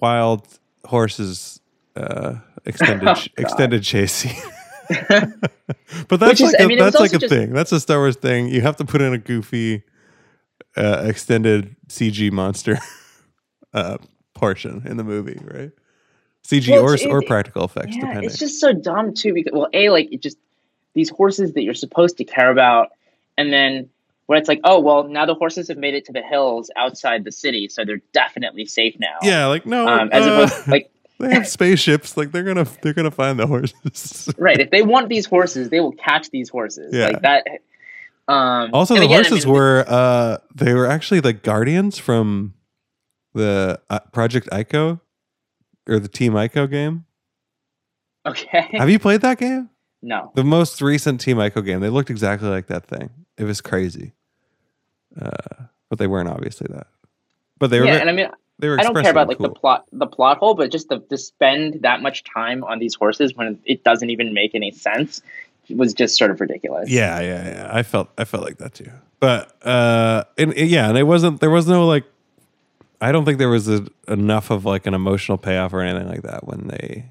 [0.00, 0.46] wild
[0.84, 1.60] horses
[1.96, 4.26] uh, extended Oh, extended chase
[6.08, 7.52] but that's is- like I a, mean, that's like a just- thing.
[7.52, 8.48] That's a Star Wars thing.
[8.48, 9.82] You have to put in a goofy
[10.76, 12.78] uh, extended CG monster
[13.74, 13.98] uh,
[14.34, 15.70] portion in the movie, right?
[16.46, 18.24] CG Well, or it's- or practical effects, yeah, depending.
[18.24, 19.32] it's just so dumb too.
[19.32, 20.38] Because well, a like it just
[20.94, 22.88] these horses that you're supposed to care about,
[23.38, 23.88] and then
[24.30, 27.24] when it's like, oh well, now the horses have made it to the hills outside
[27.24, 29.16] the city, so they're definitely safe now.
[29.22, 30.88] yeah, like no, Um, as uh, opposed like
[31.18, 32.16] they have spaceships.
[32.16, 34.32] Like they're gonna they're gonna find the horses.
[34.38, 36.94] right, if they want these horses, they will catch these horses.
[36.94, 37.08] Yeah.
[37.08, 37.44] Like that.
[38.28, 42.54] Um, Also, the again, I horses mean, were uh they were actually the guardians from
[43.34, 45.00] the uh, Project Ico
[45.88, 47.04] or the Team Ico game.
[48.24, 48.68] okay.
[48.74, 49.70] Have you played that game?
[50.02, 50.30] no.
[50.36, 51.80] The most recent Team Ico game.
[51.80, 53.10] They looked exactly like that thing.
[53.36, 54.12] It was crazy.
[55.20, 56.86] Uh, but they weren't obviously that.
[57.58, 58.28] But they were Yeah, and I mean,
[58.58, 59.48] they were I don't care about like cool.
[59.48, 62.94] the plot, the plot hole, but just to, to spend that much time on these
[62.94, 65.22] horses when it doesn't even make any sense
[65.68, 66.90] was just sort of ridiculous.
[66.90, 67.70] Yeah, yeah, yeah.
[67.70, 68.90] I felt I felt like that too.
[69.20, 72.04] But uh and, and yeah, and it wasn't there was no like
[73.00, 76.22] I don't think there was a, enough of like an emotional payoff or anything like
[76.22, 77.10] that when they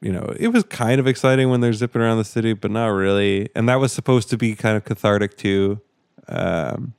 [0.00, 2.88] you know, it was kind of exciting when they're zipping around the city, but not
[2.88, 3.48] really.
[3.56, 5.80] And that was supposed to be kind of cathartic too.
[6.28, 6.94] Um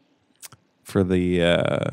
[0.84, 1.90] for the uh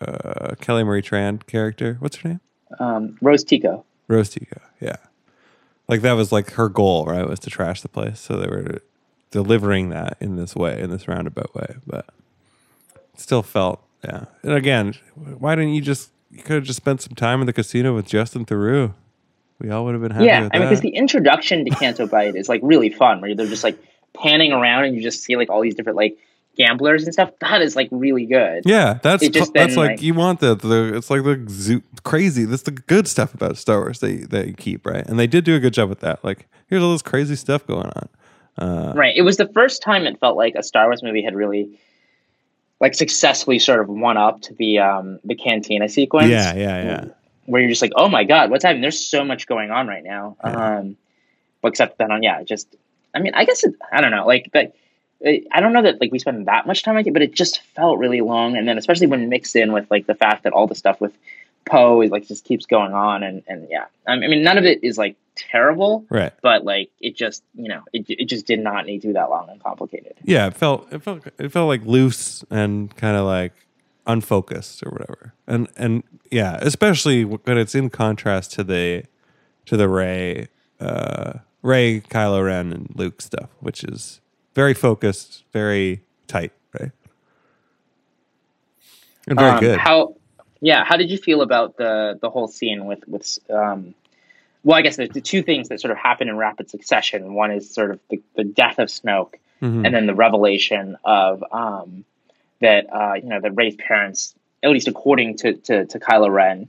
[0.00, 1.96] uh Kelly Marie Tran character.
[2.00, 2.40] What's her name?
[2.78, 3.84] Um, Rose Tico.
[4.08, 4.96] Rose Tico, yeah.
[5.88, 7.28] Like that was like her goal, right?
[7.28, 8.20] Was to trash the place.
[8.20, 8.82] So they were
[9.30, 11.76] delivering that in this way, in this roundabout way.
[11.86, 12.06] But
[13.16, 14.26] still felt, yeah.
[14.42, 17.52] And again, why didn't you just you could have just spent some time in the
[17.52, 18.94] casino with Justin Theroux?
[19.60, 22.34] We all would have been happy yeah, I mean, because the introduction to Canto Bight
[22.34, 23.78] is like really fun, where they're just like
[24.12, 26.18] panning around and you just see like all these different like
[26.56, 27.30] gamblers and stuff.
[27.40, 28.62] That is like really good.
[28.66, 32.44] yeah, that's that's then, like, like- you want the the it's like the zoo, crazy.
[32.44, 35.26] That's the good stuff about Star Wars that you, that you keep right, and they
[35.26, 36.24] did do a good job with that.
[36.24, 38.08] Like here's all this crazy stuff going on.
[38.56, 39.14] Uh, Right.
[39.16, 41.78] It was the first time it felt like a Star Wars movie had really
[42.80, 46.28] like successfully sort of one up to the um the cantina sequence.
[46.30, 47.04] yeah, yeah, yeah.
[47.46, 48.82] Where you're just like, oh my god, what's happening?
[48.82, 50.36] There's so much going on right now.
[50.44, 50.78] Yeah.
[50.78, 50.96] Um,
[51.64, 52.74] except that on yeah, just
[53.14, 54.74] I mean, I guess it, I don't know, like but.
[55.24, 57.60] I don't know that like we spend that much time on it, but it just
[57.74, 58.56] felt really long.
[58.56, 61.12] And then especially when mixed in with like the fact that all the stuff with
[61.66, 64.84] Poe is like just keeps going on, and and yeah, I mean none of it
[64.84, 66.32] is like terrible, Right.
[66.42, 69.30] but like it just you know it, it just did not need to be that
[69.30, 70.12] long and complicated.
[70.24, 73.52] yeah, it felt it felt it felt like loose and kind of like
[74.06, 75.32] unfocused or whatever.
[75.46, 79.04] And and yeah, especially when it's in contrast to the
[79.64, 80.48] to the Rey
[80.80, 84.20] uh Rey Kylo Ren and Luke stuff, which is
[84.54, 86.90] very focused, very tight, right?
[89.26, 89.78] And very Um, good.
[89.78, 90.14] How,
[90.60, 93.94] yeah, how did you feel about the the whole scene with with um,
[94.62, 97.34] well, I guess there's the two things that sort of happen in rapid succession.
[97.34, 99.84] One is sort of the, the death of Snoke, Mhm.
[99.86, 102.04] and then the revelation of um,
[102.60, 106.68] that uh, you know that Rey's parents, at least according to to, to Kylo Ren,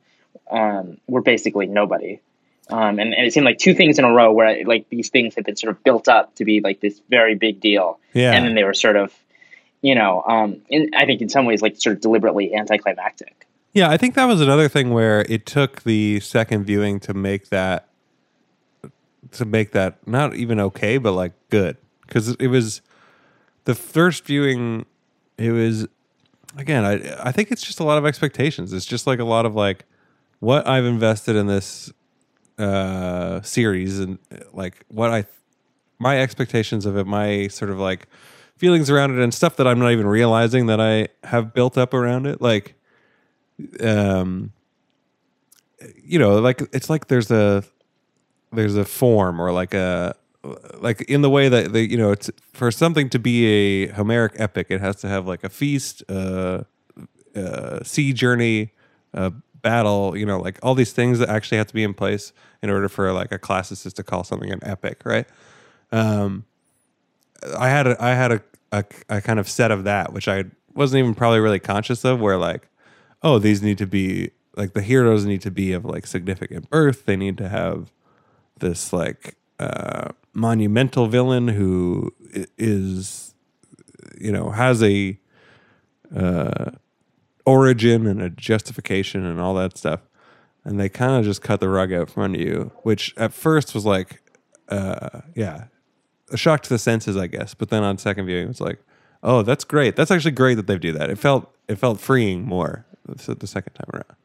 [0.49, 2.19] um, were basically nobody.
[2.69, 5.35] Um, and, and it seemed like two things in a row where like these things
[5.35, 8.31] had been sort of built up to be like this very big deal, yeah.
[8.31, 9.13] and then they were sort of,
[9.81, 13.45] you know, um, in, I think in some ways like sort of deliberately anticlimactic.
[13.73, 17.49] Yeah, I think that was another thing where it took the second viewing to make
[17.49, 17.89] that
[19.31, 21.77] to make that not even okay, but like good
[22.07, 22.81] because it was
[23.65, 24.85] the first viewing.
[25.37, 25.87] It was
[26.57, 26.85] again.
[26.85, 28.73] I I think it's just a lot of expectations.
[28.73, 29.85] It's just like a lot of like
[30.39, 31.91] what I've invested in this
[32.57, 34.17] uh series and
[34.53, 35.25] like what I
[35.99, 38.07] my expectations of it, my sort of like
[38.57, 41.93] feelings around it and stuff that I'm not even realizing that I have built up
[41.93, 42.41] around it.
[42.41, 42.75] Like
[43.81, 44.51] um
[46.03, 47.63] you know like it's like there's a
[48.51, 50.15] there's a form or like a
[50.79, 54.33] like in the way that the you know it's for something to be a homeric
[54.35, 56.63] epic it has to have like a feast uh,
[57.35, 58.71] uh sea journey
[59.13, 59.33] a
[59.65, 62.31] battle you know like all these things that actually have to be in place
[62.61, 65.27] in order for like a classicist to call something an epic right
[65.91, 66.45] um
[67.57, 70.45] I had a, I had a, a a kind of set of that, which I
[70.73, 72.19] wasn't even probably really conscious of.
[72.19, 72.67] Where like,
[73.21, 77.05] oh, these need to be like the heroes need to be of like significant birth.
[77.05, 77.91] They need to have
[78.59, 82.13] this like uh, monumental villain who
[82.57, 83.33] is,
[84.19, 85.19] you know, has a
[86.15, 86.71] uh,
[87.45, 90.01] origin and a justification and all that stuff.
[90.63, 93.75] And they kind of just cut the rug out from under you, which at first
[93.75, 94.21] was like,
[94.69, 95.65] uh, yeah,
[96.31, 97.53] a shock to the senses, I guess.
[97.53, 98.79] But then on second viewing, it was like,
[99.21, 99.95] oh, that's great.
[99.95, 101.09] That's actually great that they do that.
[101.09, 104.17] It felt it felt freeing more the the second time around.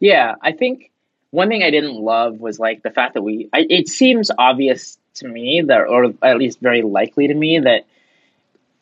[0.00, 0.90] Yeah, I think
[1.30, 3.48] one thing I didn't love was like the fact that we.
[3.52, 7.86] I, it seems obvious to me that, or at least very likely to me that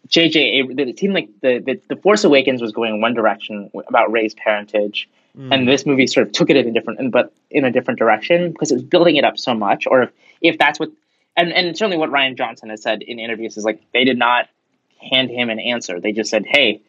[0.08, 0.76] JJ.
[0.76, 4.10] That It seemed like the, the the Force Awakens was going in one direction about
[4.12, 5.08] Rey's parentage,
[5.52, 8.52] and this movie sort of took it in a different, but in a different direction
[8.52, 9.86] because it was building it up so much.
[9.86, 10.10] Or if
[10.40, 10.90] if that's what,
[11.36, 14.48] and and certainly what Rian Johnson has said in interviews is like they did not
[14.98, 16.00] hand him an answer.
[16.00, 16.80] They just said, "Hey,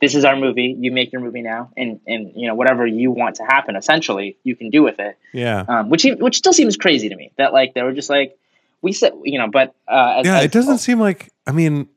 [0.00, 0.76] this is our movie.
[0.78, 4.36] You make your movie now, and and you know whatever you want to happen, essentially,
[4.42, 7.52] you can do with it." Yeah, Um, which which still seems crazy to me that
[7.52, 8.36] like they were just like
[8.82, 10.38] we said, you know, but uh, as, yeah.
[10.38, 11.30] as- It doesn't seem like.
[11.46, 11.88] I mean,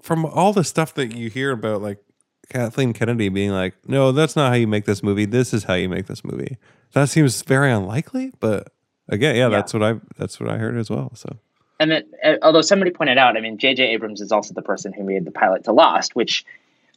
[0.00, 1.98] from all the stuff that you hear about, like
[2.48, 5.24] Kathleen Kennedy being like, "No, that's not how you make this movie.
[5.26, 6.58] This is how you make this movie."
[6.92, 8.32] That seems very unlikely.
[8.40, 8.72] But
[9.08, 9.48] again, yeah, Yeah.
[9.50, 11.12] that's what I that's what I heard as well.
[11.14, 11.36] So
[11.78, 12.04] And then,
[12.42, 13.84] although somebody pointed out, I mean, J.J.
[13.92, 16.44] Abrams is also the person who made the pilot to Lost, which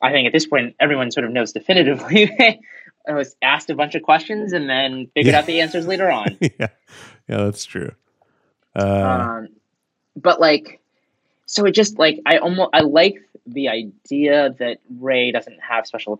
[0.01, 2.29] I think at this point everyone sort of knows definitively.
[3.07, 5.39] I was asked a bunch of questions and then figured Yeah.
[5.39, 6.37] out the answers later on.
[6.41, 6.67] yeah, yeah,
[7.27, 7.91] that's true.
[8.75, 8.81] Uh,
[9.43, 9.47] um,
[10.15, 10.79] but like,
[11.53, 16.19] so it just like I almost I like the idea that Rey doesn't have special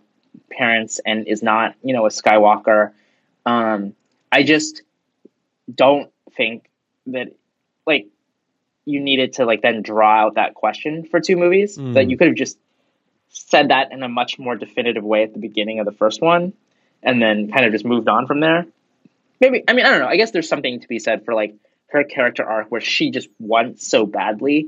[0.51, 2.91] parents and is not you know a Skywalker.
[3.43, 3.95] Um,
[4.31, 4.84] I just
[5.73, 6.69] don't think
[7.07, 7.30] that
[7.88, 8.07] like
[8.85, 11.80] you needed to like then draw out that question for two movies.
[11.80, 11.95] Mm.
[11.95, 12.60] That you could have just
[13.30, 16.53] said that in a much more definitive way at the beginning of the first one,
[17.01, 18.68] and then kind of just moved on from there.
[19.41, 20.07] Maybe I mean I don't know.
[20.07, 21.55] I guess there's something to be said for like
[21.88, 24.68] her character arc where she just wants so badly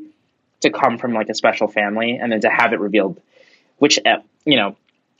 [0.61, 3.21] to come from like a special family and then to have it revealed,
[3.77, 4.75] which uh, you know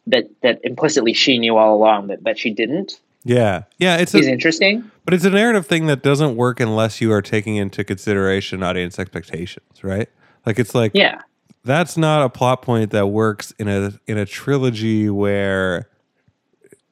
[0.08, 3.98] that that implicitly she knew all along that that she didn't yeah, yeah.
[3.98, 4.90] It's is a, interesting.
[5.04, 9.00] but it's a narrative thing that doesn't work unless you are taking into consideration audience
[9.00, 10.08] expectations, right?
[10.46, 11.22] Like it's like Yeah.
[11.64, 15.90] that's not a plot point that works in a in a trilogy where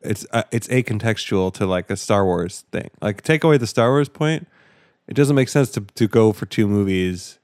[0.02, 2.90] it's uh, it's acontextual to like a Star Wars thing.
[3.00, 4.48] Like take away the Star Wars point,
[5.08, 7.38] it doesn't make sense to to go for two movies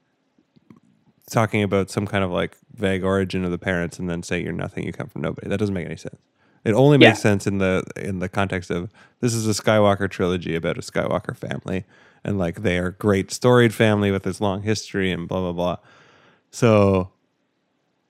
[1.30, 4.52] talking about some kind of like vague origin of the parents and then say you're
[4.52, 5.48] nothing, you come from nobody.
[5.48, 6.16] That doesn't make any sense.
[6.64, 7.22] It only makes Yeah.
[7.22, 8.90] sense in the in the context of
[9.20, 11.84] this is a Skywalker trilogy about a Skywalker family
[12.22, 15.76] and like they are great storied family with this long history and blah blah blah.
[16.50, 17.10] So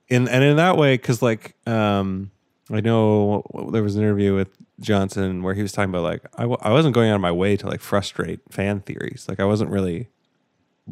[0.09, 2.31] in and in that way cuz like um
[2.73, 4.49] I know there was an interview with
[4.81, 7.33] Johnson where he was talking about like I w- I wasn't going out of my
[7.33, 9.27] way to like frustrate fan theories.
[9.29, 10.09] Like I wasn't really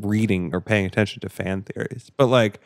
[0.03, 2.11] reading or paying attention to fan theories.
[2.17, 2.61] But like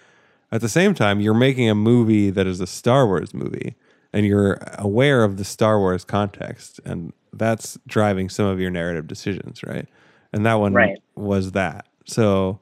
[0.51, 3.75] at the same time, you're making a movie that is a Star Wars movie
[4.13, 9.07] and you're aware of the Star Wars context and that's driving some of your narrative
[9.07, 9.89] decisions, right?
[10.33, 10.99] And that one Right.
[11.15, 11.87] was that.
[12.07, 12.61] So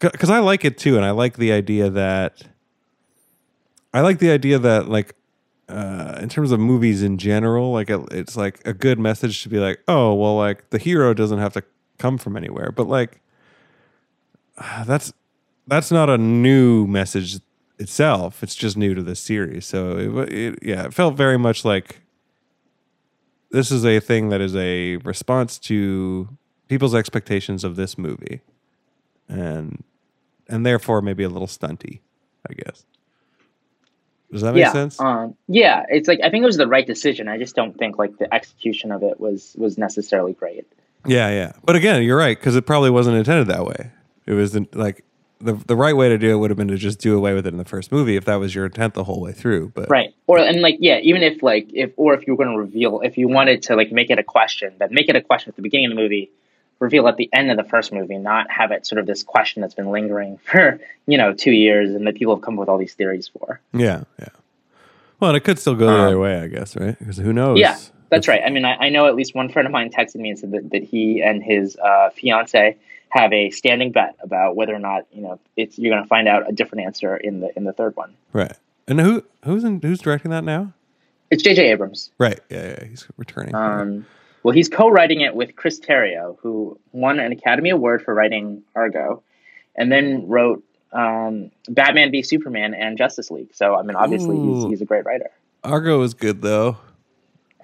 [0.00, 2.42] cuz I like it too and I like the idea that
[3.94, 5.14] I like the idea that like
[5.68, 9.48] uh, in terms of movies in general, like it, it's like a good message to
[9.48, 11.62] be like, oh, well, like the hero doesn't have to
[11.98, 13.20] come from anywhere, but like
[14.86, 15.12] that's
[15.66, 17.38] that's not a new message
[17.78, 18.42] itself.
[18.42, 19.66] It's just new to the series.
[19.66, 22.00] So it, it yeah, it felt very much like
[23.50, 26.28] this is a thing that is a response to
[26.68, 28.40] people's expectations of this movie,
[29.28, 29.82] and
[30.48, 32.00] and therefore maybe a little stunty,
[32.48, 32.84] I guess.
[34.30, 34.72] Does that make yeah.
[34.72, 34.98] sense?
[34.98, 35.84] Um, yeah.
[35.90, 37.28] It's like I think it was the right decision.
[37.28, 40.66] I just don't think like the execution of it was was necessarily great.
[41.06, 41.52] Yeah, yeah.
[41.64, 43.90] But again, you're right because it probably wasn't intended that way.
[44.26, 45.04] It was like
[45.40, 47.46] the the right way to do it would have been to just do away with
[47.46, 49.70] it in the first movie if that was your intent the whole way through.
[49.74, 50.14] But Right.
[50.26, 53.00] Or and like yeah, even if like if or if you were going to reveal
[53.00, 55.56] if you wanted to like make it a question, then make it a question at
[55.56, 56.30] the beginning of the movie,
[56.78, 59.62] reveal at the end of the first movie, not have it sort of this question
[59.62, 62.68] that's been lingering for, you know, 2 years and that people have come up with
[62.68, 63.60] all these theories for.
[63.72, 64.28] yeah, yeah.
[65.18, 66.98] Well, and it could still go the Um, other way, I guess, right?
[66.98, 67.58] Because who knows?
[67.58, 67.78] Yeah,
[68.10, 68.42] that's right.
[68.44, 70.50] I mean, I, I know at least one friend of mine texted me and said
[70.52, 72.76] that, that he and his uh, fiance
[73.12, 76.26] have a standing bet about whether or not you know it's you're going to find
[76.26, 78.14] out a different answer in the in the third one.
[78.32, 78.56] Right.
[78.88, 80.72] And who who's in, who's directing that now?
[81.30, 81.70] It's J.J.
[81.70, 82.10] Abrams.
[82.18, 82.40] Right.
[82.50, 82.84] Yeah, yeah.
[82.84, 83.54] He's returning.
[83.54, 84.06] Um,
[84.42, 89.22] well, he's co-writing it with Chris Terrio, who won an Academy Award for writing Argo,
[89.76, 90.62] and then wrote
[90.92, 93.54] um, Batman v Superman and Justice League.
[93.54, 95.30] So I mean, obviously he's he's a great writer.
[95.62, 96.78] Argo was good though.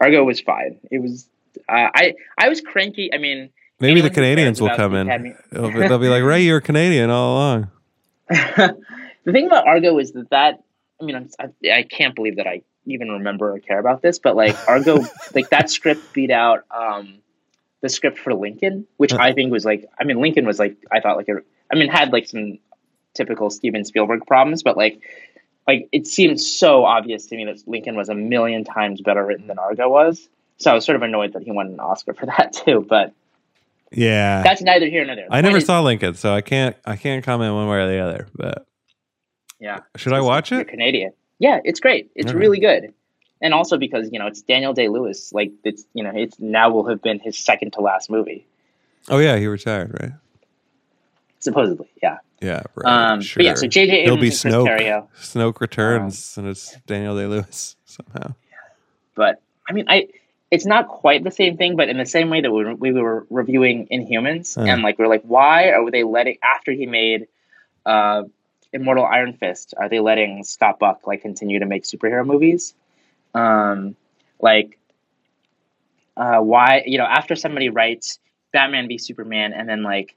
[0.00, 0.78] Argo was fine.
[0.90, 1.28] It was
[1.68, 3.12] uh, I I was cranky.
[3.12, 5.36] I mean, Maybe the Canadians will come the in.
[5.52, 7.70] They'll be, like, Rey, you're Canadian all along.
[8.28, 8.76] the
[9.32, 10.62] thing about Argo is that that
[11.00, 14.18] I mean I'm, I, I can't believe that I even remember or care about this,
[14.18, 15.00] but like Argo,
[15.34, 17.20] like that script beat out um,
[17.80, 21.00] the script for Lincoln, which I think was like I mean Lincoln was like I
[21.00, 21.36] thought like a
[21.72, 22.58] I mean had like some
[23.14, 25.00] typical Steven Spielberg problems, but like
[25.66, 29.46] like it seemed so obvious to me that Lincoln was a million times better written
[29.46, 30.28] than Argo was.
[30.58, 33.14] So I was sort of annoyed that he won an Oscar for that too, but
[33.92, 34.42] Yeah.
[34.42, 35.26] that's neither here nor there.
[35.28, 37.88] The I never is- saw Lincoln, so I can't I can't comment one way or
[37.88, 38.26] the other.
[38.34, 38.66] But
[39.60, 39.80] Yeah.
[39.96, 40.68] should I watch it?
[40.68, 41.12] Canadian.
[41.38, 42.10] Yeah, it's great.
[42.14, 42.38] It's Okay.
[42.38, 42.92] really good.
[43.40, 45.32] And also because, you know, it's Daniel Day Lewis.
[45.32, 48.44] Like it's you know, it's now will have been his second to last movie.
[49.08, 50.12] Oh yeah, he retired, right?
[51.40, 51.88] Supposedly.
[52.02, 52.18] Yeah.
[52.40, 53.12] Yeah, right.
[53.12, 53.40] Um sure.
[53.40, 55.06] but yeah, so JJ He'll Abrams be and Snoke.
[55.20, 58.34] Snoke returns, and it's Daniel Day Lewis somehow.
[59.14, 60.08] But I mean I
[60.50, 63.26] it's not quite the same thing, but in the same way that we, we were
[63.30, 64.62] reviewing Inhumans, Uh.
[64.62, 67.28] and like we're like, why are they letting after he made
[67.84, 68.22] uh,
[68.72, 72.74] Immortal Iron Fist, are they letting Scott Buck like continue to make superhero movies?
[73.34, 73.96] Um,
[74.40, 74.78] like,
[76.16, 78.18] uh, why you know after somebody writes
[78.52, 80.14] Batman v Superman, and then like,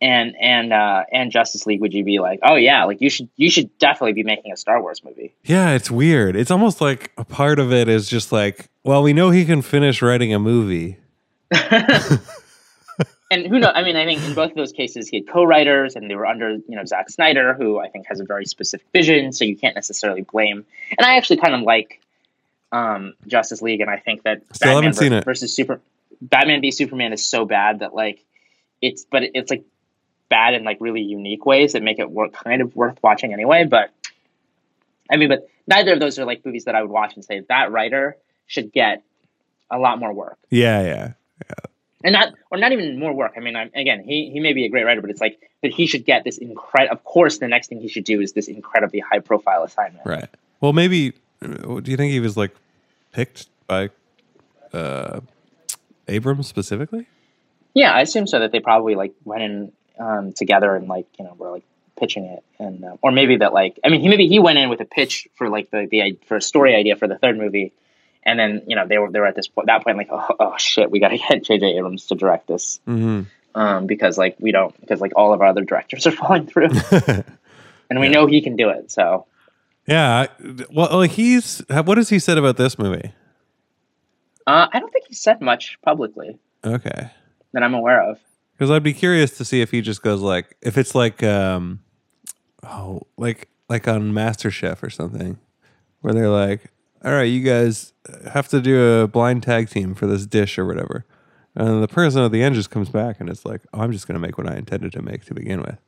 [0.00, 3.28] and and uh, and Justice League, would you be like, oh yeah, like you should
[3.36, 5.34] you should definitely be making a Star Wars movie?
[5.44, 6.36] Yeah, it's weird.
[6.36, 9.62] It's almost like a part of it is just like, well, we know he can
[9.62, 10.98] finish writing a movie.
[13.30, 13.72] and who knows?
[13.74, 16.26] I mean, I think in both of those cases, he had co-writers, and they were
[16.26, 19.32] under you know Zack Snyder, who I think has a very specific vision.
[19.32, 20.64] So you can't necessarily blame.
[20.96, 22.00] And I actually kind of like
[22.72, 25.24] um, Justice League, and I think that Still haven't Batman seen it.
[25.24, 25.80] versus Super
[26.20, 28.24] Batman v Superman is so bad that like
[28.80, 29.64] it's, but it's like
[30.34, 33.64] bad in like really unique ways that make it work kind of worth watching anyway.
[33.76, 33.86] But
[35.12, 37.36] I mean, but neither of those are like movies that I would watch and say
[37.48, 38.16] that writer
[38.46, 39.02] should get
[39.70, 41.06] a lot more work Yeah, yeah.
[41.48, 41.64] Yeah.
[42.04, 43.32] And not or not even more work.
[43.38, 45.72] I mean, I'm, again, he he may be a great writer, but it's like that
[45.78, 46.92] he should get this incredible.
[46.96, 50.04] Of course, the next thing he should do is this incredibly high profile assignment.
[50.04, 50.28] Right.
[50.60, 51.14] Well, maybe.
[51.42, 52.52] uh, Do you think he was like
[53.12, 53.88] picked by
[54.74, 55.20] uh,
[56.06, 57.06] Abrams specifically?
[57.72, 58.38] Yeah, I assume so.
[58.38, 61.64] That they probably like went in um, together and like you know we're like
[61.98, 64.68] pitching it, and uh, or maybe that like I mean he maybe he went in
[64.68, 67.72] with a pitch for like the the for a story idea for the third movie.
[68.26, 70.26] And then you know they were they were at this point that point like oh,
[70.40, 71.76] oh shit we got to get J.J.
[71.76, 73.22] Abrams to direct this Mm-hmm.
[73.54, 76.70] um, because like we don't because like all of our other directors are falling through
[77.90, 79.26] and we know he can do it so
[79.86, 80.28] yeah.
[80.72, 81.60] Well, like he's.
[81.68, 83.12] What has he said about this movie?
[84.46, 87.10] Uh, I don't think he said much publicly Okay.
[87.52, 88.18] that I'm aware of.
[88.56, 91.80] Because I'd be curious to see if he just goes like, if it's like, um,
[92.62, 95.38] oh, like like on MasterChef or something,
[96.00, 96.70] where they're like,
[97.04, 97.92] all right, you guys
[98.32, 101.04] have to do a blind tag team for this dish or whatever,
[101.56, 104.06] and the person at the end just comes back and it's like, oh, I'm just
[104.06, 105.78] going to make what I intended to make to begin with.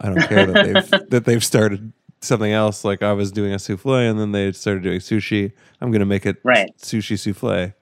[0.00, 2.84] I don't care that they've that they've started something else.
[2.84, 5.52] Like I was doing a souffle and then they started doing sushi.
[5.80, 6.70] I'm going to make it Right.
[6.78, 7.72] sushi souffle.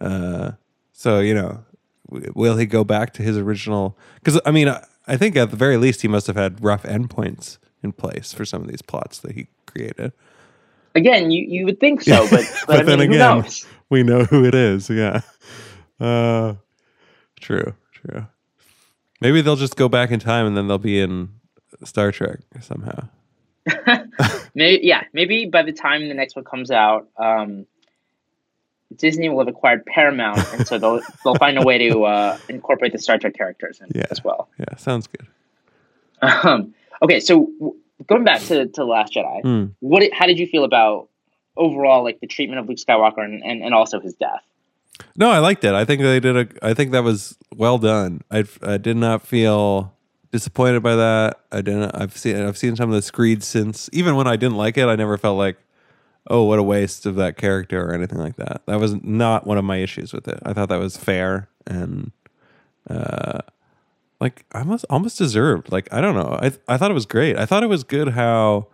[0.00, 0.52] Uh,
[0.92, 1.64] so you know,
[2.08, 3.96] will he go back to his original?
[4.16, 6.82] Because I mean, I, I think at the very least he must have had rough
[6.82, 10.12] endpoints in place for some of these plots that he created.
[10.94, 13.44] Again, you, you would think so, but, but, But I then mean, who again-?
[13.90, 14.90] We know who it is.
[14.90, 15.20] Yeah.
[16.00, 16.54] Uh,
[17.40, 17.74] true.
[17.92, 18.26] True.
[19.20, 21.30] Maybe they'll just go back in time and then they'll be in
[21.84, 23.08] Star Trek somehow.
[24.54, 27.66] Maybe, yeah, maybe by the time the next one comes out, um,
[28.98, 32.92] Disney will have acquired Paramount, and so they'll they'll find a way to uh, incorporate
[32.92, 34.06] the Star Trek characters in Yeah.
[34.10, 34.48] as well.
[34.58, 35.26] Yeah, sounds good.
[36.22, 39.64] Um, okay, so w- going back to, to the Last Jedi, Hmm.
[39.80, 41.08] what how did you feel about
[41.56, 44.42] overall like the treatment of Luke Skywalker and, and, and also his death?
[45.14, 45.74] No, I liked it.
[45.74, 46.66] I think they did a.
[46.66, 48.22] I think that was well done.
[48.30, 49.92] I I did not feel
[50.32, 51.40] disappointed by that.
[51.52, 51.94] I didn't.
[51.94, 53.90] I've seen I've seen some of the screeds since.
[53.92, 55.58] Even when I didn't like it, I never felt like,
[56.28, 58.62] oh, what a waste of that character or anything like that.
[58.66, 60.38] That was not one of my issues with it.
[60.44, 62.12] I thought that was fair and,
[62.88, 63.40] uh,
[64.20, 65.70] like I almost almost deserved.
[65.70, 66.38] Like I don't know.
[66.40, 67.36] I I thought it was great.
[67.36, 68.68] I thought it was good how.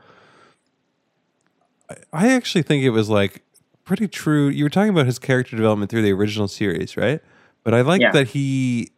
[1.90, 3.42] I, I actually think it was like
[3.84, 4.48] pretty true.
[4.48, 7.20] You were talking about his character development through the original series, right?
[7.64, 8.12] But I like Yeah.
[8.12, 8.90] that he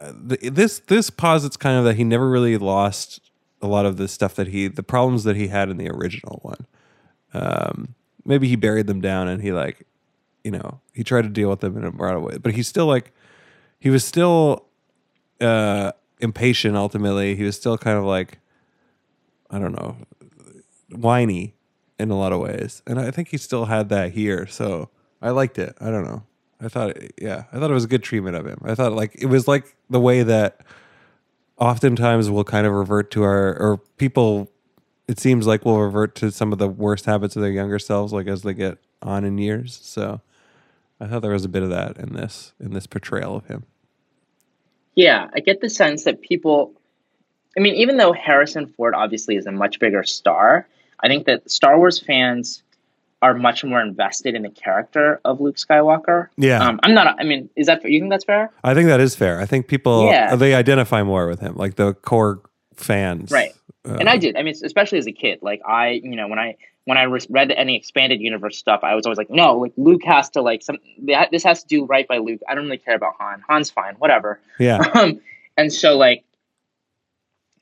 [0.00, 3.20] uh, th- this this posits kind of that he never really lost
[3.60, 6.38] a lot of the stuff that he the problems that he had in the original
[6.42, 6.66] one.
[7.34, 7.94] Um,
[8.24, 9.86] maybe he buried them down and he like,
[10.42, 12.86] you know, he tried to deal with them in a broader way, but he's still
[12.86, 13.12] like,
[13.78, 14.66] he was still
[15.40, 17.36] uh, impatient ultimately.
[17.36, 18.38] He was still kind of like
[19.54, 19.96] I don't know,
[20.90, 21.54] whiny
[21.98, 22.82] in a lot of ways.
[22.86, 24.46] And I think he still had that here.
[24.48, 24.88] So
[25.22, 25.76] I liked it.
[25.80, 26.24] I don't know.
[26.60, 28.58] I thought, yeah, I thought it was a good treatment of him.
[28.64, 30.60] I thought like it was like the way that
[31.58, 34.50] oftentimes we'll kind of revert to our, or people,
[35.08, 38.12] it seems like will revert to some of the worst habits of their younger selves,
[38.12, 39.78] like as they get on in years.
[39.82, 40.20] So
[41.00, 43.64] I thought there was a bit of that in this, in this portrayal of him.
[44.94, 46.72] Yeah, I get the sense that people,
[47.56, 50.66] I mean, even though Harrison Ford obviously is a much bigger star,
[51.00, 52.62] I think that Star Wars fans
[53.20, 56.28] are much more invested in the character of Luke Skywalker.
[56.36, 56.62] Yeah.
[56.62, 57.16] Um, I'm not.
[57.18, 58.50] I mean, is that you think that's fair?
[58.62, 59.40] I think that is fair.
[59.40, 60.36] I think people Yeah.
[60.36, 62.42] they identify more with him, like the core
[62.76, 63.52] fans, Right.
[63.86, 64.36] Uh, and I did.
[64.36, 66.56] I mean, especially as a kid, like I, you know, when I
[66.86, 70.04] when I re- read any expanded universe stuff, I was always like, no, like Luke
[70.04, 70.78] has to like some.
[71.30, 72.40] This has to do right by Luke.
[72.48, 73.42] I don't really care about Han.
[73.48, 74.40] Han's fine, whatever.
[74.58, 75.20] yeah, Um,
[75.56, 76.24] and so like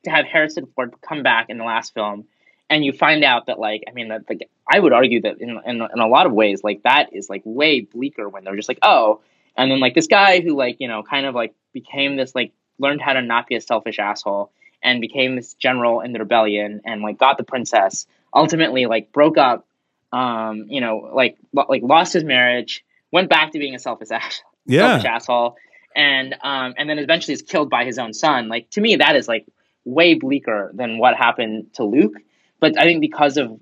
[0.04, 2.24] to have Harrison Ford come back in the last film,
[2.70, 5.58] and you find out that like I mean that like I would argue that in,
[5.66, 8.68] in in a lot of ways like that is like way bleaker when they're just
[8.68, 9.20] like oh,
[9.56, 12.52] and then like this guy who like you know kind of like became this like
[12.78, 14.50] learned how to not be a selfish asshole
[14.82, 19.38] and became this general in the rebellion and like got the princess ultimately like broke
[19.38, 19.66] up
[20.12, 24.10] um you know like lo- like lost his marriage went back to being a selfish
[24.10, 25.56] ass selfish yeah, asshole
[25.94, 28.48] and um and then eventually is killed by his own son.
[28.48, 29.46] Like to me that is like
[29.84, 32.14] way bleaker than what happened to luke.
[32.60, 33.58] But i think because of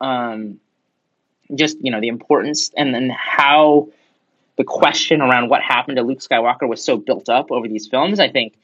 [0.00, 0.58] um
[1.54, 3.88] just you know the importance and then how
[4.56, 8.18] the question around what happened to luke skywalker was so built up over these films
[8.18, 8.54] i think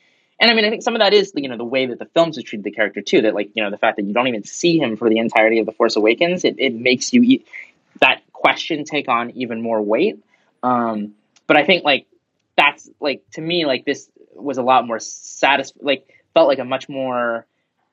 [0.41, 2.07] and i mean i think some of that is you know the way that the
[2.07, 4.29] films have treated the character too that like you know the fact that you don't
[4.29, 7.45] even see him for the entirety of the force awakens it, it makes you e-
[8.01, 10.23] that question take on even more weight.
[10.63, 11.15] Um
[11.47, 12.07] but i think like
[12.57, 16.65] that's like to me like this was a lot more satisfying like felt like a
[16.65, 17.47] much more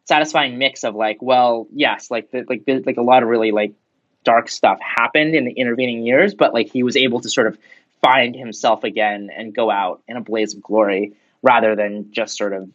[0.06, 3.52] satisfying mix of like well yes like the, like the, like a lot of really
[3.52, 3.74] like
[4.24, 7.58] dark stuff happened in the intervening years but like he was able to sort of
[8.02, 11.14] find himself again and go out in a blaze of glory
[11.46, 12.68] rather than just sort of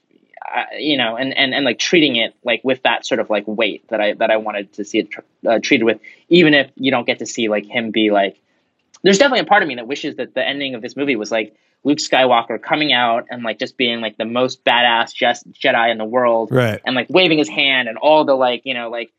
[0.55, 3.47] uh, you know and, and and like treating it like with that sort of like
[3.47, 6.70] weight that i that i wanted to see it tr- uh, treated with even if
[6.76, 8.38] you don't get to see like him be like
[9.02, 11.30] there's definitely a part of me that wishes that the ending of this movie was
[11.30, 15.98] like Luke Skywalker coming out and like just being like the most badass Jedi in
[15.98, 16.80] the world right.
[16.84, 19.10] and like waving his hand and all the like you know like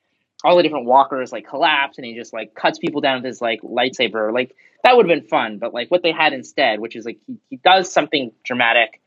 [0.44, 3.42] all the different walkers like collapse and he just like cuts people down with his
[3.42, 6.96] like lightsaber like that would have been fun but like what they had instead which
[6.96, 9.02] is like he, he does something dramatic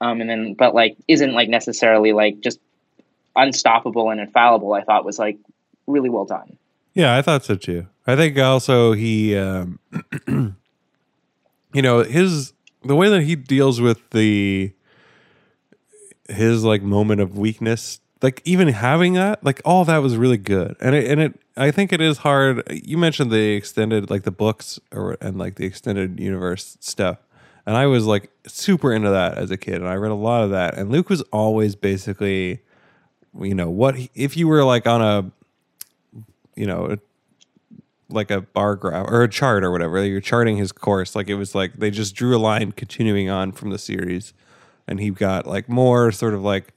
[0.00, 2.60] um and then but like isn't like necessarily like just
[3.36, 5.38] unstoppable and infallible i thought was like
[5.86, 6.56] really well done
[6.94, 7.86] Yeah, I thought so too.
[8.08, 9.78] I think also he, um,
[11.72, 12.52] you know, his
[12.82, 14.72] the way that he deals with the
[16.28, 20.74] his like moment of weakness, like even having that, like all that was really good.
[20.80, 22.62] And it, and it, I think it is hard.
[22.70, 27.18] You mentioned the extended, like the books or and like the extended universe stuff.
[27.68, 30.42] And I was like super into that as a kid, and I read a lot
[30.42, 30.78] of that.
[30.78, 32.62] And Luke was always basically,
[33.38, 35.30] you know, what he, if you were like on a
[36.56, 36.96] you know,
[38.08, 40.02] like a bar graph or a chart or whatever.
[40.02, 41.14] You're charting his course.
[41.14, 44.32] Like it was like they just drew a line continuing on from the series,
[44.86, 46.72] and he got like more sort of like.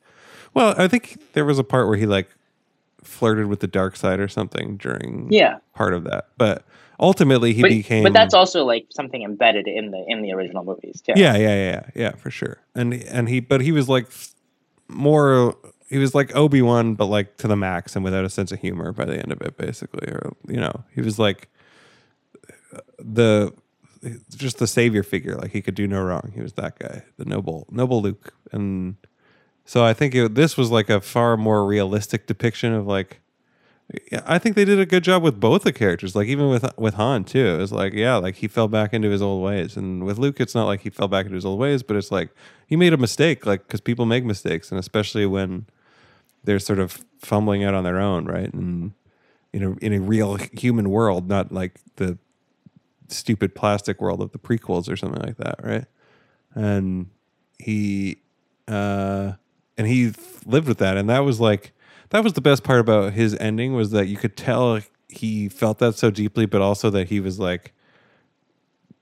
[0.54, 2.30] Well, I think there was a part where he like
[3.02, 6.66] flirted with the dark side or something during yeah part of that, but
[7.02, 8.04] ultimately he but, became.
[8.04, 11.56] but that's also like something embedded in the in the original movies too Yeah, yeah,
[11.56, 12.60] yeah, yeah, for sure.
[12.76, 14.08] And and he, but he was like
[14.88, 15.58] more.
[15.90, 18.60] He was like Obi Wan, but like to the max, and without a sense of
[18.60, 20.08] humor by the end of it, basically.
[20.08, 21.50] Or you know, he was like
[22.98, 23.54] the
[24.36, 25.36] just the savior figure.
[25.36, 26.32] Like he could do no wrong.
[26.34, 28.34] He was that guy, the noble, noble Luke.
[28.52, 28.96] And
[29.66, 33.21] so I think it, this was like a far more realistic depiction of like.
[34.26, 36.16] I think they did a good job with both the characters.
[36.16, 39.10] Like even with with Han too, it was like yeah, like he fell back into
[39.10, 41.60] his old ways, and with Luke, it's not like he fell back into his old
[41.60, 42.30] ways, but it's like
[42.68, 45.66] he made a mistake, like because people make mistakes, and especially when
[46.44, 48.54] they're sort of fumbling out on their own, right?
[48.54, 48.94] And
[49.52, 52.18] in a in a real human world, not like the
[53.10, 55.86] stupid plastic world of the prequels or something like that, right?
[56.56, 57.10] And
[57.60, 58.22] he
[58.68, 59.34] uh
[59.78, 60.14] and he
[60.46, 61.74] lived with that and that was like
[62.12, 64.80] that was the best part about his ending was that you could tell
[65.10, 67.74] he felt that so deeply but also that he was like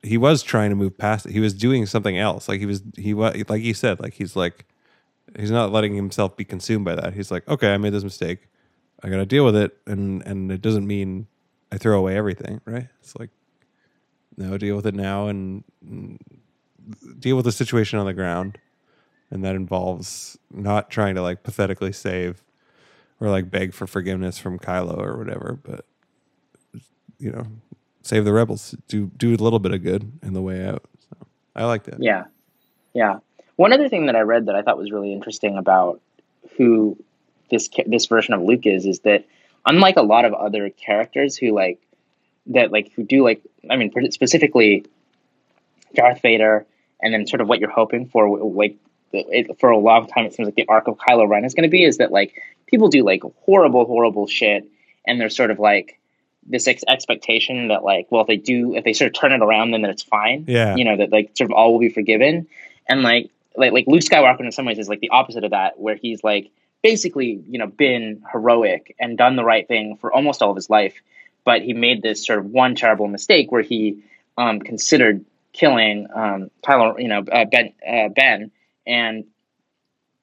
[0.01, 1.33] he was trying to move past it.
[1.33, 2.47] He was doing something else.
[2.47, 4.65] Like he was he was like you said like he's like
[5.37, 7.13] he's not letting himself be consumed by that.
[7.13, 8.47] He's like okay i made this mistake.
[9.03, 11.27] I gotta deal with it and and it doesn't mean
[11.71, 12.87] i throw away everything right?
[13.01, 13.29] It's like
[14.37, 16.19] no deal with it now and, and
[17.19, 18.57] deal with the situation on the ground.
[19.31, 22.41] And that involves not trying to like pathetically save
[23.19, 25.85] or like beg for forgiveness from Kylo or whatever, but
[27.17, 27.45] you know,
[28.01, 30.83] save the rebels, do do a little bit of good in the way out.
[31.09, 32.01] So I like that.
[32.01, 32.25] Yeah,
[32.93, 33.19] yeah.
[33.57, 36.01] One other thing that I read that I thought was really interesting about
[36.55, 36.97] who
[37.51, 39.25] this this version of Luke is is that
[39.65, 41.79] unlike a lot of other characters who like
[42.47, 44.85] that like who do like I mean specifically
[45.93, 46.65] Darth Vader
[47.01, 48.77] and then sort of what you're hoping for like
[49.59, 51.69] for a long time it seems like the arc of Kylo Ren is going to
[51.69, 52.33] be is that like
[52.69, 54.69] people do like horrible horrible shit
[55.05, 55.99] and there's sort of like
[56.45, 59.41] this ex- expectation that like well if they do if they sort of turn it
[59.41, 60.45] around then, it's fine.
[60.47, 60.75] Yeah.
[60.75, 62.47] You know that like sort of all will be forgiven.
[62.87, 65.79] And like like like Luke Skywalker in some ways is like the opposite of that
[65.79, 66.51] where he's like
[66.81, 70.69] basically you know been heroic and done the right thing for almost all of his
[70.69, 70.95] life
[71.43, 74.03] but he made this sort of one terrible mistake where he
[74.37, 78.51] um, considered killing um, Kylo, you know, uh, Ben, uh, Ben,
[78.85, 79.25] and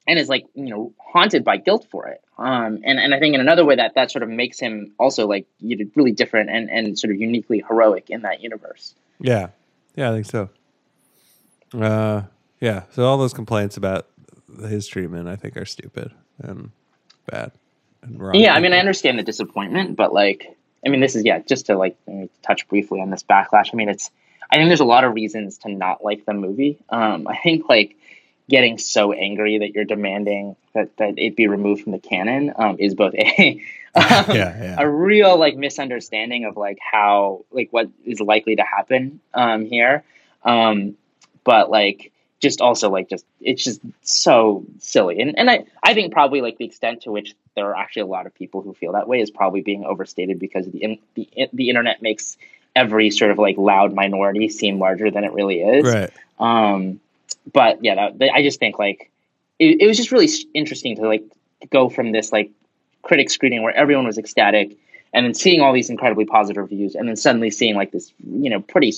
[0.06, 2.22] and is like you know haunted by guilt for it.
[2.38, 5.26] Um, and and I think in another way that that sort of makes him also
[5.26, 8.94] like you know, really different and and sort of uniquely heroic in that universe.
[9.18, 9.48] Yeah,
[9.94, 10.50] yeah, I think so.
[11.72, 12.22] Uh,
[12.60, 12.82] yeah.
[12.90, 14.06] So all those complaints about
[14.68, 16.70] his treatment, I think, are stupid and
[17.30, 17.52] bad
[18.02, 18.34] and wrong.
[18.34, 21.66] Yeah, I mean, I understand the disappointment, but like, I mean, this is yeah, just
[21.66, 21.96] to like
[22.42, 23.70] touch briefly on this backlash.
[23.72, 24.10] I mean, it's
[24.50, 26.78] I think there's a lot of reasons to not like the movie.
[26.90, 27.96] Um, I think like
[28.48, 32.76] getting so angry that you're demanding that, that it be removed from the canon um,
[32.78, 33.62] is both a
[33.94, 34.76] um, yeah, yeah.
[34.78, 40.04] a real like misunderstanding of like how like what is likely to happen um, here,
[40.44, 40.96] um,
[41.44, 46.12] but like just also like just it's just so silly and and I I think
[46.12, 48.92] probably like the extent to which there are actually a lot of people who feel
[48.92, 52.36] that way is probably being overstated because the in, the the internet makes
[52.74, 55.86] every sort of like loud minority seem larger than it really is.
[55.86, 56.10] Right.
[57.52, 59.10] But yeah, that, I just think like
[59.58, 61.24] it, it was just really interesting to like
[61.70, 62.50] go from this like
[63.02, 64.76] critic screening where everyone was ecstatic
[65.12, 68.50] and then seeing all these incredibly positive reviews and then suddenly seeing like this you
[68.50, 68.92] know pretty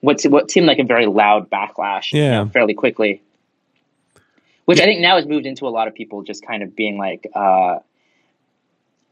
[0.00, 2.24] what what seemed like a very loud backlash yeah.
[2.24, 3.20] You know, fairly quickly
[4.64, 6.98] which i think now has moved into a lot of people just kind of being
[6.98, 7.78] like uh,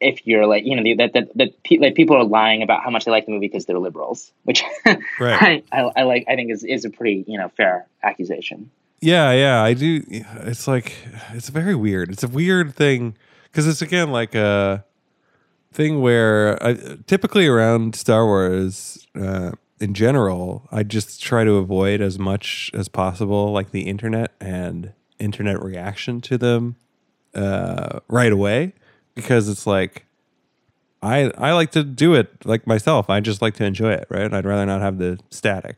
[0.00, 2.90] if you're like you know that that that pe- like people are lying about how
[2.90, 5.64] much they like the movie because they're liberals, which right.
[5.72, 6.24] I, I, I like.
[6.28, 8.70] I think is is a pretty you know fair accusation.
[9.00, 10.02] Yeah, yeah, I do.
[10.08, 10.94] It's like
[11.32, 12.10] it's very weird.
[12.10, 14.84] It's a weird thing because it's again like a
[15.72, 16.74] thing where I,
[17.06, 22.88] typically around Star Wars uh, in general, I just try to avoid as much as
[22.88, 26.76] possible like the internet and internet reaction to them
[27.34, 28.74] uh, right away
[29.20, 30.06] because it's like
[31.02, 33.08] I I like to do it like myself.
[33.08, 34.32] I just like to enjoy it, right?
[34.32, 35.76] I'd rather not have the static.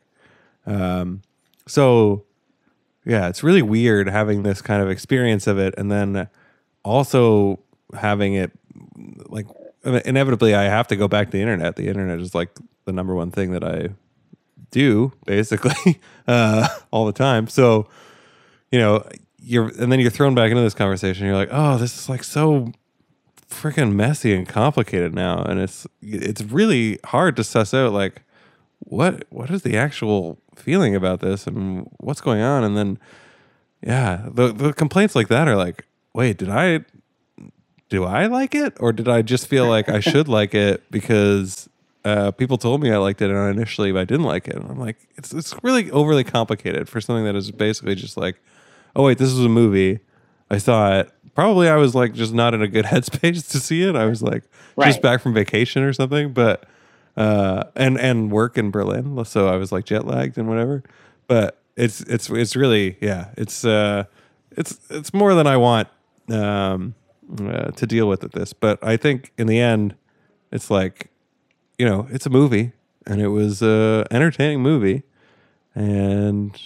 [0.67, 1.23] Um,
[1.67, 2.25] so
[3.05, 6.29] yeah, it's really weird having this kind of experience of it, and then
[6.85, 7.61] also
[7.95, 8.53] having it
[9.29, 9.47] like
[9.85, 11.77] inevitably I have to go back to the internet.
[11.77, 12.51] The internet is like
[12.85, 13.91] the number one thing that I
[14.71, 17.47] do basically uh, all the time.
[17.49, 17.89] So
[18.71, 19.07] you know
[19.39, 21.27] you're and then you're thrown back into this conversation.
[21.27, 22.73] You're like, oh, this is like so
[23.53, 28.23] freaking messy and complicated now, and it's it's really hard to suss out like
[28.81, 32.99] what what is the actual feeling about this and what's going on, and then
[33.83, 36.85] yeah, the the complaints like that are like, wait, did I
[37.89, 41.69] do I like it or did I just feel like I should like it because
[42.05, 44.57] uh, people told me I liked it and initially I didn't like it.
[44.57, 48.41] And I'm like, it's it's really overly complicated for something that is basically just like,
[48.97, 50.01] oh wait, this is a movie.
[50.51, 53.83] I saw it probably I was like just not in a good headspace to see
[53.83, 53.97] it.
[53.97, 54.45] I was like
[54.77, 54.87] right.
[54.87, 56.67] just back from vacation or something, but
[57.17, 60.83] uh, and and work in Berlin, so I was like jet lagged and whatever.
[61.27, 64.05] But it's it's it's really yeah, it's uh,
[64.53, 65.89] it's it's more than I want
[66.31, 66.95] um,
[67.39, 68.53] uh, to deal with at this.
[68.53, 69.95] But I think in the end,
[70.51, 71.11] it's like
[71.79, 72.73] you know, it's a movie,
[73.07, 75.03] and it was a entertaining movie,
[75.75, 76.59] and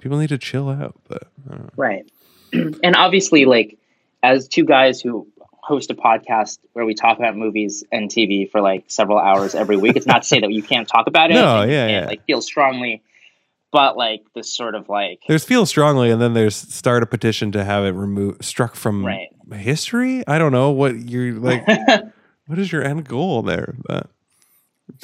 [0.00, 0.94] people need to chill out.
[1.08, 1.28] But
[1.76, 2.08] right,
[2.52, 3.78] and obviously, like
[4.22, 5.26] as two guys who
[5.68, 9.76] host a podcast where we talk about movies and TV for like several hours every
[9.76, 9.96] week.
[9.96, 11.34] It's not to say that you can't talk about it.
[11.38, 12.06] No, yeah, yeah.
[12.06, 13.02] Like feel strongly,
[13.70, 17.52] but like this sort of like there's feel strongly, and then there's start a petition
[17.52, 19.28] to have it removed, struck from right.
[19.52, 20.26] history.
[20.26, 21.66] I don't know what you're like.
[22.46, 23.76] what is your end goal there?
[23.86, 24.08] But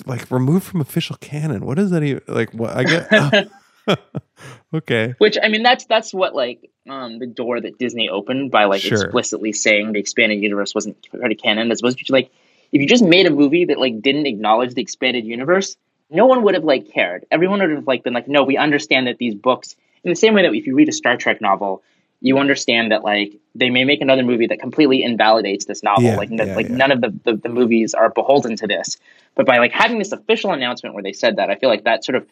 [0.06, 1.66] like removed from official canon.
[1.66, 2.52] What is that even like?
[2.52, 3.50] What I get.
[4.74, 5.14] okay.
[5.18, 8.82] Which I mean, that's that's what like um, the door that Disney opened by like
[8.82, 9.02] sure.
[9.02, 11.70] explicitly saying the expanded universe wasn't part of canon.
[11.70, 12.30] As opposed to like,
[12.72, 15.76] if you just made a movie that like didn't acknowledge the expanded universe,
[16.10, 17.26] no one would have like cared.
[17.30, 20.34] Everyone would have like been like, no, we understand that these books, in the same
[20.34, 21.82] way that if you read a Star Trek novel,
[22.20, 26.04] you understand that like they may make another movie that completely invalidates this novel.
[26.04, 26.76] Yeah, like n- yeah, like yeah.
[26.76, 28.96] none of the, the the movies are beholden to this.
[29.34, 32.04] But by like having this official announcement where they said that, I feel like that
[32.04, 32.26] sort of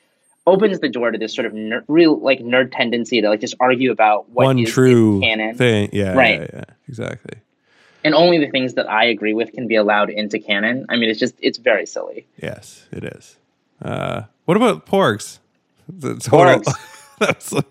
[0.47, 3.55] opens the door to this sort of ner- real like nerd tendency to like just
[3.60, 5.90] argue about what One is true canon, thing.
[5.93, 6.40] Yeah, Right.
[6.40, 7.39] yeah, yeah, exactly.
[8.05, 10.86] and only the things that I agree with can be allowed into canon.
[10.89, 12.27] I mean, it's just it's very silly.
[12.43, 13.36] Yes, it is.
[13.81, 15.39] Uh, what about porgs?
[16.01, 16.73] Total- Porgs.
[17.20, 17.64] That's a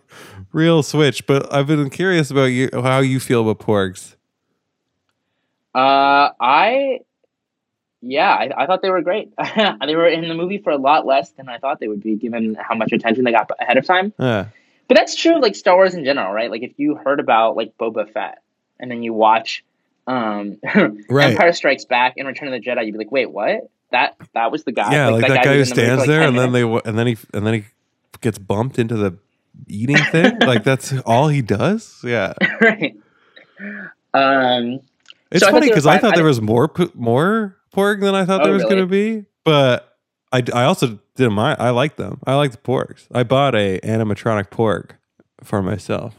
[0.54, 1.26] real switch.
[1.28, 4.16] But I've been curious about you, how you feel about porgs.
[5.76, 7.00] Uh, I,
[8.02, 9.32] yeah, I, I thought they were great.
[9.56, 12.16] they were in the movie for a lot less than I thought they would be,
[12.16, 14.14] given how much attention they got ahead of time.
[14.18, 14.46] Uh,
[14.88, 16.50] But that's true of like Star Wars in general, right?
[16.52, 18.42] Like if you heard about like Boba Fett
[18.80, 19.64] and then you watch
[20.08, 20.58] um
[21.10, 21.32] Right.
[21.32, 23.70] Empire Strikes Back and Return of the Jedi, you'd be like, wait, what?
[23.92, 24.94] That that was the guy.
[24.94, 26.64] yeah, like, that guy who was the movie stands like, there, 10 and then they
[26.64, 27.66] and then he and then he
[28.22, 29.18] gets bumped into the
[29.68, 30.40] eating thing.
[30.42, 32.00] like that's all he does.
[32.04, 32.98] Yeah, right.
[34.14, 34.80] Um,
[35.30, 38.42] it's So funny because I thought I there was more more porg than I thought
[38.42, 38.76] Oh, there was really?
[38.76, 38.92] going to
[39.22, 39.26] be.
[39.44, 39.98] But
[40.32, 41.58] I, I also didn't mind.
[41.60, 42.20] I like them.
[42.26, 43.08] I like the porgs.
[43.12, 44.92] I bought a animatronic porg
[45.44, 46.16] for myself.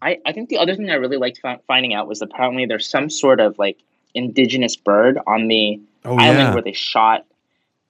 [0.00, 2.88] I, I think the other thing I really liked fi- finding out was apparently there's
[2.88, 3.78] some sort of like
[4.14, 7.24] indigenous bird on the Oh island yeah, where they shot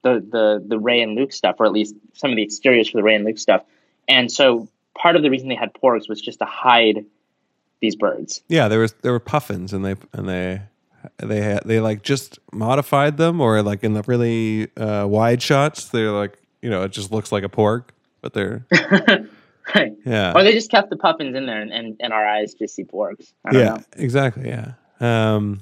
[0.02, 2.98] the the the Rey and Luke stuff, or at least some of the exteriors for
[2.98, 3.62] the Rey and Luke stuff.
[4.09, 7.06] And so part of the reason they had porgs was just to hide
[7.81, 8.43] these birds.
[8.48, 8.69] yeah.
[8.69, 10.60] There was there were puffins, and they and they
[11.19, 15.89] they had they like just modified them, or like in the really uh, wide shots,
[15.89, 17.85] they're like you know it just looks like a porg,
[18.20, 18.66] but they're
[19.74, 19.93] right.
[20.05, 20.33] yeah.
[20.35, 22.85] Or they just kept the puffins in there, and, and, and our eyes just see
[22.85, 23.33] porgs.
[23.45, 23.83] I don't yeah, know.
[23.97, 24.49] exactly.
[24.49, 24.73] Yeah.
[25.01, 25.61] Um,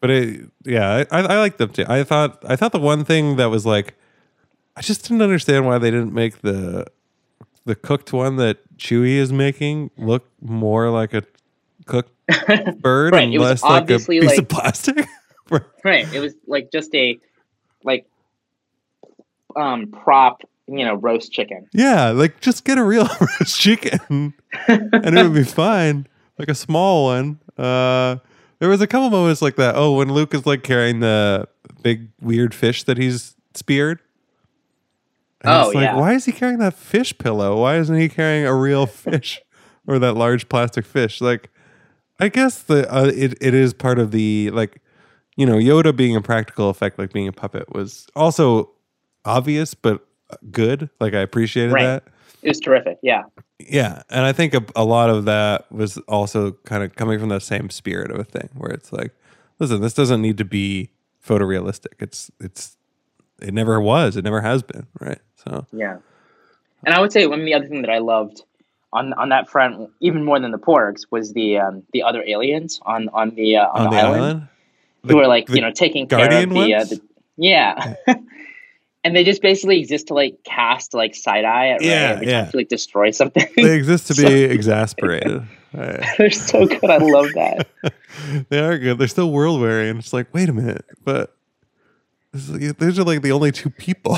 [0.00, 1.84] but it, yeah, I, I, I like them too.
[1.88, 3.94] I thought, I thought the one thing that was like,
[4.76, 6.86] I just didn't understand why they didn't make the,
[7.64, 11.22] the cooked one that Chewie is making look more like a
[11.86, 12.12] cooked
[12.80, 15.06] bird Right, it was less like a obviously piece like- of plastic.
[15.84, 16.12] Right.
[16.12, 17.20] It was like just a
[17.84, 18.04] like
[19.54, 21.68] um prop, you know, roast chicken.
[21.72, 24.34] yeah, like just get a real roast chicken
[24.66, 26.06] and it would be fine.
[26.38, 27.38] Like a small one.
[27.56, 28.16] Uh,
[28.58, 29.76] there was a couple moments like that.
[29.76, 31.46] Oh, when Luke is like carrying the
[31.82, 34.00] big weird fish that he's speared.
[35.42, 35.96] And Oh, it's like, yeah.
[35.96, 37.60] why is he carrying that fish pillow?
[37.60, 39.40] Why isn't he carrying a real fish
[39.86, 41.20] or that large plastic fish?
[41.20, 41.50] Like,
[42.20, 44.80] I guess the uh, it it is part of the like,
[45.36, 48.70] you know, Yoda being a practical effect, like being a puppet, was also
[49.24, 50.06] obvious but
[50.50, 50.88] good.
[51.00, 51.82] Like I appreciated Right.
[51.84, 52.04] that.
[52.42, 52.98] It was terrific.
[53.02, 53.22] Yeah.
[53.58, 57.30] Yeah, and I think a, a lot of that was also kind of coming from
[57.30, 59.12] that same spirit of a thing, where it's like,
[59.58, 60.90] listen, this doesn't need to be
[61.26, 61.94] photorealistic.
[61.98, 62.76] It's it's
[63.40, 64.16] it never was.
[64.16, 64.86] It never has been.
[65.00, 65.18] Right.
[65.36, 65.96] So Yeah.
[66.84, 68.42] And I would say one of the other thing that I loved
[68.96, 72.80] on on that front, even more than the porgs, was the um, the other aliens
[72.82, 74.48] on on the uh, on, on, the, island, island,
[75.06, 77.00] who are like you know taking care of the, uh, the
[77.36, 77.94] yeah.
[79.04, 82.46] And they just basically exist to like cast like side eye at Yeah, yeah.
[82.46, 83.46] to like destroy something.
[83.54, 85.42] they exist to be So- exasperated.
[85.74, 86.02] Right.
[86.16, 86.88] They're so good.
[86.88, 87.66] I love that.
[88.48, 88.96] they are good.
[88.96, 91.35] They're still world weary, and It's like, wait a minute, but
[92.36, 94.16] these are like the only two people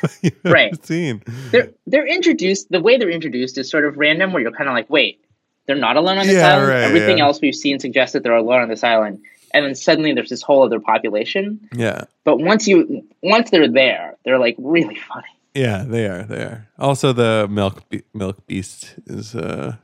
[0.44, 0.72] Right.
[0.84, 1.22] seen.
[1.50, 2.70] They're they're introduced.
[2.70, 5.24] The way they're introduced is sort of random, where you're kind of like, wait,
[5.66, 6.68] they're not alone on this Yeah, island.
[6.68, 7.24] right, Everything yeah.
[7.24, 9.20] else we've seen suggests that they're alone on this island,
[9.54, 11.60] and then suddenly there's this whole other population.
[11.74, 12.04] Yeah.
[12.24, 15.28] But once you once they're there, they're like really funny.
[15.54, 16.22] Yeah, they are.
[16.24, 16.68] They are.
[16.78, 19.76] Also, the milk be- milk beast is uh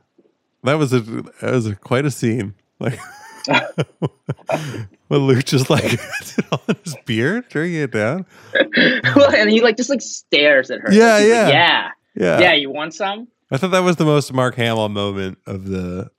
[0.63, 2.53] that was a that was a, quite a scene.
[2.79, 2.99] Like
[5.07, 8.25] when Luke just like in his beard, drinking it down.
[9.15, 10.91] well, and he like just like stares at her.
[10.91, 11.43] Yeah, yeah.
[11.43, 12.53] like, yeah, Yeah, yeah.
[12.53, 13.27] You want some?
[13.51, 16.11] I thought that was the most Mark Hamill moment of the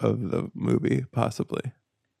[0.00, 1.04] of the movie.
[1.12, 1.62] Possibly,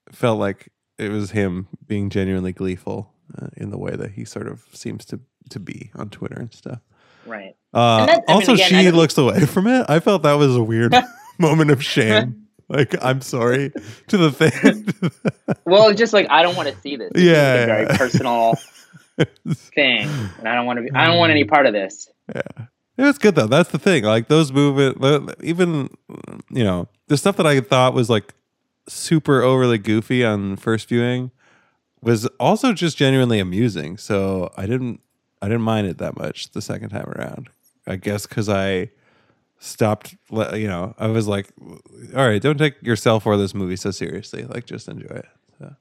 [0.08, 4.24] it felt like it was him being genuinely gleeful uh, in the way that he
[4.24, 5.20] sort of seems to
[5.50, 6.80] to be on Twitter and stuff.
[7.26, 7.56] Right.
[7.72, 9.86] Uh, that- I mean, also, again, she looks away from it.
[9.88, 10.94] I felt that was a weird
[11.38, 12.43] moment of shame.
[12.68, 13.72] Like, I'm sorry
[14.08, 14.88] to the thing.
[15.66, 17.10] Well, it's just like I don't want to see this.
[17.14, 18.54] Is Yeah, a very personal
[19.74, 20.08] thing,
[20.38, 20.82] and I don't want to.
[20.84, 22.08] Be, I don't want any part of this.
[22.34, 22.42] Yeah.
[22.96, 23.46] It was good though.
[23.46, 24.04] That's the thing.
[24.04, 25.88] Like those movement, even
[26.50, 28.34] you know, the stuff that I thought was like
[28.88, 31.30] super overly goofy on first viewing
[32.02, 33.96] was also just genuinely amusing.
[33.96, 35.00] So I didn't,
[35.42, 37.48] I didn't mind it that much the second time around.
[37.86, 38.90] I guess because I
[39.64, 40.16] stopped.
[40.30, 41.48] You know, I was like,
[42.14, 44.44] all right, don't take yourself or this movie so seriously.
[44.44, 45.26] Like, just enjoy it.
[45.58, 45.74] So.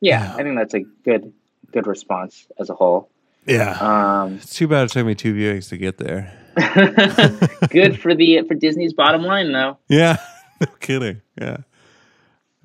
[0.00, 1.32] Yeah, I think that's a good
[1.72, 3.10] good response as a whole.
[3.46, 3.78] Yeah.
[3.80, 6.32] Um, It's too bad it took me two viewings to get there.
[7.70, 9.78] Good for the for Disney's bottom line, though.
[9.88, 10.16] Yeah,
[10.60, 11.22] no kidding.
[11.40, 11.58] Yeah,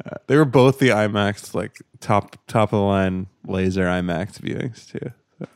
[0.04, 4.88] uh, they were both the IMAX like top top of the line laser IMAX viewings
[4.90, 5.12] too.
[5.38, 5.48] So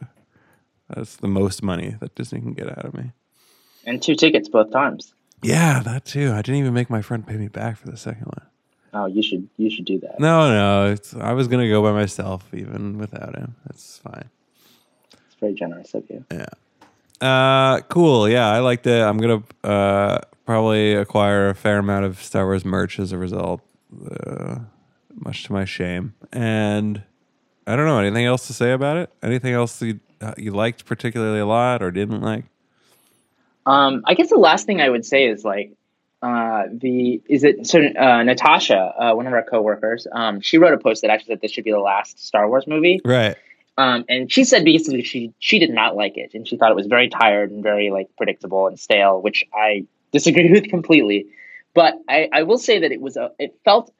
[0.89, 3.11] that's the most money that Disney can get out of me.
[3.87, 5.13] And two tickets both times.
[5.41, 6.33] Yeah, that too.
[6.33, 8.45] I didn't even make my friend pay me back for the second one.
[8.93, 10.19] Oh, you should you should do that.
[10.19, 13.55] No, no, it's, I was gonna go by myself even without him.
[13.65, 14.29] That's fine.
[15.13, 16.25] It's very generous of you.
[16.31, 16.47] Yeah.
[17.19, 18.27] Uh, cool.
[18.27, 19.07] Yeah, I like that.
[19.07, 23.61] I'm gonna uh probably acquire a fair amount of Star Wars merch as a result,
[24.25, 24.59] uh,
[25.13, 26.13] much to my shame.
[26.33, 27.03] And
[27.65, 29.11] I don't know anything else to say about it.
[29.23, 32.45] Anything else you uh, you liked particularly a lot or didn't like?
[33.67, 35.73] Um, I guess the last thing I would say is like
[36.21, 40.73] uh, the is it so uh, Natasha, uh, one of our coworkers, um, she wrote
[40.73, 43.01] a post that actually said this should be the last Star Wars movie.
[43.03, 43.35] Right.
[43.77, 46.75] Um, and she said basically she she did not like it, and she thought it
[46.75, 51.27] was very tired and very like predictable and stale, which I disagree with completely.
[51.75, 53.93] But I, I will say that it was a it felt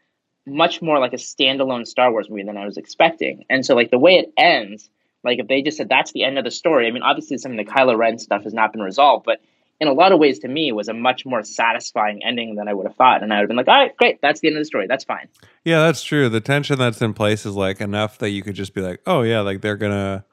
[0.45, 3.91] much more like a standalone Star Wars movie than I was expecting, and so like
[3.91, 4.89] the way it ends,
[5.25, 7.51] like if they just said that's the end of the story, I mean obviously some
[7.51, 9.41] of the Kylo Ren stuff has not been resolved, but
[9.79, 12.73] in a lot of ways to me was a much more satisfying ending than I
[12.73, 13.21] would have thought.
[13.21, 14.87] And I would have been like, all right, great, that's the end of the story.
[14.87, 15.27] That's fine.
[15.63, 16.29] Yeah, that's true.
[16.29, 19.21] The tension that's in place is like enough that you could just be like, oh
[19.21, 20.25] yeah, like they're gonna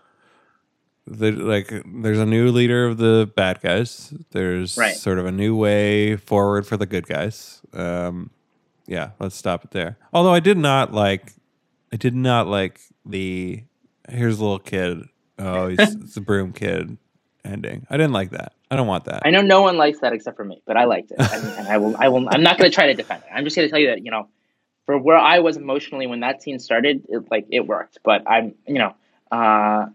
[1.07, 4.15] they like there's a new leader of the bad guys.
[4.31, 4.95] There's Right.
[4.97, 7.61] sort of a new way forward for the good guys.
[7.75, 8.31] Um
[8.87, 9.99] yeah, let's stop it there.
[10.12, 11.33] Although I did not like
[11.93, 13.65] I did not like the
[14.09, 15.03] here's a little kid.
[15.39, 16.97] Oh, he's it's a broom kid
[17.45, 17.87] ending.
[17.91, 18.53] I didn't like that.
[18.71, 19.23] I don't want that.
[19.25, 21.69] I know no one likes that except for me, but I liked it, and, and
[21.69, 21.97] I will.
[21.97, 22.29] I will.
[22.29, 23.31] I'm not going to try to defend it.
[23.33, 24.29] I'm just going to tell you that you know,
[24.87, 27.99] for where I was emotionally when that scene started, it, like it worked.
[28.03, 28.95] But I'm, you know,
[29.31, 29.87] uh,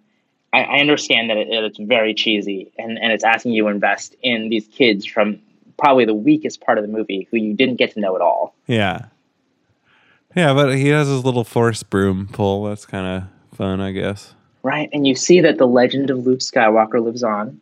[0.54, 4.16] I, I understand that it, it's very cheesy, and and it's asking you to invest
[4.22, 5.40] in these kids from
[5.78, 8.56] probably the weakest part of the movie who you didn't get to know at all.
[8.68, 9.06] Yeah.
[10.36, 12.66] Yeah, but he has his little force broom pull.
[12.66, 14.36] That's kind of fun, I guess.
[14.62, 17.62] Right, and you see that the legend of Luke Skywalker lives on.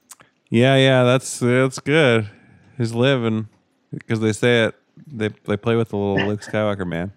[0.49, 2.30] Yeah, yeah, that's that's good.
[2.78, 3.48] He's living
[3.91, 4.76] because they say it.
[5.06, 7.11] They they play with the little Luke Skywalker man.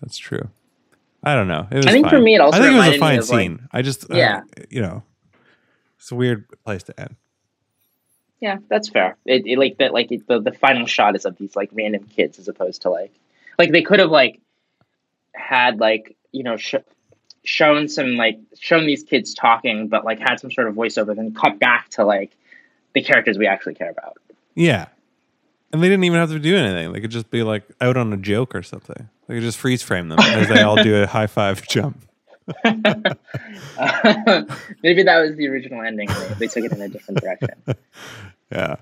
[0.00, 0.48] That's true.
[1.22, 1.66] I don't know.
[1.70, 3.28] It was I think for me it also I think it was a fine of,
[3.30, 3.68] like- scene.
[3.72, 4.42] I just uh, Yeah.
[4.68, 5.02] you know,
[5.98, 7.16] it's a weird place to end.
[8.40, 9.16] Yeah, that's fair.
[9.24, 12.04] It, it like that like it, the the final shot is of these like random
[12.04, 13.14] kids as opposed to like
[13.58, 14.38] like they could have like
[15.32, 16.74] had like you know sh-
[17.44, 21.32] shown some like shown these kids talking but like had some sort of voiceover then
[21.34, 22.34] cut back to like
[22.94, 24.16] the characters we actually care about.
[24.54, 24.86] Yeah,
[25.72, 26.92] and they didn't even have to do anything.
[26.92, 29.08] They could just be like out on a joke or something.
[29.26, 32.04] They could just freeze frame them as they all do a high five jump.
[32.64, 32.82] Maybe
[35.02, 36.08] that was the original ending.
[36.38, 37.50] they took it in a different direction.
[38.52, 38.76] Yeah.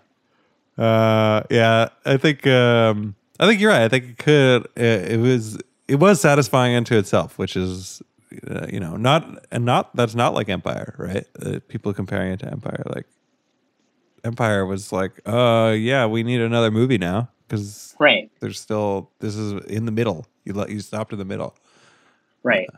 [0.77, 3.83] Uh, yeah, I think um, I think you're right.
[3.83, 4.67] I think it could.
[4.77, 5.57] It, it was
[5.89, 8.03] it was satisfying unto itself, which is
[8.49, 11.27] uh, you know not and not that's not like Empire, right?
[11.41, 13.07] Uh, people comparing it to Empire, like
[14.25, 19.37] Empire was like, uh, yeah, we need another movie now because Right, there's still this
[19.37, 20.27] is in the middle.
[20.45, 21.57] You let you stopped in the middle.
[22.43, 22.69] right.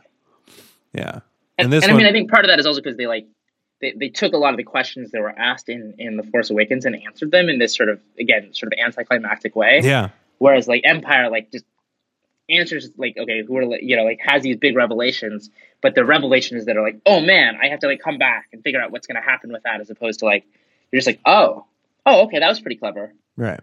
[0.93, 1.19] Yeah,
[1.57, 3.27] And, this and I mean, I think part of that is also because they like
[3.81, 6.49] they, they took a lot of the questions that were asked in in the Force
[6.49, 9.81] Awakens and answered them in this sort of again sort of anticlimactic way.
[9.83, 11.65] yeah, Whereas like Empire like just
[12.49, 15.49] answers like okay who are like, you know like has these big revelations,
[15.81, 18.61] but the revelations that are like oh man I have to like come back and
[18.63, 20.45] figure out what's going to happen with that as opposed to like
[20.91, 21.65] you're just like oh
[22.05, 23.13] oh okay that was pretty clever.
[23.35, 23.59] right.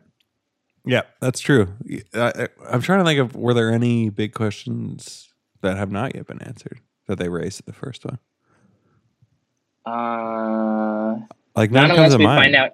[0.84, 1.68] Yeah, that's true.
[2.12, 6.16] I, I, I'm trying to think of were there any big questions that have not
[6.16, 8.18] yet been answered that they raised at the first one.
[9.86, 11.20] Uh,
[11.56, 12.42] Like not unless to we mind.
[12.42, 12.70] find out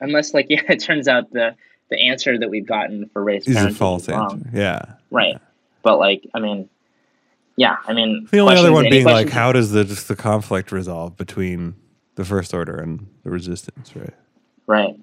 [0.00, 1.56] unless like yeah it turns out the
[1.90, 4.38] the answer that we've gotten for Rey's is a false answer.
[4.52, 4.82] Yeah.
[5.10, 5.38] Right.
[5.88, 6.68] But like, I mean,
[7.56, 10.70] yeah, I mean, The only other one being like, how does the just the conflict
[10.70, 11.76] resolve between
[12.14, 13.96] the First Order and the Resistance?
[13.96, 14.14] Right.
[14.66, 15.00] right.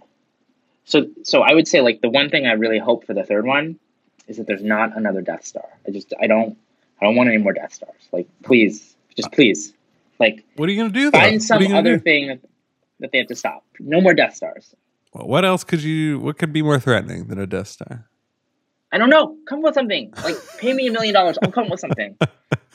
[0.83, 3.47] So, so I would say like the one thing I really hope for the third
[3.47, 3.79] one
[4.27, 5.65] is that there's not another Death Star.
[5.87, 6.55] I just, I don't,
[7.01, 8.07] I don't want any more Death Stars.
[8.11, 9.73] Like, please, just please,
[10.19, 11.09] like, What are you gonna do?
[11.09, 11.17] Though?
[11.17, 12.03] find some are you gonna other do?
[12.03, 12.41] thing that,
[12.99, 13.65] that they have to stop.
[13.79, 14.75] No more Death Stars.
[15.13, 16.19] Well, what else could you?
[16.19, 18.07] What could be more threatening than a Death Star?
[18.95, 19.35] I don't know.
[19.45, 20.13] Come up with something.
[20.23, 21.37] Like, pay me a million dollars.
[21.43, 22.15] I'll come up with something.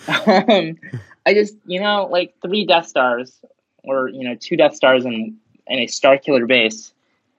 [0.07, 0.79] um,
[1.25, 3.41] I just, you know, like three Death Stars
[3.85, 5.35] or you know two Death Stars and
[5.67, 6.93] and a Starkiller base.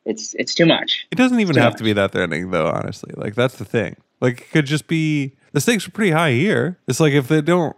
[0.05, 1.05] It's it's too much.
[1.11, 1.77] It doesn't even have much.
[1.77, 2.69] to be that threatening, though.
[2.69, 3.97] Honestly, like that's the thing.
[4.19, 6.79] Like it could just be the stakes are pretty high here.
[6.87, 7.75] It's like if they don't,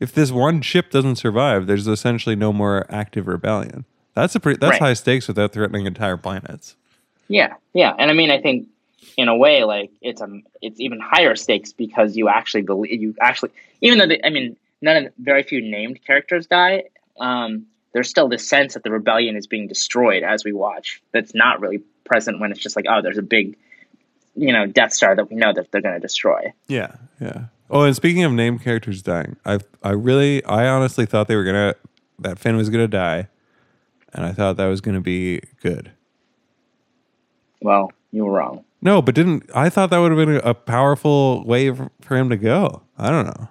[0.00, 3.84] if this one ship doesn't survive, there's essentially no more active rebellion.
[4.14, 4.58] That's a pretty.
[4.58, 4.80] That's Right.
[4.80, 6.74] high stakes without threatening entire planets.
[7.28, 8.66] Yeah, yeah, and I mean, I think
[9.16, 10.28] in a way, like it's a
[10.60, 13.50] it's even higher stakes because you actually believe you actually
[13.80, 16.84] even though the, I mean none of very few named characters die.
[17.18, 21.02] Um, there's still this sense that the rebellion is being destroyed as we watch.
[21.12, 23.56] That's not really present when it's just like oh, there's a big
[24.36, 26.52] you know Death Star that we know that they're going to destroy.
[26.68, 27.46] Yeah, yeah.
[27.68, 31.44] Oh, and speaking of named characters dying, I I really I honestly thought they were
[31.44, 31.74] gonna
[32.18, 33.28] that Finn was gonna die,
[34.12, 35.92] and I thought that was gonna be good.
[37.62, 38.64] Well, you were wrong.
[38.82, 42.30] No, but didn't I thought that would have been a, powerful way for, for him
[42.30, 42.82] to go?
[42.96, 43.48] I don't know.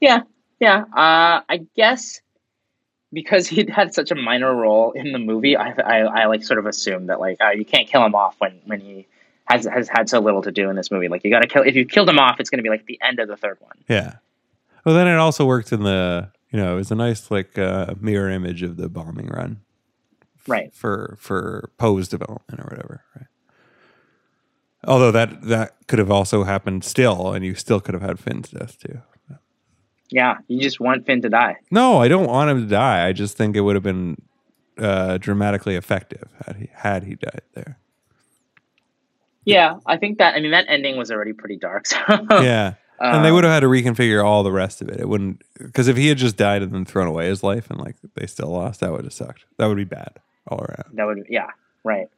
[0.00, 0.22] Yeah,
[0.60, 0.82] yeah.
[0.94, 2.20] Uh, I guess
[3.12, 6.58] because he had such a minor role in the movie, I, I, I like sort
[6.58, 9.06] of assumed that like uh, you can't kill him off when when he
[9.46, 11.08] has has had so little to do in this movie.
[11.08, 11.62] Like you got to kill.
[11.62, 13.58] If you killed him off, it's going to be like the end of the third
[13.60, 13.76] one.
[13.88, 14.16] Yeah.
[14.84, 17.94] Well, then it also worked in the you know it was a nice like uh,
[18.00, 19.60] mirror image of the bombing run
[20.46, 20.72] Right.
[20.74, 23.04] for for Poe's development or whatever.
[23.16, 23.26] Right.
[24.84, 28.48] Although that that could have also happened still, and you still could have had Finn's
[28.50, 29.00] death too.
[30.12, 30.38] Yeah.
[30.48, 31.56] You just want Finn to die.
[31.70, 33.06] No, I don't want him to die.
[33.06, 34.20] I just think it would have been
[34.76, 37.78] uh, dramatically effective had he had he died there.
[39.44, 40.34] Yeah, I think that.
[40.34, 41.86] I mean, that ending was already pretty dark.
[42.08, 45.00] So yeah, and they Um, would have had to reconfigure all the rest of it.
[45.00, 47.78] It wouldn't because if he had just died and then thrown away his life and
[47.80, 49.44] like they still lost, that would have sucked.
[49.58, 50.84] That would be bad all around.
[50.94, 51.24] that would.
[51.30, 51.48] Yeah.
[51.84, 52.08] Right.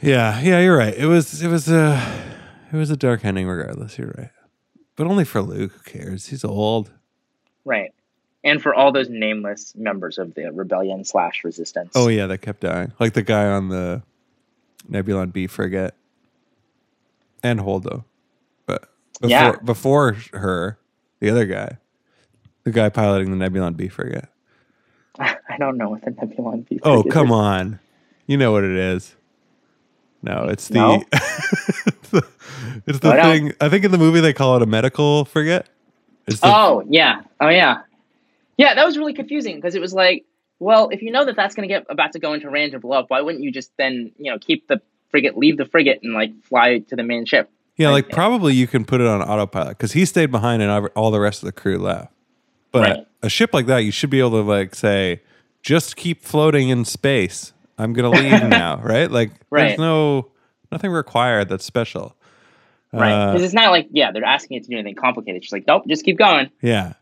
[0.00, 0.94] Yeah, yeah, you're right.
[0.94, 2.00] It was it was a
[2.72, 3.98] it was a dark ending regardless.
[3.98, 4.30] You're right,
[4.96, 5.72] but only for Luke.
[5.72, 6.26] Who cares?
[6.26, 6.90] He's old.
[7.64, 7.92] Right.
[8.44, 11.92] And for all those nameless members of the rebellion slash resistance.
[11.94, 12.92] Oh yeah, that kept dying.
[13.00, 14.02] Like the guy on the
[14.90, 15.94] Nebulon B frigate
[17.42, 18.04] and Holdo.
[18.66, 18.88] But
[19.20, 19.56] before Yeah.
[19.64, 20.78] before her,
[21.20, 21.78] the other guy,
[22.62, 24.26] the guy piloting the Nebulon B frigate.
[25.18, 26.78] I don't know what the Nebulon B.
[26.78, 27.32] Frigate Oh come is.
[27.32, 27.80] on,
[28.26, 29.16] you know what it is.
[30.22, 31.02] No, it's the No?
[31.12, 32.26] it's the,
[32.86, 33.52] it's the thing.
[33.60, 35.68] I think in the movie they call it a medical frigate.
[36.26, 37.20] It's the, Oh yeah.
[37.40, 37.82] Oh yeah.
[38.56, 40.24] Yeah, that was really confusing because it was like,
[40.58, 42.98] well, if you know that that's going to get about to go into range blow
[42.98, 44.80] up, why wouldn't you just then you know keep the
[45.10, 47.48] frigate, leave the frigate, and like fly to the main ship?
[47.76, 50.86] Yeah, like probably you can put it on autopilot because he stayed behind and all-
[50.96, 52.12] all the rest of the crew left.
[52.72, 53.06] But Right.
[53.22, 55.22] a ship like that, you should be able to like say,
[55.62, 57.52] just keep floating in space.
[57.78, 59.10] I'm gonna leave now, right?
[59.10, 60.30] Like, there's no
[60.72, 62.14] nothing required that's special.
[62.92, 63.12] Right.
[63.12, 65.44] Uh, Because it's not like yeah, they're asking it to do anything complicated.
[65.44, 66.50] She's like, nope, just keep going.
[66.62, 66.94] yeah,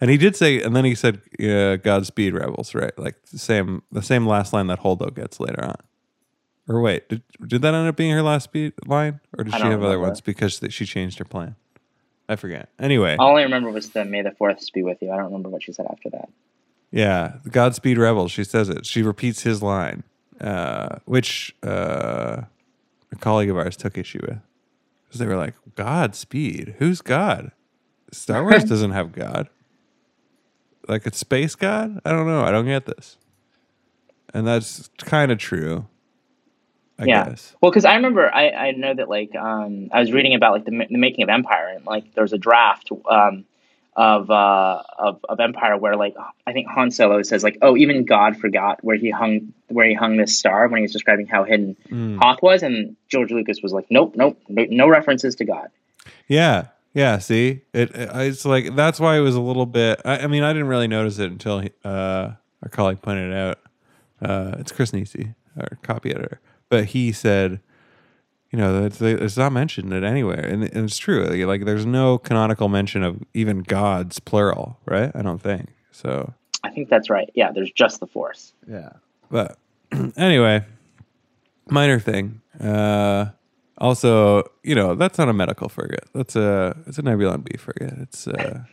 [0.00, 3.82] and he did say, and then he said, uh, "Godspeed, rebels." Right, like the same
[3.92, 5.76] the same last line that Holdo gets later on.
[6.68, 9.58] Or wait, did did that end up being her last speed line, or did I
[9.58, 11.56] she have other ones because she changed her plan?
[12.28, 12.68] I forget.
[12.78, 15.10] Anyway, All I remember was the May the Force be with you.
[15.10, 16.28] I don't remember what she said after that.
[16.92, 18.30] Yeah, Godspeed Rebels.
[18.32, 18.84] She says it.
[18.86, 20.02] She repeats his line,
[20.40, 22.42] uh, which uh,
[23.12, 24.38] a colleague of ours took issue with
[25.06, 26.76] because they were like, "Godspeed?
[26.78, 27.52] Who's God?
[28.12, 29.48] Star Wars doesn't have God.
[30.88, 32.00] Like it's space God?
[32.04, 32.42] I don't know.
[32.42, 33.16] I don't get this."
[34.32, 35.86] And that's kind of true.
[36.98, 37.24] I Yeah.
[37.30, 37.56] guess.
[37.60, 40.64] Well, because I remember, I, I know that like um, I was reading about like
[40.66, 43.44] the, the making of Empire, and like there's a draft um,
[43.96, 46.14] of, uh, of of Empire where like
[46.46, 49.94] I think Han Solo says like, oh, even God forgot where he hung where he
[49.94, 52.18] hung this star when he was describing how hidden Mm.
[52.22, 55.68] Hoth was, and George Lucas was like, nope, nope, no, no references to God.
[56.28, 57.18] Yeah, yeah.
[57.18, 60.00] See, it, it it's like that's why it was a little bit.
[60.04, 63.36] I, I mean, I didn't really notice it until he, uh, our colleague pointed it
[63.36, 63.58] out.
[64.22, 67.60] Uh, it's Chris Nisi, our copy editor, but he said,
[68.50, 71.24] you know, it's, it's not mentioned it anywhere, and, and it's true.
[71.24, 75.12] Like, like, there's no canonical mention of even gods plural, right?
[75.14, 76.34] I don't think so.
[76.64, 77.30] I think that's right.
[77.34, 78.52] Yeah, there's just the Force.
[78.68, 78.90] Yeah.
[79.30, 79.56] But
[80.16, 80.64] anyway,
[81.68, 82.40] minor thing.
[82.60, 83.26] Uh,
[83.78, 86.04] also, you know, that's not a medical frigate.
[86.12, 87.94] That's a it's a Nebulon B frigate.
[87.98, 88.64] It's uh,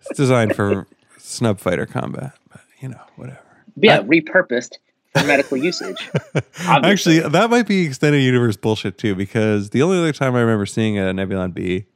[0.00, 0.86] it's designed for
[1.18, 2.32] snub fighter combat.
[2.50, 3.38] But you know, whatever.
[3.76, 4.78] Yeah, I- repurposed
[5.14, 6.10] for medical usage.
[6.58, 10.66] Actually, that might be extended universe bullshit too, because the only other time I remember
[10.66, 11.86] seeing a Nebulon B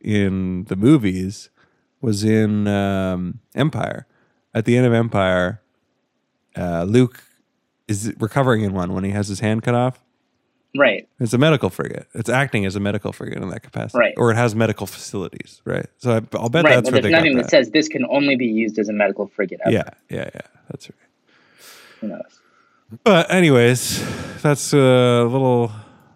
[0.00, 1.50] in the movies
[2.00, 4.06] was in um, Empire.
[4.54, 5.60] At the end of Empire,
[6.56, 7.22] uh, Luke
[7.88, 10.02] is recovering in one when he has his hand cut off.
[10.76, 11.08] Right.
[11.20, 12.06] It's a medical frigate.
[12.14, 14.14] It's acting as a medical frigate in that capacity, Right.
[14.18, 15.86] Or it has medical facilities, right?
[15.96, 16.74] So I, I'll bet right.
[16.74, 17.44] that's where there's nothing that.
[17.44, 17.50] that.
[17.50, 19.60] says this can only be used as a medical frigate.
[19.64, 19.74] Ever.
[19.74, 20.40] yeah, yeah, yeah.
[20.68, 20.98] That's right.
[22.00, 22.40] Who knows?
[23.04, 24.02] But anyways,
[24.42, 25.72] that's a little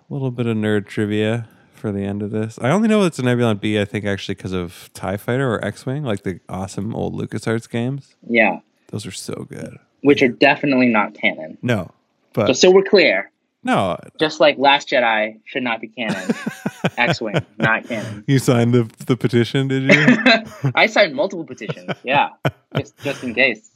[0.09, 2.59] little bit of nerd trivia for the end of this.
[2.61, 5.65] I only know it's a Nebulon B, I think, actually because of Tie Fighter or
[5.65, 8.15] X Wing, like the awesome old LucasArts games.
[8.29, 8.61] Yeah.
[8.89, 9.79] Those are so good.
[10.03, 11.59] which are definitely not canon.
[11.63, 11.91] No,
[12.33, 13.31] but So, so we're clear.
[13.63, 16.35] no, Just like Last Jedi should not be canon.
[16.99, 18.25] X-wing not canon.
[18.27, 20.73] you signed the the petition, did you?
[20.75, 21.93] I signed multiple petitions.
[22.05, 22.31] Yeah,
[22.77, 23.71] just just in case.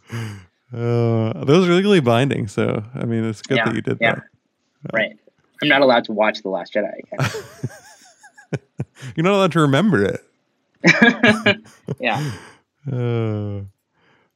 [0.75, 4.15] Uh, those are legally binding, so I mean, it's good Yeah, that you did yeah.
[4.17, 4.25] that.
[4.93, 5.19] Right.
[5.63, 7.31] I'm not allowed to watch The Last Jedi again.
[9.17, 10.25] You're not allowed to remember it.
[12.01, 12.33] yeah.
[12.91, 13.61] Uh,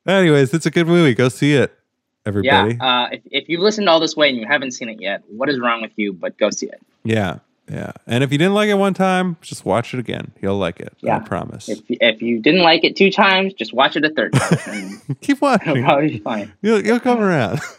[0.06, 1.14] anyways, it's a good movie.
[1.14, 1.76] Go see it,
[2.24, 2.74] everybody.
[2.74, 2.86] Yeah.
[2.86, 5.48] Uh, if, if you've listened all this way and you haven't seen it yet, what
[5.48, 6.12] is wrong with you?
[6.12, 6.80] But go see it.
[7.04, 7.38] Yeah,
[7.70, 7.92] yeah.
[8.06, 10.32] And if you didn't like it one time, just watch it again.
[10.40, 10.92] You'll like it.
[11.02, 11.18] I Yeah.
[11.20, 11.68] promise.
[11.68, 15.00] If, if you didn't like it two times, just watch it a third time.
[15.20, 15.84] Keep it'll watching.
[15.84, 16.52] probably be fine.
[16.62, 17.60] You'll, you'll come around.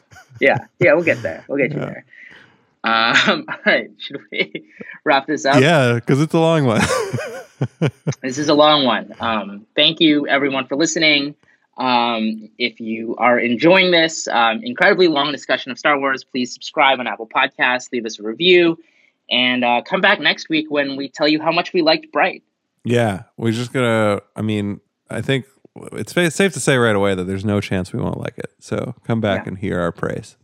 [0.42, 0.68] Yeah.
[0.80, 1.44] Yeah, we'll get there.
[1.50, 1.86] We'll get you Yeah.
[1.86, 2.06] there.
[2.86, 3.92] Um, all right.
[3.98, 4.72] Should we
[5.04, 5.60] wrap this up?
[5.62, 6.80] yeah, because it's a long one.
[8.22, 9.14] This is a long one.
[9.20, 11.36] Um, thank you, everyone, for listening.
[11.78, 17.00] Um, if you are enjoying this um, incredibly long discussion of Star Wars, please subscribe
[17.02, 18.78] on Apple Podcasts, leave us a review,
[19.32, 22.44] and uh, come back next week when we tell you how much we liked Bright.
[22.84, 24.22] yeah, we're just gonna.
[24.36, 24.80] I mean,
[25.10, 25.46] I think
[25.94, 28.52] it's safe to say right away that there's no chance we won't like it.
[28.60, 29.50] So come back Yeah.
[29.50, 30.36] and hear our praise.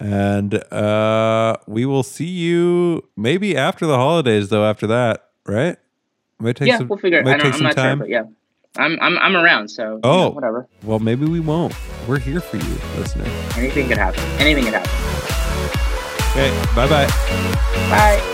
[0.00, 4.64] And uh, we will see you maybe after the holidays, though.
[4.64, 5.76] After that, right?
[6.38, 7.24] Might take yeah, some, we'll figure it.
[7.24, 7.98] might I take I'm some not time.
[7.98, 8.24] sure, but yeah,
[8.78, 10.16] I'm I'm I'm around, so you Oh.
[10.24, 10.66] know, whatever.
[10.82, 11.74] Well, maybe we won't.
[12.08, 13.26] We're here for you, listener.
[13.56, 14.20] Anything could happen.
[14.40, 15.21] Anything could happen.
[16.32, 17.06] Okay, bye-bye.
[17.90, 18.32] Bye.